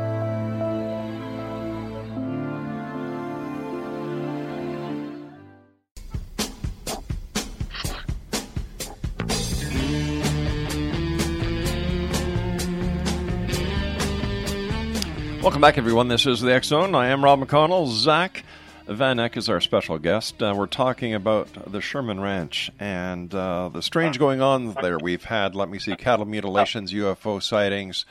Welcome 15.41 15.61
back, 15.61 15.79
everyone. 15.79 16.07
This 16.07 16.27
is 16.27 16.41
the 16.41 16.53
X 16.53 16.67
Zone. 16.67 16.93
I 16.93 17.07
am 17.07 17.23
Rob 17.23 17.39
McConnell. 17.39 17.87
Zack 17.91 18.43
Van 18.85 19.19
Eyck 19.19 19.37
is 19.37 19.49
our 19.49 19.59
special 19.59 19.97
guest. 19.97 20.41
Uh, 20.41 20.53
we're 20.55 20.67
talking 20.67 21.15
about 21.15 21.71
the 21.71 21.81
Sherman 21.81 22.19
Ranch 22.19 22.69
and 22.79 23.33
uh, 23.33 23.69
the 23.73 23.81
strange 23.81 24.19
going 24.19 24.39
on 24.39 24.73
there. 24.83 24.99
We've 24.99 25.23
had, 25.23 25.55
let 25.55 25.67
me 25.67 25.79
see, 25.79 25.95
cattle 25.95 26.27
mutilations, 26.27 26.93
UFO 26.93 27.41
sightings, 27.41 28.05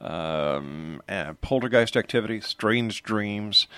um, 0.00 1.00
poltergeist 1.40 1.96
activity, 1.96 2.40
strange 2.40 3.04
dreams. 3.04 3.68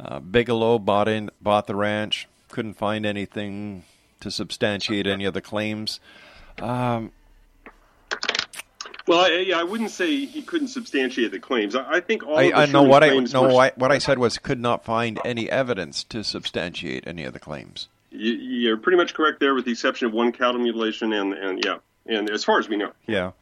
Uh, 0.00 0.18
Bigelow 0.18 0.78
bought 0.78 1.06
in, 1.06 1.28
bought 1.42 1.66
the 1.66 1.76
ranch, 1.76 2.28
couldn't 2.48 2.78
find 2.78 3.04
anything 3.04 3.84
to 4.20 4.30
substantiate 4.30 5.06
any 5.06 5.26
of 5.26 5.34
the 5.34 5.42
claims. 5.42 6.00
Um, 6.62 7.12
well, 9.08 9.20
I, 9.20 9.38
yeah, 9.38 9.58
I 9.58 9.62
wouldn't 9.64 9.90
say 9.90 10.24
he 10.26 10.42
couldn't 10.42 10.68
substantiate 10.68 11.30
the 11.30 11.40
claims. 11.40 11.74
I, 11.74 11.94
I 11.94 12.00
think 12.00 12.26
all 12.26 12.38
I, 12.38 12.44
of 12.44 12.50
the 12.50 12.56
I 12.58 12.66
know 12.66 12.82
what 12.82 13.02
I 13.02 13.18
no 13.18 13.42
were- 13.42 13.62
I, 13.62 13.72
what 13.76 13.90
I 13.90 13.98
said 13.98 14.18
was 14.18 14.38
could 14.38 14.60
not 14.60 14.84
find 14.84 15.18
any 15.24 15.50
evidence 15.50 16.04
to 16.04 16.22
substantiate 16.22 17.06
any 17.06 17.24
of 17.24 17.32
the 17.32 17.40
claims. 17.40 17.88
You, 18.10 18.32
you're 18.32 18.76
pretty 18.76 18.96
much 18.96 19.14
correct 19.14 19.40
there, 19.40 19.54
with 19.54 19.64
the 19.64 19.72
exception 19.72 20.06
of 20.06 20.12
one 20.12 20.32
cattle 20.32 20.60
mutilation, 20.60 21.12
and 21.12 21.34
and 21.34 21.64
yeah, 21.64 21.78
and 22.06 22.30
as 22.30 22.44
far 22.44 22.58
as 22.58 22.68
we 22.68 22.76
know. 22.76 22.92
Yeah. 23.06 23.32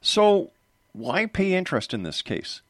So 0.00 0.50
why 0.92 1.26
pay 1.26 1.54
interest 1.54 1.92
in 1.92 2.02
this 2.02 2.22
case? 2.22 2.60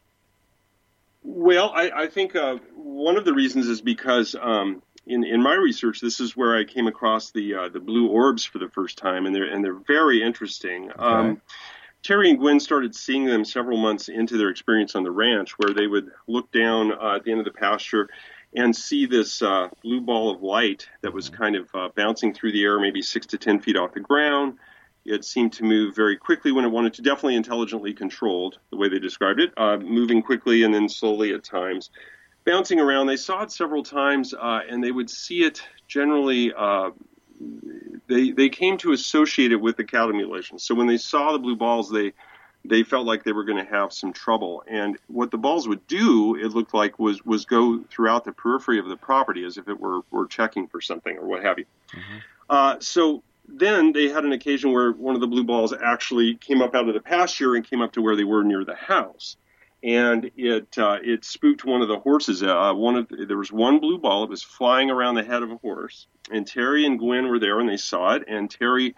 Well, 1.22 1.72
I, 1.74 1.90
I 1.90 2.06
think 2.06 2.34
uh, 2.36 2.56
one 2.74 3.16
of 3.16 3.24
the 3.24 3.34
reasons 3.34 3.68
is 3.68 3.80
because 3.80 4.34
um, 4.40 4.82
in 5.06 5.24
in 5.24 5.42
my 5.42 5.54
research, 5.54 6.00
this 6.00 6.20
is 6.20 6.36
where 6.36 6.56
I 6.56 6.64
came 6.64 6.86
across 6.86 7.30
the 7.30 7.54
uh, 7.54 7.68
the 7.68 7.80
blue 7.80 8.08
orbs 8.08 8.44
for 8.44 8.58
the 8.58 8.68
first 8.68 8.98
time, 8.98 9.26
and 9.26 9.34
they're 9.34 9.44
and 9.44 9.64
they're 9.64 9.74
very 9.74 10.22
interesting. 10.22 10.90
Um, 10.96 11.40
Terry 12.02 12.30
and 12.30 12.38
Gwen 12.38 12.60
started 12.60 12.94
seeing 12.94 13.26
them 13.26 13.44
several 13.44 13.76
months 13.76 14.08
into 14.08 14.38
their 14.38 14.48
experience 14.48 14.94
on 14.94 15.02
the 15.02 15.10
ranch, 15.10 15.52
where 15.58 15.74
they 15.74 15.86
would 15.86 16.10
look 16.26 16.50
down 16.52 16.92
uh, 16.92 17.16
at 17.16 17.24
the 17.24 17.30
end 17.30 17.40
of 17.40 17.44
the 17.44 17.52
pasture 17.52 18.08
and 18.54 18.74
see 18.74 19.04
this 19.04 19.42
uh, 19.42 19.68
blue 19.82 20.00
ball 20.00 20.30
of 20.30 20.42
light 20.42 20.88
that 21.02 21.12
was 21.12 21.28
kind 21.28 21.54
of 21.56 21.68
uh, 21.74 21.88
bouncing 21.94 22.32
through 22.32 22.52
the 22.52 22.62
air, 22.62 22.80
maybe 22.80 23.02
six 23.02 23.26
to 23.26 23.38
ten 23.38 23.60
feet 23.60 23.76
off 23.76 23.92
the 23.92 24.00
ground. 24.00 24.58
It 25.04 25.24
seemed 25.24 25.52
to 25.54 25.64
move 25.64 25.94
very 25.94 26.16
quickly 26.16 26.52
when 26.52 26.64
it 26.64 26.68
wanted 26.68 26.94
to, 26.94 27.02
definitely 27.02 27.36
intelligently 27.36 27.92
controlled, 27.92 28.58
the 28.70 28.76
way 28.76 28.88
they 28.88 28.98
described 28.98 29.40
it, 29.40 29.52
uh, 29.56 29.76
moving 29.78 30.22
quickly 30.22 30.62
and 30.62 30.72
then 30.72 30.88
slowly 30.88 31.34
at 31.34 31.44
times. 31.44 31.90
Bouncing 32.44 32.80
around, 32.80 33.06
they 33.06 33.16
saw 33.16 33.42
it 33.42 33.52
several 33.52 33.82
times, 33.82 34.32
uh, 34.32 34.60
and 34.68 34.82
they 34.82 34.92
would 34.92 35.10
see 35.10 35.42
it 35.44 35.62
generally. 35.86 36.52
They 38.08 38.30
they 38.30 38.48
came 38.48 38.78
to 38.78 38.92
associate 38.92 39.52
it 39.52 39.60
with 39.60 39.76
the 39.76 39.84
cattle 39.84 40.12
mutilation. 40.12 40.58
So 40.58 40.74
when 40.74 40.86
they 40.86 40.98
saw 40.98 41.32
the 41.32 41.38
blue 41.38 41.56
balls, 41.56 41.90
they 41.90 42.12
they 42.64 42.82
felt 42.82 43.06
like 43.06 43.24
they 43.24 43.32
were 43.32 43.44
going 43.44 43.64
to 43.64 43.70
have 43.70 43.92
some 43.92 44.12
trouble. 44.12 44.64
And 44.66 44.98
what 45.06 45.30
the 45.30 45.38
balls 45.38 45.68
would 45.68 45.86
do, 45.86 46.34
it 46.34 46.48
looked 46.48 46.74
like, 46.74 46.98
was 46.98 47.24
was 47.24 47.44
go 47.44 47.82
throughout 47.90 48.24
the 48.24 48.32
periphery 48.32 48.78
of 48.78 48.88
the 48.88 48.96
property 48.96 49.44
as 49.44 49.56
if 49.56 49.68
it 49.68 49.78
were 49.78 50.00
were 50.10 50.26
checking 50.26 50.66
for 50.66 50.80
something 50.80 51.16
or 51.16 51.26
what 51.26 51.42
have 51.44 51.58
you. 51.58 51.66
Uh, 52.48 52.76
so 52.80 53.22
then 53.48 53.92
they 53.92 54.08
had 54.08 54.24
an 54.24 54.32
occasion 54.32 54.72
where 54.72 54.92
one 54.92 55.14
of 55.14 55.20
the 55.20 55.26
blue 55.26 55.44
balls 55.44 55.72
actually 55.72 56.34
came 56.34 56.60
up 56.60 56.74
out 56.74 56.88
of 56.88 56.94
the 56.94 57.00
pasture 57.00 57.54
and 57.54 57.68
came 57.68 57.80
up 57.80 57.92
to 57.92 58.02
where 58.02 58.16
they 58.16 58.24
were 58.24 58.44
near 58.44 58.64
the 58.64 58.74
house, 58.74 59.36
and 59.82 60.30
it 60.36 60.76
uh, 60.78 60.98
it 61.02 61.24
spooked 61.24 61.64
one 61.64 61.82
of 61.82 61.88
the 61.88 61.98
horses. 61.98 62.42
Uh, 62.42 62.72
one 62.74 62.96
of 62.96 63.08
there 63.10 63.36
was 63.36 63.52
one 63.52 63.78
blue 63.78 63.98
ball. 63.98 64.24
It 64.24 64.30
was 64.30 64.42
flying 64.42 64.90
around 64.90 65.14
the 65.14 65.24
head 65.24 65.42
of 65.42 65.50
a 65.50 65.56
horse, 65.56 66.06
and 66.30 66.46
Terry 66.46 66.84
and 66.84 66.98
Gwen 66.98 67.28
were 67.28 67.38
there 67.38 67.60
and 67.60 67.68
they 67.68 67.76
saw 67.76 68.14
it. 68.14 68.24
And 68.26 68.50
Terry 68.50 68.94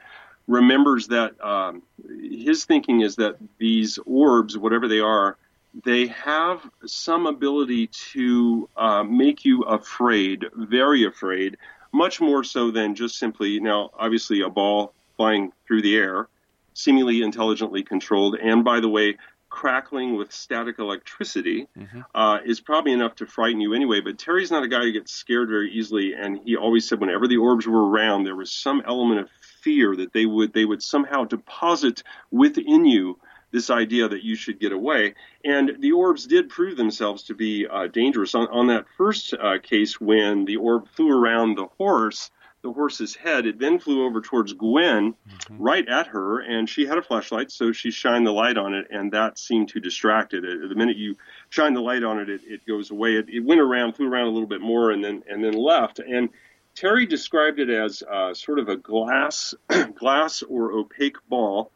remembers 0.47 1.09
that 1.09 1.43
um, 1.45 1.83
his 2.21 2.65
thinking 2.65 3.03
is 3.03 3.17
that 3.17 3.37
these 3.59 3.99
orbs, 4.07 4.59
whatever 4.59 4.89
they 4.89 5.01
are, 5.01 5.37
they 5.85 6.09
have 6.09 6.69
some 6.87 7.27
ability 7.27 7.87
to 7.89 8.69
uh, 8.77 9.05
make 9.05 9.45
you 9.45 9.63
afraid, 9.63 10.47
very 10.57 11.05
afraid, 11.05 11.57
much 11.93 12.21
more 12.21 12.43
so 12.43 12.71
than 12.71 12.95
just 12.95 13.19
simply 13.19 13.61
now, 13.61 13.91
obviously, 13.99 14.41
a 14.41 14.49
ball 14.49 14.93
flying 15.17 15.53
through 15.67 15.83
the 15.83 15.97
air, 15.97 16.29
seemingly 16.75 17.23
intelligently 17.23 17.83
controlled, 17.83 18.37
and 18.37 18.65
by 18.65 18.81
the 18.81 18.89
way, 18.89 19.17
crackling 19.61 20.17
with 20.17 20.33
static 20.33 20.79
electricity 20.79 21.69
uh, 22.15 22.39
is 22.47 22.63
probably 22.63 22.93
enough 22.93 23.15
to 23.15 23.27
frighten 23.27 23.61
you 23.61 23.75
anyway. 23.75 24.01
But 24.01 24.19
Terry's 24.19 24.51
not 24.51 24.63
a 24.63 24.69
guy 24.69 24.85
who 24.85 24.93
gets 24.93 25.13
scared 25.13 25.51
very 25.51 25.71
easily, 25.71 26.15
and 26.15 26.41
he 26.47 26.57
always 26.57 26.89
said 26.89 26.99
whenever 26.99 27.29
the 27.29 27.37
orbs 27.37 27.67
were 27.67 27.91
around, 27.91 28.25
there 28.25 28.35
was 28.35 28.51
some 28.51 28.83
element 28.87 29.21
of 29.21 29.29
fear 29.61 29.95
that 29.95 30.15
they 30.15 30.25
would 30.25 30.55
they 30.55 30.65
would 30.65 30.83
somehow 30.83 31.25
deposit 31.25 32.03
within 32.31 32.87
you 32.87 33.19
this 33.51 33.69
idea 33.69 34.09
that 34.09 34.25
you 34.25 34.35
should 34.35 34.61
get 34.61 34.73
away. 34.73 35.15
And 35.45 35.77
the 35.81 35.93
orbs 35.93 36.27
did 36.27 36.49
prove 36.49 36.79
themselves 36.79 37.25
to 37.25 37.35
be 37.35 37.67
uh, 37.67 37.89
dangerous. 37.89 38.35
On, 38.35 38.49
on 38.49 38.69
that 38.69 38.87
first 38.97 39.35
uh, 39.35 39.59
case, 39.63 40.01
when 40.01 40.47
the 40.47 40.57
orb 40.57 40.89
flew 40.89 41.11
around 41.11 41.59
the 41.59 41.67
horse, 41.77 42.31
the 42.63 42.73
horse's 42.73 43.15
head, 43.15 43.47
it 43.47 43.59
then 43.59 43.79
flew 43.79 44.05
over 44.05 44.21
towards 44.21 44.53
Gwen, 44.53 45.15
right 45.51 45.87
at 45.89 46.09
her, 46.09 46.41
and 46.41 46.69
she 46.69 46.87
had 46.87 46.99
a 46.99 47.03
flashlight, 47.03 47.51
so 47.51 47.73
she 47.73 47.91
shined 47.91 48.27
the 48.27 48.33
light 48.33 48.59
on 48.59 48.75
it, 48.75 48.87
and 48.91 49.13
that 49.13 49.39
seemed 49.39 49.71
to 49.71 49.81
distract 49.81 50.35
it. 50.35 50.45
Uh, 50.45 50.69
The 50.69 50.75
minute 50.75 50.97
you 50.97 51.17
shine 51.49 51.73
the 51.75 51.81
light 51.81 52.03
on 52.03 52.19
it, 52.19 52.29
it, 52.29 52.43
it 52.47 52.67
goes 52.67 52.91
away. 52.91 53.15
It, 53.17 53.29
it 53.29 53.41
went 53.41 53.61
around, 53.61 53.95
flew 53.95 54.09
around 54.09 54.27
a 54.27 54.31
little 54.31 54.49
bit 54.49 54.61
more, 54.61 54.91
and 54.91 55.03
then 55.03 55.23
and 55.29 55.43
then 55.43 55.55
left. 55.55 56.01
And 56.01 56.29
Terry 56.75 57.07
described 57.07 57.59
it 57.59 57.71
as 57.71 58.03
uh, 58.03 58.35
sort 58.35 58.59
of 58.59 58.69
a 58.69 58.77
glass, 58.77 59.55
glass 59.95 60.43
or 60.43 60.73
opaque 60.73 61.17
ball, 61.29 61.73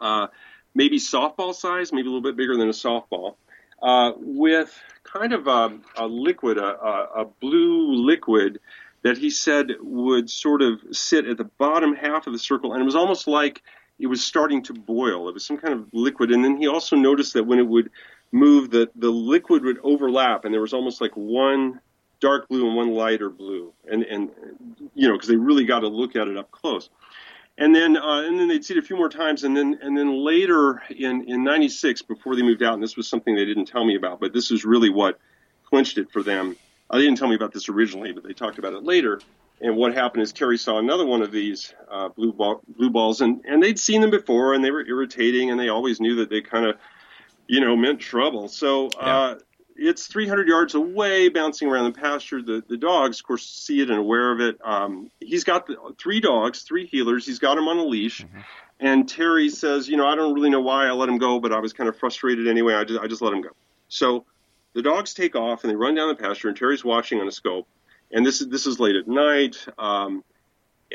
uh, 0.00 0.28
maybe 0.74 0.98
softball 0.98 1.54
size, 1.54 1.92
maybe 1.92 2.08
a 2.08 2.10
little 2.10 2.22
bit 2.22 2.36
bigger 2.36 2.56
than 2.56 2.68
a 2.68 2.72
softball, 2.72 3.36
uh, 3.82 4.12
with 4.16 4.74
kind 5.04 5.32
of 5.32 5.46
a, 5.46 5.78
a 5.96 6.06
liquid, 6.06 6.58
a, 6.58 6.62
a 6.62 7.24
blue 7.40 8.06
liquid 8.06 8.58
that 9.08 9.16
he 9.16 9.30
said 9.30 9.72
would 9.80 10.28
sort 10.28 10.60
of 10.60 10.80
sit 10.92 11.26
at 11.26 11.38
the 11.38 11.44
bottom 11.44 11.94
half 11.94 12.26
of 12.26 12.34
the 12.34 12.38
circle, 12.38 12.74
and 12.74 12.82
it 12.82 12.84
was 12.84 12.94
almost 12.94 13.26
like 13.26 13.62
it 13.98 14.06
was 14.06 14.22
starting 14.22 14.62
to 14.64 14.74
boil. 14.74 15.30
It 15.30 15.32
was 15.32 15.46
some 15.46 15.56
kind 15.56 15.72
of 15.72 15.88
liquid, 15.94 16.30
and 16.30 16.44
then 16.44 16.58
he 16.58 16.68
also 16.68 16.94
noticed 16.94 17.32
that 17.32 17.44
when 17.44 17.58
it 17.58 17.66
would 17.66 17.90
move, 18.32 18.70
the 18.70 18.90
the 18.96 19.08
liquid 19.08 19.64
would 19.64 19.78
overlap, 19.82 20.44
and 20.44 20.52
there 20.52 20.60
was 20.60 20.74
almost 20.74 21.00
like 21.00 21.12
one 21.14 21.80
dark 22.20 22.48
blue 22.48 22.66
and 22.66 22.76
one 22.76 22.90
lighter 22.90 23.30
blue, 23.30 23.72
and 23.90 24.02
and 24.02 24.28
you 24.94 25.08
know 25.08 25.14
because 25.14 25.28
they 25.28 25.36
really 25.36 25.64
got 25.64 25.80
to 25.80 25.88
look 25.88 26.14
at 26.14 26.28
it 26.28 26.36
up 26.36 26.50
close. 26.50 26.90
And 27.56 27.74
then 27.74 27.96
uh, 27.96 28.24
and 28.26 28.38
then 28.38 28.48
they'd 28.48 28.62
see 28.62 28.74
it 28.74 28.78
a 28.78 28.82
few 28.82 28.96
more 28.96 29.08
times, 29.08 29.42
and 29.42 29.56
then 29.56 29.78
and 29.80 29.96
then 29.96 30.22
later 30.22 30.82
in 30.90 31.24
in 31.24 31.44
'96, 31.44 32.02
before 32.02 32.36
they 32.36 32.42
moved 32.42 32.62
out, 32.62 32.74
and 32.74 32.82
this 32.82 32.94
was 32.94 33.08
something 33.08 33.34
they 33.34 33.46
didn't 33.46 33.66
tell 33.66 33.86
me 33.86 33.96
about, 33.96 34.20
but 34.20 34.34
this 34.34 34.50
is 34.50 34.66
really 34.66 34.90
what 34.90 35.18
clinched 35.64 35.96
it 35.96 36.12
for 36.12 36.22
them. 36.22 36.56
Uh, 36.90 36.98
they 36.98 37.04
didn't 37.04 37.18
tell 37.18 37.28
me 37.28 37.34
about 37.34 37.52
this 37.52 37.68
originally, 37.68 38.12
but 38.12 38.24
they 38.24 38.32
talked 38.32 38.58
about 38.58 38.72
it 38.72 38.82
later. 38.82 39.20
And 39.60 39.76
what 39.76 39.92
happened 39.92 40.22
is 40.22 40.32
Terry 40.32 40.56
saw 40.56 40.78
another 40.78 41.04
one 41.04 41.20
of 41.22 41.32
these 41.32 41.74
uh, 41.90 42.08
blue 42.08 42.32
ball, 42.32 42.62
blue 42.68 42.90
balls, 42.90 43.20
and 43.20 43.44
and 43.44 43.62
they'd 43.62 43.78
seen 43.78 44.00
them 44.00 44.10
before, 44.10 44.54
and 44.54 44.64
they 44.64 44.70
were 44.70 44.86
irritating, 44.86 45.50
and 45.50 45.58
they 45.58 45.68
always 45.68 46.00
knew 46.00 46.16
that 46.16 46.30
they 46.30 46.40
kind 46.40 46.66
of, 46.66 46.76
you 47.48 47.60
know, 47.60 47.76
meant 47.76 48.00
trouble. 48.00 48.48
So 48.48 48.88
uh, 49.00 49.34
it's 49.74 50.06
300 50.06 50.46
yards 50.46 50.74
away, 50.74 51.28
bouncing 51.28 51.68
around 51.68 51.92
the 51.92 51.98
pasture. 52.00 52.40
The 52.40 52.62
the 52.68 52.76
dogs, 52.76 53.18
of 53.18 53.26
course, 53.26 53.44
see 53.44 53.80
it 53.80 53.90
and 53.90 53.98
aware 53.98 54.30
of 54.30 54.40
it. 54.40 54.58
Um, 54.62 55.10
he's 55.18 55.42
got 55.42 55.66
the, 55.66 55.76
three 55.98 56.20
dogs, 56.20 56.62
three 56.62 56.88
heelers. 56.88 57.26
He's 57.26 57.40
got 57.40 57.56
them 57.56 57.66
on 57.66 57.78
a 57.78 57.84
leash. 57.84 58.24
And 58.80 59.08
Terry 59.08 59.50
says, 59.50 59.88
you 59.88 59.96
know, 59.96 60.06
I 60.06 60.14
don't 60.14 60.34
really 60.34 60.50
know 60.50 60.60
why 60.60 60.86
I 60.86 60.92
let 60.92 61.08
him 61.08 61.18
go, 61.18 61.40
but 61.40 61.52
I 61.52 61.58
was 61.58 61.72
kind 61.72 61.88
of 61.88 61.96
frustrated 61.96 62.46
anyway. 62.46 62.74
I 62.74 62.84
just 62.84 63.00
I 63.00 63.08
just 63.08 63.22
let 63.22 63.32
him 63.32 63.40
go. 63.40 63.50
So 63.88 64.24
the 64.74 64.82
dogs 64.82 65.14
take 65.14 65.34
off 65.34 65.64
and 65.64 65.70
they 65.70 65.76
run 65.76 65.94
down 65.94 66.08
the 66.08 66.14
pasture, 66.14 66.48
and 66.48 66.56
Terry's 66.56 66.84
watching 66.84 67.20
on 67.20 67.28
a 67.28 67.32
scope. 67.32 67.66
And 68.10 68.24
this 68.24 68.40
is 68.40 68.48
this 68.48 68.66
is 68.66 68.80
late 68.80 68.96
at 68.96 69.06
night. 69.06 69.66
Um, 69.78 70.24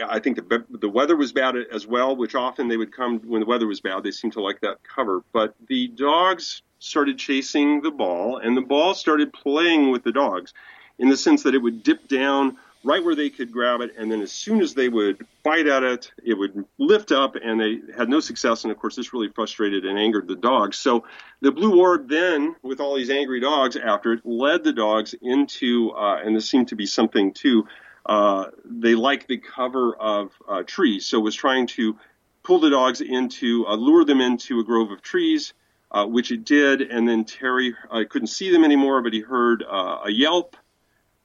I 0.03 0.19
think 0.19 0.37
the 0.37 0.65
the 0.69 0.89
weather 0.89 1.15
was 1.15 1.31
bad 1.31 1.55
as 1.71 1.85
well, 1.85 2.15
which 2.15 2.35
often 2.35 2.67
they 2.67 2.77
would 2.77 2.91
come 2.91 3.19
when 3.19 3.41
the 3.41 3.45
weather 3.45 3.67
was 3.67 3.81
bad. 3.81 4.03
They 4.03 4.11
seem 4.11 4.31
to 4.31 4.41
like 4.41 4.61
that 4.61 4.77
cover. 4.83 5.23
But 5.31 5.53
the 5.67 5.87
dogs 5.89 6.63
started 6.79 7.17
chasing 7.17 7.81
the 7.81 7.91
ball, 7.91 8.37
and 8.37 8.57
the 8.57 8.61
ball 8.61 8.93
started 8.93 9.31
playing 9.31 9.91
with 9.91 10.03
the 10.03 10.11
dogs, 10.11 10.53
in 10.97 11.09
the 11.09 11.17
sense 11.17 11.43
that 11.43 11.55
it 11.55 11.59
would 11.59 11.83
dip 11.83 12.07
down 12.07 12.57
right 12.83 13.03
where 13.03 13.15
they 13.15 13.29
could 13.29 13.51
grab 13.51 13.81
it, 13.81 13.91
and 13.97 14.11
then 14.11 14.21
as 14.21 14.31
soon 14.31 14.61
as 14.61 14.73
they 14.73 14.89
would 14.89 15.25
bite 15.43 15.67
at 15.67 15.83
it, 15.83 16.11
it 16.23 16.33
would 16.33 16.65
lift 16.77 17.11
up, 17.11 17.35
and 17.35 17.59
they 17.59 17.79
had 17.95 18.09
no 18.09 18.19
success. 18.19 18.63
And 18.63 18.71
of 18.71 18.77
course, 18.77 18.95
this 18.95 19.13
really 19.13 19.29
frustrated 19.29 19.85
and 19.85 19.97
angered 19.97 20.27
the 20.27 20.35
dogs. 20.35 20.77
So 20.77 21.05
the 21.41 21.51
blue 21.51 21.79
orb 21.79 22.09
then, 22.09 22.55
with 22.61 22.79
all 22.79 22.95
these 22.95 23.09
angry 23.09 23.39
dogs 23.39 23.77
after 23.77 24.13
it, 24.13 24.25
led 24.25 24.63
the 24.63 24.73
dogs 24.73 25.15
into, 25.21 25.91
uh, 25.91 26.21
and 26.23 26.35
this 26.35 26.49
seemed 26.49 26.67
to 26.69 26.75
be 26.75 26.85
something 26.85 27.33
too. 27.33 27.67
Uh, 28.05 28.47
they 28.65 28.95
like 28.95 29.27
the 29.27 29.37
cover 29.37 29.95
of 29.95 30.31
uh, 30.47 30.63
trees, 30.63 31.05
so 31.05 31.21
was 31.21 31.35
trying 31.35 31.67
to 31.67 31.97
pull 32.43 32.59
the 32.59 32.69
dogs 32.69 32.99
into, 32.99 33.65
uh, 33.65 33.75
lure 33.75 34.03
them 34.03 34.19
into 34.19 34.59
a 34.59 34.63
grove 34.63 34.91
of 34.91 35.01
trees, 35.01 35.53
uh, 35.91 36.05
which 36.05 36.31
it 36.31 36.43
did. 36.43 36.81
And 36.81 37.07
then 37.07 37.23
Terry 37.23 37.73
uh, 37.89 38.03
couldn't 38.09 38.27
see 38.27 38.51
them 38.51 38.65
anymore, 38.65 39.01
but 39.01 39.13
he 39.13 39.21
heard 39.21 39.63
a 39.63 40.11
yelp, 40.11 40.57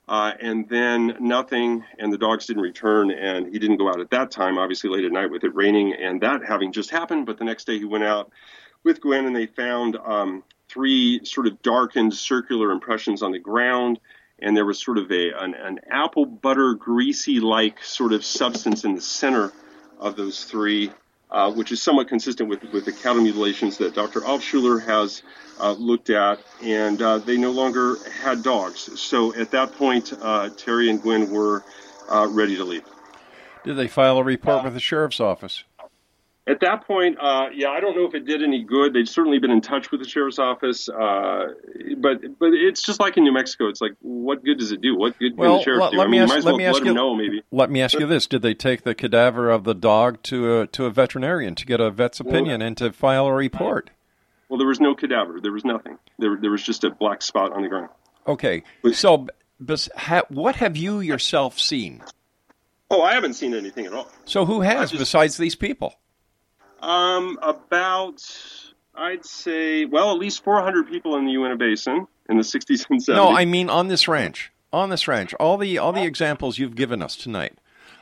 uh, 0.08 0.32
and 0.40 0.68
then 0.68 1.16
nothing, 1.20 1.84
and 1.98 2.12
the 2.12 2.18
dogs 2.18 2.46
didn't 2.46 2.62
return, 2.62 3.10
and 3.10 3.52
he 3.52 3.58
didn't 3.58 3.76
go 3.76 3.88
out 3.88 4.00
at 4.00 4.10
that 4.10 4.30
time, 4.30 4.56
obviously 4.56 4.88
late 4.88 5.04
at 5.04 5.12
night 5.12 5.30
with 5.30 5.44
it 5.44 5.54
raining 5.54 5.92
and 5.92 6.20
that 6.22 6.40
having 6.46 6.72
just 6.72 6.90
happened. 6.90 7.26
But 7.26 7.38
the 7.38 7.44
next 7.44 7.66
day 7.66 7.78
he 7.78 7.84
went 7.84 8.04
out 8.04 8.30
with 8.84 9.00
Gwen, 9.00 9.26
and 9.26 9.36
they 9.36 9.46
found 9.46 9.96
um, 9.96 10.42
three 10.68 11.20
sort 11.24 11.46
of 11.46 11.60
darkened 11.62 12.14
circular 12.14 12.70
impressions 12.70 13.22
on 13.22 13.32
the 13.32 13.38
ground. 13.38 14.00
and 14.38 14.56
there 14.56 14.64
was 14.64 14.78
sort 14.78 14.98
of 14.98 15.10
a 15.10 15.30
an, 15.32 15.54
an 15.54 15.80
apple 15.90 16.24
butter 16.24 16.74
greasy 16.74 17.40
like 17.40 17.82
sort 17.82 18.12
of 18.12 18.24
substance 18.24 18.84
in 18.84 18.94
the 18.94 19.00
center 19.00 19.52
of 19.98 20.16
those 20.16 20.44
three, 20.44 20.90
uh, 21.30 21.52
which 21.52 21.72
is 21.72 21.82
somewhat 21.82 22.08
consistent 22.08 22.48
with 22.48 22.62
with 22.72 22.84
the 22.84 22.92
cattle 22.92 23.22
mutilations 23.22 23.76
that 23.78 23.94
Dr. 23.94 24.20
Altschuler 24.20 24.84
has 24.84 25.22
uh, 25.60 25.72
looked 25.72 26.10
at, 26.10 26.40
and 26.62 27.00
uh, 27.02 27.18
they 27.18 27.36
no 27.36 27.50
longer 27.50 27.96
had 28.22 28.42
dogs. 28.42 29.00
So 29.00 29.34
at 29.34 29.50
that 29.50 29.72
point, 29.72 30.12
uh, 30.20 30.50
Terry 30.50 30.88
and 30.90 31.00
Gwen 31.02 31.30
were 31.30 31.64
uh, 32.10 32.28
ready 32.30 32.56
to 32.56 32.64
leave. 32.64 32.84
Did 33.64 33.76
they 33.76 33.88
file 33.88 34.18
a 34.18 34.24
report 34.24 34.64
with 34.64 34.74
the 34.74 34.80
sheriff's 34.80 35.20
office? 35.20 35.64
At 36.48 36.60
that 36.60 36.86
point, 36.86 37.18
uh, 37.20 37.48
yeah, 37.52 37.68
I 37.68 37.80
don't 37.80 37.94
know 37.94 38.06
if 38.06 38.14
it 38.14 38.24
did 38.24 38.42
any 38.42 38.62
good. 38.64 38.94
They'd 38.94 39.08
certainly 39.08 39.38
been 39.38 39.50
in 39.50 39.60
touch 39.60 39.90
with 39.90 40.00
the 40.02 40.08
sheriff's 40.08 40.38
office, 40.38 40.88
uh, 40.88 41.48
but 41.98 42.22
but 42.38 42.50
it's 42.54 42.82
just 42.82 43.00
like 43.00 43.16
in 43.18 43.24
New 43.24 43.32
Mexico. 43.32 43.68
It's 43.68 43.80
like, 43.82 43.92
what 44.00 44.42
good 44.42 44.58
does 44.58 44.72
it 44.72 44.80
do? 44.80 44.96
What 44.96 45.18
good 45.18 45.36
Well, 45.36 45.50
can 45.50 45.58
the 45.58 45.64
sheriff 45.64 45.80
let- 45.82 45.90
do? 45.92 45.98
let 45.98 46.04
I 46.04 46.06
me 46.06 46.12
mean, 46.12 46.22
ask- 46.22 46.28
you 46.28 46.32
might 46.34 46.38
as 46.38 46.44
let 46.46 46.50
well 46.52 46.58
me 46.58 46.64
ask 46.64 46.74
let 46.74 46.84
you- 46.84 46.90
him 46.90 46.96
know, 46.96 47.14
maybe. 47.14 47.42
Let 47.52 47.70
me 47.70 47.82
ask 47.82 47.98
you 47.98 48.06
this: 48.06 48.26
Did 48.26 48.42
they 48.42 48.54
take 48.54 48.82
the 48.82 48.94
cadaver 48.94 49.50
of 49.50 49.64
the 49.64 49.74
dog 49.74 50.22
to 50.24 50.60
a 50.60 50.66
to 50.68 50.86
a 50.86 50.90
veterinarian 50.90 51.54
to 51.54 51.66
get 51.66 51.80
a 51.80 51.90
vet's 51.90 52.20
Well- 52.22 52.34
opinion 52.34 52.62
and 52.62 52.76
to 52.78 52.92
file 52.92 53.26
a 53.26 53.34
report? 53.34 53.90
Well, 54.48 54.56
there 54.58 54.66
was 54.68 54.80
no 54.80 54.94
cadaver. 54.94 55.40
There 55.42 55.52
was 55.52 55.64
nothing. 55.66 55.98
There 56.18 56.36
there 56.40 56.50
was 56.50 56.62
just 56.62 56.82
a 56.82 56.90
black 56.90 57.20
spot 57.20 57.52
on 57.52 57.62
the 57.62 57.68
ground. 57.68 57.90
Okay, 58.26 58.62
so 58.92 59.26
what 60.30 60.56
have 60.56 60.76
you 60.78 61.00
yourself 61.00 61.58
seen? 61.58 62.02
Oh, 62.90 63.02
I 63.02 63.12
haven't 63.12 63.34
seen 63.34 63.54
anything 63.54 63.84
at 63.84 63.92
all. 63.92 64.10
So 64.24 64.46
who 64.46 64.62
has 64.62 64.92
besides 64.92 65.36
these 65.36 65.54
people? 65.54 65.94
Um, 66.80 67.38
about 67.42 68.22
I'd 68.94 69.24
say, 69.24 69.84
well, 69.84 70.12
at 70.12 70.18
least 70.18 70.42
400 70.44 70.88
people 70.88 71.16
in 71.16 71.24
the 71.24 71.32
Uinta 71.32 71.56
Basin 71.56 72.06
in 72.28 72.36
the 72.36 72.42
60s 72.42 72.86
and 72.90 73.00
70s. 73.00 73.14
No, 73.14 73.30
I 73.30 73.44
mean 73.44 73.68
on 73.70 73.88
this 73.88 74.08
ranch. 74.08 74.52
On 74.70 74.90
this 74.90 75.08
ranch, 75.08 75.32
all 75.34 75.56
the 75.56 75.78
all 75.78 75.92
the 75.94 76.02
examples 76.04 76.58
you've 76.58 76.74
given 76.74 77.00
us 77.02 77.16
tonight 77.16 77.56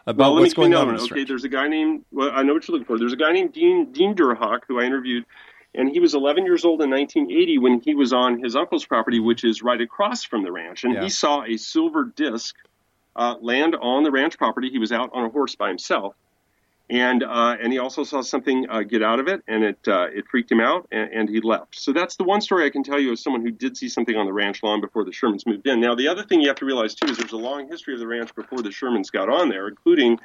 about 0.05 0.33
well, 0.33 0.35
what's 0.35 0.57
me 0.59 0.65
give 0.65 0.71
you 0.71 0.77
going 0.77 0.89
on. 0.89 1.01
Okay, 1.01 1.15
ranch. 1.15 1.29
there's 1.29 1.45
a 1.45 1.49
guy 1.49 1.69
named. 1.69 2.05
Well, 2.11 2.31
I 2.33 2.43
know 2.43 2.55
what 2.55 2.67
you're 2.67 2.73
looking 2.77 2.87
for. 2.87 2.99
There's 2.99 3.13
a 3.13 3.17
guy 3.17 3.31
named 3.31 3.53
Dean 3.53 3.93
Dean 3.93 4.15
Durhawk 4.15 4.65
who 4.67 4.81
I 4.81 4.85
interviewed, 4.85 5.25
and 5.77 5.89
he 5.89 6.01
was 6.01 6.15
11 6.15 6.45
years 6.45 6.65
old 6.65 6.83
in 6.83 6.91
1980 6.91 7.59
when 7.59 7.81
he 7.83 7.95
was 7.95 8.13
on 8.13 8.43
his 8.43 8.57
uncle's 8.57 8.85
property, 8.85 9.21
which 9.21 9.45
is 9.45 9.63
right 9.63 9.81
across 9.81 10.25
from 10.25 10.43
the 10.43 10.51
ranch, 10.51 10.83
and 10.83 10.95
Yeah. 10.95 11.03
he 11.05 11.09
saw 11.09 11.45
a 11.45 11.57
silver 11.57 12.05
disc 12.17 12.57
uh, 13.15 13.37
land 13.41 13.77
on 13.81 14.03
the 14.03 14.11
ranch 14.11 14.37
property. 14.37 14.69
He 14.71 14.79
was 14.79 14.91
out 14.91 15.11
on 15.13 15.25
a 15.25 15.29
horse 15.29 15.55
by 15.55 15.69
himself, 15.69 16.17
and 16.89 17.23
uh, 17.23 17.57
and 17.61 17.73
he 17.73 17.79
also 17.79 18.05
saw 18.05 18.21
something 18.21 18.67
uh, 18.71 18.83
get 18.83 19.03
out 19.03 19.19
of 19.19 19.27
it, 19.27 19.43
and 19.49 19.65
it 19.65 19.79
uh, 19.89 20.07
it 20.13 20.25
freaked 20.31 20.51
him 20.53 20.61
out, 20.61 20.87
and, 20.93 21.13
and 21.13 21.29
he 21.29 21.41
left. 21.41 21.79
So 21.79 21.93
that's 21.93 22.17
the 22.17 22.25
one 22.25 22.41
story 22.41 22.65
I 22.65 22.71
can 22.71 22.85
tell 22.85 23.01
you 23.01 23.13
as 23.13 23.23
someone 23.23 23.43
who 23.43 23.51
did 23.51 23.77
see 23.77 23.89
something 23.89 24.17
on 24.17 24.27
the 24.27 24.33
ranch 24.33 24.63
lawn 24.63 24.81
before 24.81 25.05
the 25.05 25.11
Shermans 25.11 25.47
moved 25.47 25.67
in. 25.67 25.81
Now 25.81 25.95
the 25.95 26.09
other 26.09 26.23
thing 26.23 26.41
you 26.41 26.49
have 26.49 26.59
to 26.59 26.65
realize 26.65 26.95
too 26.95 27.09
is 27.09 27.19
there's 27.19 27.33
a 27.33 27.37
long 27.37 27.69
history 27.69 27.95
of 27.95 28.01
the 28.01 28.07
ranch 28.07 28.35
before 28.35 28.63
the 28.63 28.69
Shermans 28.69 29.11
got 29.11 29.29
on 29.29 29.49
there, 29.49 29.67
including 29.67 30.19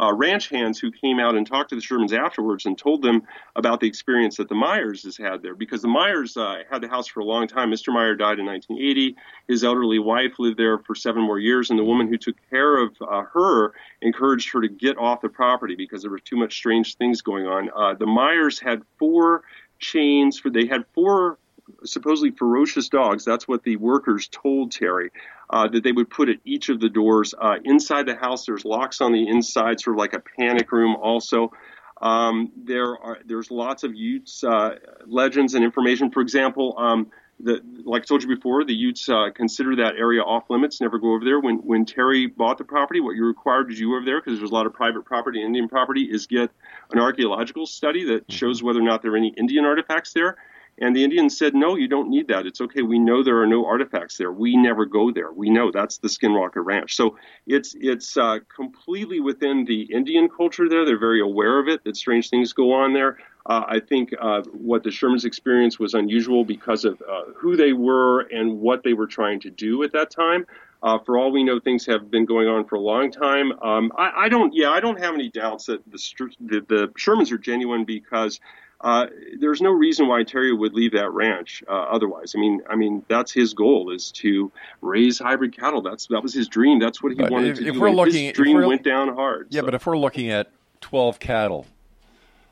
uh, 0.00 0.12
ranch 0.12 0.48
hands 0.48 0.78
who 0.78 0.90
came 0.90 1.18
out 1.18 1.34
and 1.34 1.46
talked 1.46 1.70
to 1.70 1.76
the 1.76 1.80
Shermans 1.80 2.12
afterwards 2.12 2.66
and 2.66 2.76
told 2.76 3.02
them 3.02 3.22
about 3.54 3.80
the 3.80 3.86
experience 3.86 4.36
that 4.36 4.48
the 4.48 4.54
Myers 4.54 5.02
has 5.04 5.16
had 5.16 5.42
there. 5.42 5.54
Because 5.54 5.82
the 5.82 5.88
Myers 5.88 6.36
uh, 6.36 6.62
had 6.70 6.82
the 6.82 6.88
house 6.88 7.06
for 7.06 7.20
a 7.20 7.24
long 7.24 7.48
time. 7.48 7.70
Mr. 7.70 7.92
Meyer 7.92 8.14
died 8.14 8.38
in 8.38 8.46
1980. 8.46 9.16
His 9.48 9.64
elderly 9.64 9.98
wife 9.98 10.38
lived 10.38 10.58
there 10.58 10.78
for 10.78 10.94
seven 10.94 11.22
more 11.22 11.38
years, 11.38 11.70
and 11.70 11.78
the 11.78 11.84
woman 11.84 12.08
who 12.08 12.18
took 12.18 12.36
care 12.50 12.78
of 12.78 12.94
uh, 13.00 13.22
her 13.32 13.72
encouraged 14.02 14.52
her 14.52 14.60
to 14.60 14.68
get 14.68 14.98
off 14.98 15.20
the 15.20 15.28
property 15.28 15.74
because 15.74 16.02
there 16.02 16.10
were 16.10 16.18
too 16.18 16.36
much 16.36 16.56
strange 16.56 16.96
things 16.96 17.22
going 17.22 17.46
on. 17.46 17.70
Uh, 17.74 17.94
the 17.94 18.06
Myers 18.06 18.58
had 18.58 18.82
four 18.98 19.42
chains 19.78 20.38
for 20.38 20.50
they 20.50 20.66
had 20.66 20.84
four 20.94 21.38
supposedly 21.84 22.30
ferocious 22.30 22.88
dogs. 22.88 23.24
That's 23.24 23.48
what 23.48 23.62
the 23.62 23.76
workers 23.76 24.28
told 24.28 24.72
Terry 24.72 25.10
uh, 25.50 25.68
that 25.68 25.82
they 25.84 25.92
would 25.92 26.10
put 26.10 26.28
at 26.28 26.36
each 26.44 26.68
of 26.68 26.80
the 26.80 26.88
doors. 26.88 27.34
Uh, 27.40 27.56
inside 27.64 28.06
the 28.06 28.16
house, 28.16 28.46
there's 28.46 28.64
locks 28.64 29.00
on 29.00 29.12
the 29.12 29.28
inside, 29.28 29.80
sort 29.80 29.96
of 29.96 29.98
like 29.98 30.14
a 30.14 30.22
panic 30.38 30.70
room. 30.72 30.96
Also, 30.96 31.52
um, 32.00 32.52
there 32.56 32.98
are 32.98 33.18
there's 33.24 33.50
lots 33.50 33.84
of 33.84 33.94
Utes 33.94 34.44
uh, 34.44 34.76
legends 35.06 35.54
and 35.54 35.64
information. 35.64 36.10
For 36.10 36.20
example. 36.20 36.74
Um, 36.78 37.10
the, 37.38 37.60
like 37.84 38.02
I 38.02 38.04
told 38.06 38.22
you 38.22 38.34
before, 38.34 38.64
the 38.64 38.74
Utes 38.74 39.08
uh, 39.08 39.28
consider 39.34 39.76
that 39.76 39.96
area 39.98 40.22
off 40.22 40.48
limits, 40.48 40.80
never 40.80 40.98
go 40.98 41.12
over 41.14 41.24
there. 41.24 41.38
When 41.38 41.56
when 41.56 41.84
Terry 41.84 42.26
bought 42.26 42.56
the 42.56 42.64
property, 42.64 43.00
what 43.00 43.14
you're 43.14 43.28
required 43.28 43.68
to 43.68 43.74
do 43.76 43.94
over 43.94 44.04
there, 44.04 44.20
because 44.20 44.38
there's 44.38 44.50
a 44.50 44.54
lot 44.54 44.64
of 44.64 44.72
private 44.72 45.04
property, 45.04 45.42
Indian 45.42 45.68
property, 45.68 46.04
is 46.04 46.26
get 46.26 46.50
an 46.92 46.98
archaeological 46.98 47.66
study 47.66 48.04
that 48.04 48.32
shows 48.32 48.62
whether 48.62 48.80
or 48.80 48.84
not 48.84 49.02
there 49.02 49.12
are 49.12 49.16
any 49.18 49.34
Indian 49.36 49.66
artifacts 49.66 50.14
there. 50.14 50.36
And 50.78 50.94
the 50.94 51.02
Indians 51.04 51.38
said, 51.38 51.54
no, 51.54 51.76
you 51.76 51.88
don't 51.88 52.10
need 52.10 52.28
that. 52.28 52.46
It's 52.46 52.60
okay. 52.60 52.82
We 52.82 52.98
know 52.98 53.22
there 53.22 53.40
are 53.40 53.46
no 53.46 53.64
artifacts 53.64 54.18
there. 54.18 54.30
We 54.30 54.56
never 54.56 54.84
go 54.84 55.10
there. 55.10 55.32
We 55.32 55.48
know 55.48 55.70
that's 55.70 55.98
the 55.98 56.08
Skinwalker 56.08 56.64
Ranch. 56.64 56.94
So 56.96 57.16
it's 57.46 57.74
it's 57.80 58.16
uh, 58.16 58.40
completely 58.54 59.20
within 59.20 59.64
the 59.64 59.82
Indian 59.82 60.28
culture 60.28 60.68
there. 60.68 60.84
They're 60.84 60.98
very 60.98 61.20
aware 61.20 61.58
of 61.58 61.68
it. 61.68 61.82
That 61.84 61.96
strange 61.96 62.28
things 62.28 62.52
go 62.52 62.72
on 62.72 62.92
there. 62.92 63.18
Uh, 63.46 63.64
I 63.68 63.80
think 63.80 64.12
uh, 64.20 64.42
what 64.52 64.82
the 64.82 64.90
Shermans 64.90 65.24
experienced 65.24 65.78
was 65.78 65.94
unusual 65.94 66.44
because 66.44 66.84
of 66.84 67.00
uh, 67.08 67.32
who 67.36 67.56
they 67.56 67.72
were 67.72 68.22
and 68.22 68.58
what 68.58 68.82
they 68.82 68.92
were 68.92 69.06
trying 69.06 69.40
to 69.40 69.50
do 69.50 69.82
at 69.84 69.92
that 69.92 70.10
time. 70.10 70.46
Uh, 70.82 70.98
for 70.98 71.16
all 71.16 71.32
we 71.32 71.42
know, 71.42 71.58
things 71.58 71.86
have 71.86 72.10
been 72.10 72.26
going 72.26 72.48
on 72.48 72.66
for 72.66 72.74
a 72.74 72.80
long 72.80 73.10
time. 73.10 73.52
Um, 73.62 73.92
I, 73.96 74.24
I 74.24 74.28
don't, 74.28 74.52
yeah, 74.52 74.70
I 74.70 74.80
don't 74.80 74.98
have 74.98 75.14
any 75.14 75.30
doubts 75.30 75.66
that 75.66 75.80
the, 75.90 75.98
the, 76.40 76.60
the 76.68 76.88
Shermans 76.98 77.32
are 77.32 77.38
genuine 77.38 77.84
because 77.84 78.40
uh, 78.82 79.06
there's 79.40 79.60
no 79.62 79.70
reason 79.70 80.06
why 80.06 80.22
Terry 80.22 80.52
would 80.52 80.74
leave 80.74 80.92
that 80.92 81.10
ranch 81.12 81.62
uh, 81.68 81.72
otherwise. 81.72 82.34
I 82.36 82.40
mean, 82.40 82.60
I 82.68 82.76
mean 82.76 83.02
that's 83.08 83.32
his 83.32 83.54
goal 83.54 83.90
is 83.90 84.10
to 84.12 84.50
raise 84.82 85.18
hybrid 85.18 85.56
cattle. 85.56 85.80
That's 85.82 86.06
that 86.08 86.22
was 86.22 86.34
his 86.34 86.46
dream. 86.48 86.78
That's 86.78 87.02
what 87.02 87.12
he 87.12 87.18
But 87.18 87.30
wanted 87.30 87.52
if- 87.52 87.58
to 87.58 87.66
if 87.68 87.74
do. 87.74 87.80
we're 87.80 87.90
looking- 87.90 88.12
his 88.24 88.30
if 88.30 88.34
dream 88.36 88.56
we're- 88.56 88.66
went 88.68 88.82
down 88.82 89.14
hard. 89.14 89.48
Yeah, 89.50 89.62
but 89.62 89.74
if 89.74 89.86
we're 89.86 89.96
looking 89.98 90.30
at 90.30 90.50
twelve 90.80 91.18
cattle, 91.18 91.66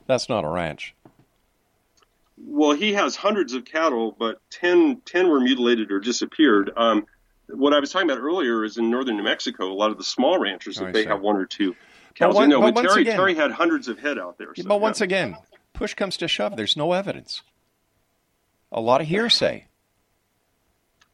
that's 0.06 0.28
not 0.28 0.44
a 0.44 0.48
ranch. 0.48 0.94
Well, 2.46 2.72
he 2.72 2.92
has 2.94 3.14
hundreds 3.16 3.54
of 3.54 3.64
cattle, 3.64 4.14
but 4.18 4.38
10, 4.50 5.00
10 5.04 5.28
were 5.28 5.40
mutilated 5.40 5.92
or 5.92 6.00
disappeared. 6.00 6.70
Um, 6.76 7.06
what 7.48 7.72
I 7.72 7.78
was 7.78 7.92
talking 7.92 8.10
about 8.10 8.20
earlier 8.20 8.64
is 8.64 8.76
in 8.76 8.90
northern 8.90 9.16
New 9.16 9.22
Mexico, 9.22 9.70
a 9.70 9.72
lot 9.72 9.90
of 9.92 9.98
the 9.98 10.04
small 10.04 10.38
ranchers, 10.38 10.80
I 10.82 10.90
they 10.90 11.02
see. 11.04 11.08
have 11.08 11.20
one 11.20 11.36
or 11.36 11.46
two 11.46 11.76
But 12.18 12.34
one- 12.34 12.48
no, 12.48 12.60
but 12.60 12.74
but, 12.74 12.82
Terry, 12.82 13.02
again- 13.02 13.16
Terry 13.16 13.34
had 13.34 13.52
hundreds 13.52 13.86
of 13.88 13.98
head 14.00 14.18
out 14.18 14.36
there. 14.36 14.52
So, 14.56 14.64
but 14.64 14.74
yeah. 14.74 14.80
once 14.80 15.00
again, 15.00 15.36
push 15.74 15.92
comes 15.92 16.16
to 16.16 16.28
shove. 16.28 16.56
There's 16.56 16.76
no 16.76 16.92
evidence. 16.92 17.42
A 18.72 18.80
lot 18.80 19.02
of 19.02 19.08
hearsay. 19.08 19.66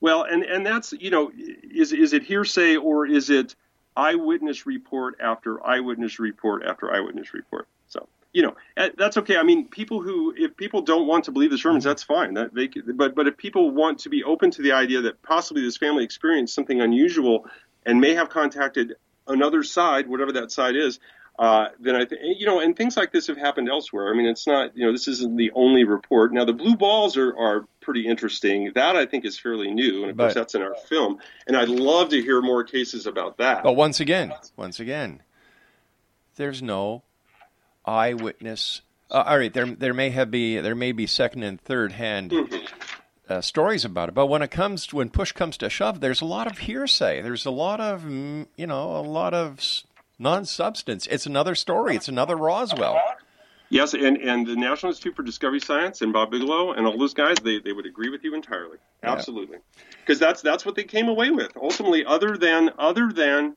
Well, 0.01 0.23
and 0.23 0.45
and 0.45 0.65
that's 0.65 0.93
you 0.93 1.11
know, 1.11 1.33
is 1.35 1.93
is 1.93 2.13
it 2.13 2.23
hearsay 2.23 2.77
or 2.77 3.07
is 3.07 3.29
it 3.29 3.55
eyewitness 3.97 4.65
report 4.65 5.17
after 5.21 5.65
eyewitness 5.67 6.19
report 6.19 6.63
after 6.65 6.93
eyewitness 6.93 7.35
report? 7.35 7.67
So 7.89 8.09
you 8.33 8.43
know, 8.43 8.57
eh, 8.77 8.91
that's 8.97 9.19
okay. 9.19 9.37
I 9.37 9.43
mean, 9.43 9.69
people 9.69 10.01
who 10.01 10.33
if 10.37 10.57
people 10.57 10.83
don't 10.83 11.07
want 11.07 11.25
to 11.25 11.33
believe 11.33 11.51
the 11.51 11.57
Shermans, 11.57 11.83
that's 11.83 12.03
fine. 12.03 12.35
That 12.35 12.55
they 12.55 12.69
but 12.69 13.15
but 13.15 13.27
if 13.27 13.37
people 13.37 13.71
want 13.73 13.99
to 14.01 14.09
be 14.09 14.25
open 14.25 14.51
to 14.53 14.63
the 14.63 14.73
idea 14.73 15.03
that 15.03 15.21
possibly 15.23 15.63
this 15.63 15.77
family 15.77 16.05
experienced 16.05 16.55
something 16.55 16.81
unusual 16.81 17.47
and 17.85 18.01
may 18.01 18.15
have 18.15 18.31
contacted 18.31 18.95
another 19.27 19.63
side, 19.63 20.09
whatever 20.09 20.33
that 20.33 20.53
side 20.53 20.77
is. 20.77 20.99
Uh, 21.41 21.71
then 21.81 21.97
I 21.97 22.05
think 22.05 22.21
you 22.39 22.45
know, 22.45 22.61
and 22.61 22.77
things 22.77 22.99
like 22.99 23.13
this 23.13 23.29
have 23.29 23.39
happened 23.39 23.71
elsewhere. 23.71 24.13
I 24.13 24.17
mean, 24.17 24.27
it's 24.27 24.47
not 24.47 24.77
you 24.77 24.85
know, 24.85 24.93
this 24.93 25.09
isn't 25.09 25.37
the 25.37 25.51
only 25.55 25.85
report. 25.85 26.35
Now, 26.35 26.45
the 26.45 26.53
blue 26.53 26.77
balls 26.77 27.17
are 27.17 27.35
are 27.35 27.65
pretty 27.81 28.07
interesting. 28.07 28.73
That 28.75 28.95
I 28.95 29.07
think 29.07 29.25
is 29.25 29.39
fairly 29.39 29.73
new, 29.73 30.03
and 30.03 30.11
of 30.11 30.19
course 30.19 30.35
that's 30.35 30.55
in 30.55 30.61
our 30.61 30.75
film. 30.75 31.19
And 31.47 31.57
I'd 31.57 31.71
love 31.71 32.11
to 32.11 32.21
hear 32.21 32.43
more 32.43 32.63
cases 32.63 33.07
about 33.07 33.39
that. 33.39 33.63
But 33.63 33.73
once 33.73 34.01
again, 34.01 34.35
once 34.55 34.81
again, 34.81 35.23
there's 36.37 36.61
no 36.61 37.05
eyewitness. 37.87 38.83
Uh, 39.11 39.25
all 39.27 39.39
right, 39.39 39.55
there 39.55 39.65
there 39.65 39.95
may 39.95 40.11
have 40.11 40.31
be 40.31 40.59
there 40.61 40.75
may 40.75 40.93
be 40.93 41.07
second 41.07 41.43
and 41.43 41.59
third 41.59 41.93
hand 41.93 42.35
uh, 43.31 43.41
stories 43.41 43.87
about 43.87 44.11
it, 44.11 44.15
but 44.15 44.27
when 44.27 44.43
it 44.43 44.51
comes 44.51 44.93
when 44.93 45.09
push 45.09 45.33
comes 45.33 45.57
to 45.57 45.71
shove, 45.71 46.01
there's 46.01 46.21
a 46.21 46.27
lot 46.27 46.47
of 46.47 46.59
hearsay. 46.59 47.23
There's 47.23 47.47
a 47.47 47.51
lot 47.51 47.81
of 47.81 48.03
mm, 48.03 48.47
you 48.59 48.67
know 48.67 48.95
a 48.95 49.01
lot 49.01 49.33
of 49.33 49.59
non-substance. 50.21 51.07
It's 51.09 51.27
another 51.27 51.55
story. 51.55 51.97
It's 51.97 52.09
another 52.09 52.37
Roswell. 52.37 53.01
Yes, 53.71 53.95
and, 53.95 54.17
and 54.17 54.47
the 54.47 54.57
National 54.57 54.91
Institute 54.91 55.15
for 55.15 55.23
Discovery 55.23 55.61
Science 55.61 56.03
and 56.03 56.13
Bob 56.13 56.33
Bigelow 56.33 56.73
and 56.73 56.87
all 56.87 56.99
those 56.99 57.15
guys, 57.15 57.37
they, 57.43 57.61
they 57.61 57.73
would 57.73 57.87
agree 57.87 58.11
with 58.11 58.25
you 58.25 58.35
entirely. 58.35 58.79
Yeah. 59.03 59.13
Absolutely. 59.13 59.59
Because 60.01 60.19
that's 60.19 60.43
that's 60.43 60.67
what 60.67 60.75
they 60.75 60.83
came 60.83 61.09
away 61.09 61.31
with. 61.31 61.57
Ultimately, 61.57 62.05
other 62.05 62.37
than 62.37 62.71
other 62.79 63.13
than 63.13 63.57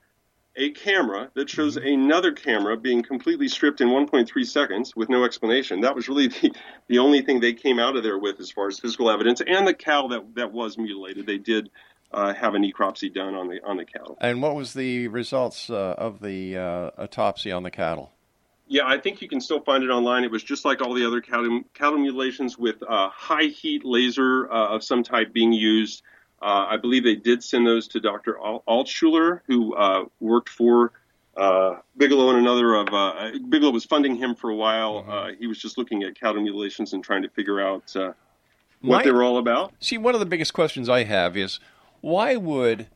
a 0.55 0.70
camera 0.72 1.32
that 1.34 1.49
shows 1.49 1.78
mm-hmm. 1.78 1.88
another 1.88 2.32
camera 2.32 2.78
being 2.78 3.01
completely 3.01 3.47
stripped 3.47 3.82
in 3.82 3.89
1.3 3.89 4.45
seconds 4.45 4.95
with 4.95 5.09
no 5.09 5.24
explanation. 5.24 5.82
That 5.82 5.95
was 5.95 6.07
really 6.07 6.28
the, 6.41 6.53
the 6.88 6.99
only 6.99 7.22
thing 7.22 7.39
they 7.39 7.53
came 7.53 7.80
out 7.80 7.95
of 7.95 8.03
there 8.03 8.20
with 8.20 8.39
as 8.39 8.51
far 8.51 8.68
as 8.68 8.80
physical 8.80 9.09
evidence. 9.09 9.41
And 9.45 9.66
the 9.68 9.74
cow 9.74 10.07
that, 10.09 10.36
that 10.36 10.51
was 10.51 10.78
mutilated, 10.78 11.26
they 11.26 11.39
did 11.39 11.70
uh, 12.14 12.34
have 12.34 12.55
a 12.55 12.57
necropsy 12.57 13.14
done 13.14 13.36
on 13.36 13.47
the 13.47 13.64
on 13.64 13.78
the 13.78 13.86
cattle. 13.86 14.18
And 14.22 14.41
what 14.41 14.55
was 14.55 14.74
the 14.74 15.07
results 15.07 15.70
uh, 15.70 15.95
of 15.97 16.22
the 16.22 16.57
uh, 16.57 16.91
autopsy 16.97 17.51
on 17.51 17.64
the 17.64 17.72
cattle? 17.72 18.11
Yeah, 18.68 18.84
I 18.86 18.97
think 18.97 19.22
you 19.22 19.28
can 19.28 19.41
still 19.41 19.59
find 19.59 19.84
it 19.84 19.89
online. 19.89 20.24
It 20.24 20.32
was 20.32 20.43
just 20.43 20.66
like 20.66 20.82
all 20.82 20.93
the 20.93 21.05
other 21.05 21.22
cattle, 21.22 21.61
cattle 21.74 21.99
mutilations 21.99 22.57
with 22.57 22.82
uh, 22.82 23.09
high 23.09 23.45
heat 23.45 23.84
laser 23.84 24.51
uh, 24.51 24.76
of 24.76 24.84
some 24.84 25.03
type 25.03 25.34
being 25.34 25.51
used. 25.51 26.01
Uh, 26.41 26.68
I 26.70 26.78
believe 26.78 27.03
they 27.03 27.16
did 27.16 27.43
send 27.43 27.68
those 27.68 27.88
to 27.89 27.99
Dr. 27.99 28.38
Altschuler, 28.68 29.41
who 29.47 29.76
uh, 29.76 30.05
worked 30.20 30.49
for 30.49 30.91
uh, 31.36 31.78
Bigelow 31.97 32.30
and 32.30 32.39
another 32.39 32.76
of 32.76 32.88
uh, 32.93 33.32
Bigelow 33.49 33.72
was 33.72 33.86
funding 33.86 34.16
him 34.16 34.36
for 34.36 34.49
a 34.49 34.55
while. 34.55 35.05
Uh, 35.07 35.32
he 35.38 35.47
was 35.47 35.57
just 35.57 35.78
looking 35.78 36.03
at 36.03 36.20
cattle 36.20 36.41
mutilations 36.41 36.93
and 36.93 37.03
trying 37.03 37.24
to 37.24 37.30
figure 37.30 37.59
out 37.59 37.95
uh, 37.95 38.14
what 38.82 38.97
My- 38.97 39.03
they 39.03 39.11
were 39.11 39.24
all 39.24 39.38
about. 39.38 39.74
See, 39.80 39.97
one 39.97 40.14
of 40.14 40.20
the 40.20 40.26
biggest 40.26 40.53
questions 40.53 40.89
I 40.89 41.03
have 41.05 41.36
is 41.36 41.59
why 42.04 42.36
would 42.36 42.88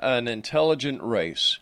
an 0.00 0.26
intelligent 0.26 1.02
race 1.02 1.58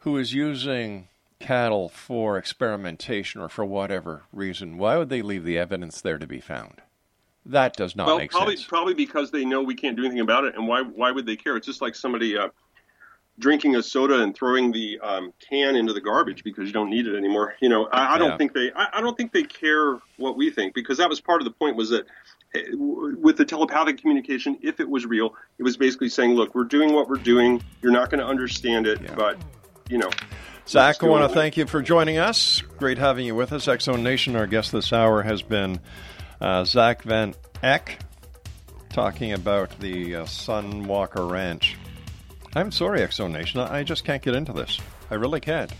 who 0.00 0.16
is 0.16 0.34
using 0.34 1.06
cattle 1.38 1.88
for 1.88 2.36
experimentation 2.36 3.40
or 3.40 3.48
for 3.48 3.64
whatever 3.64 4.24
reason, 4.32 4.78
why 4.78 4.96
would 4.96 5.10
they 5.10 5.22
leave 5.22 5.44
the 5.44 5.56
evidence 5.56 6.00
there 6.00 6.18
to 6.18 6.26
be 6.26 6.40
found? 6.40 6.82
That 7.46 7.76
does 7.76 7.94
not 7.94 8.06
well, 8.08 8.18
make 8.18 8.32
probably 8.32 8.56
sense. 8.56 8.66
probably 8.66 8.94
because 8.94 9.30
they 9.30 9.44
know 9.44 9.62
we 9.62 9.76
can't 9.76 9.96
do 9.96 10.02
anything 10.02 10.20
about 10.20 10.42
it, 10.42 10.56
and 10.56 10.66
why 10.66 10.82
why 10.82 11.12
would 11.12 11.24
they 11.24 11.36
care? 11.36 11.56
It's 11.56 11.66
just 11.66 11.80
like 11.80 11.94
somebody 11.94 12.36
uh, 12.36 12.48
drinking 13.38 13.76
a 13.76 13.82
soda 13.82 14.20
and 14.20 14.34
throwing 14.34 14.72
the 14.72 14.98
um, 14.98 15.32
can 15.48 15.76
into 15.76 15.92
the 15.92 16.00
garbage 16.00 16.42
because 16.42 16.66
you 16.66 16.72
don't 16.72 16.90
need 16.90 17.06
it 17.06 17.16
anymore. 17.16 17.54
You 17.60 17.68
know, 17.68 17.86
I, 17.86 18.16
I 18.16 18.18
don't 18.18 18.30
Yeah. 18.30 18.36
think 18.38 18.54
they 18.54 18.72
I, 18.74 18.88
I 18.94 19.00
don't 19.00 19.16
think 19.16 19.32
they 19.32 19.44
care 19.44 19.98
what 20.16 20.36
we 20.36 20.50
think 20.50 20.74
because 20.74 20.98
that 20.98 21.08
was 21.08 21.20
part 21.20 21.40
of 21.40 21.44
the 21.44 21.52
point 21.52 21.76
was 21.76 21.90
that 21.90 22.06
with 22.54 23.36
the 23.36 23.44
telepathic 23.44 23.98
communication, 23.98 24.58
if 24.62 24.80
it 24.80 24.88
was 24.88 25.06
real, 25.06 25.34
it 25.58 25.62
was 25.62 25.76
basically 25.76 26.08
saying, 26.08 26.32
look, 26.32 26.54
we're 26.54 26.64
doing 26.64 26.92
what 26.92 27.08
we're 27.08 27.16
doing. 27.16 27.62
You're 27.82 27.92
not 27.92 28.10
going 28.10 28.20
to 28.20 28.26
understand 28.26 28.86
it, 28.86 29.14
but 29.16 29.38
you 29.88 29.98
know. 29.98 30.10
Zack, 30.66 31.02
I 31.02 31.06
want 31.06 31.28
to 31.28 31.34
thank 31.34 31.56
you 31.56 31.66
for 31.66 31.80
joining 31.80 32.18
us. 32.18 32.60
Great 32.60 32.98
having 32.98 33.24
you 33.24 33.34
with 33.34 33.52
us. 33.52 33.68
X 33.68 33.84
Zone 33.84 34.02
Nation, 34.02 34.36
our 34.36 34.46
guest 34.46 34.70
this 34.72 34.92
hour 34.92 35.22
has 35.22 35.40
been 35.40 35.80
uh, 36.40 36.64
Zack 36.64 37.02
Van 37.02 37.34
Eyck 37.62 38.00
talking 38.90 39.32
about 39.32 39.78
the 39.80 40.16
uh, 40.16 40.24
Sun 40.26 40.86
Walker 40.86 41.26
Ranch. 41.26 41.76
I'm 42.54 42.70
sorry, 42.70 43.02
X 43.02 43.16
Zone 43.16 43.32
Nation. 43.32 43.60
I 43.60 43.78
I 43.78 43.82
just 43.82 44.04
can't 44.04 44.22
get 44.22 44.34
into 44.34 44.52
this. 44.52 44.78
I 45.10 45.14
really 45.14 45.40
can't. 45.40 45.72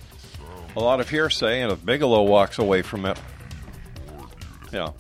A 0.77 0.81
lot 0.81 1.01
of 1.01 1.11
hearsay, 1.11 1.61
and 1.61 1.73
if 1.73 1.85
Bigelow 1.85 2.23
walks 2.23 2.59
away 2.59 2.83
from 2.83 3.05
it, 3.05 3.19
yeah. 4.73 4.93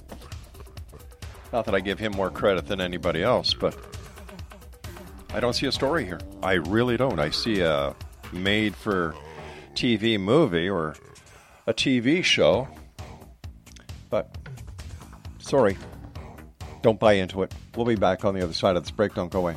Not 1.53 1.64
that 1.64 1.74
I 1.74 1.80
give 1.80 1.99
him 1.99 2.12
more 2.12 2.30
credit 2.30 2.66
than 2.66 2.80
anybody 2.80 3.22
else, 3.22 3.55
but 3.55 3.76
I 5.32 5.40
don't 5.40 5.55
see 5.55 5.66
a 5.66 5.72
story 5.72 6.05
here. 6.05 6.20
I 6.42 6.55
really 6.55 6.96
don't. 6.96 7.18
I 7.18 7.30
see 7.30 7.61
a 7.61 7.94
made 8.32 8.74
for 8.74 9.14
TV 9.74 10.18
movie 10.18 10.68
or 10.68 10.94
a 11.66 11.74
TV 11.74 12.22
show. 12.22 12.68
But 14.11 14.36
sorry, 15.38 15.76
don't 16.82 16.99
buy 16.99 17.14
into 17.14 17.42
it. 17.42 17.55
We'll 17.76 17.86
be 17.86 17.96
back 17.96 18.24
on 18.24 18.34
the 18.34 18.42
other 18.42 18.53
side 18.53 18.76
of 18.76 18.82
this 18.82 18.90
break. 18.90 19.14
Don't 19.14 19.30
go 19.30 19.40
away. 19.40 19.57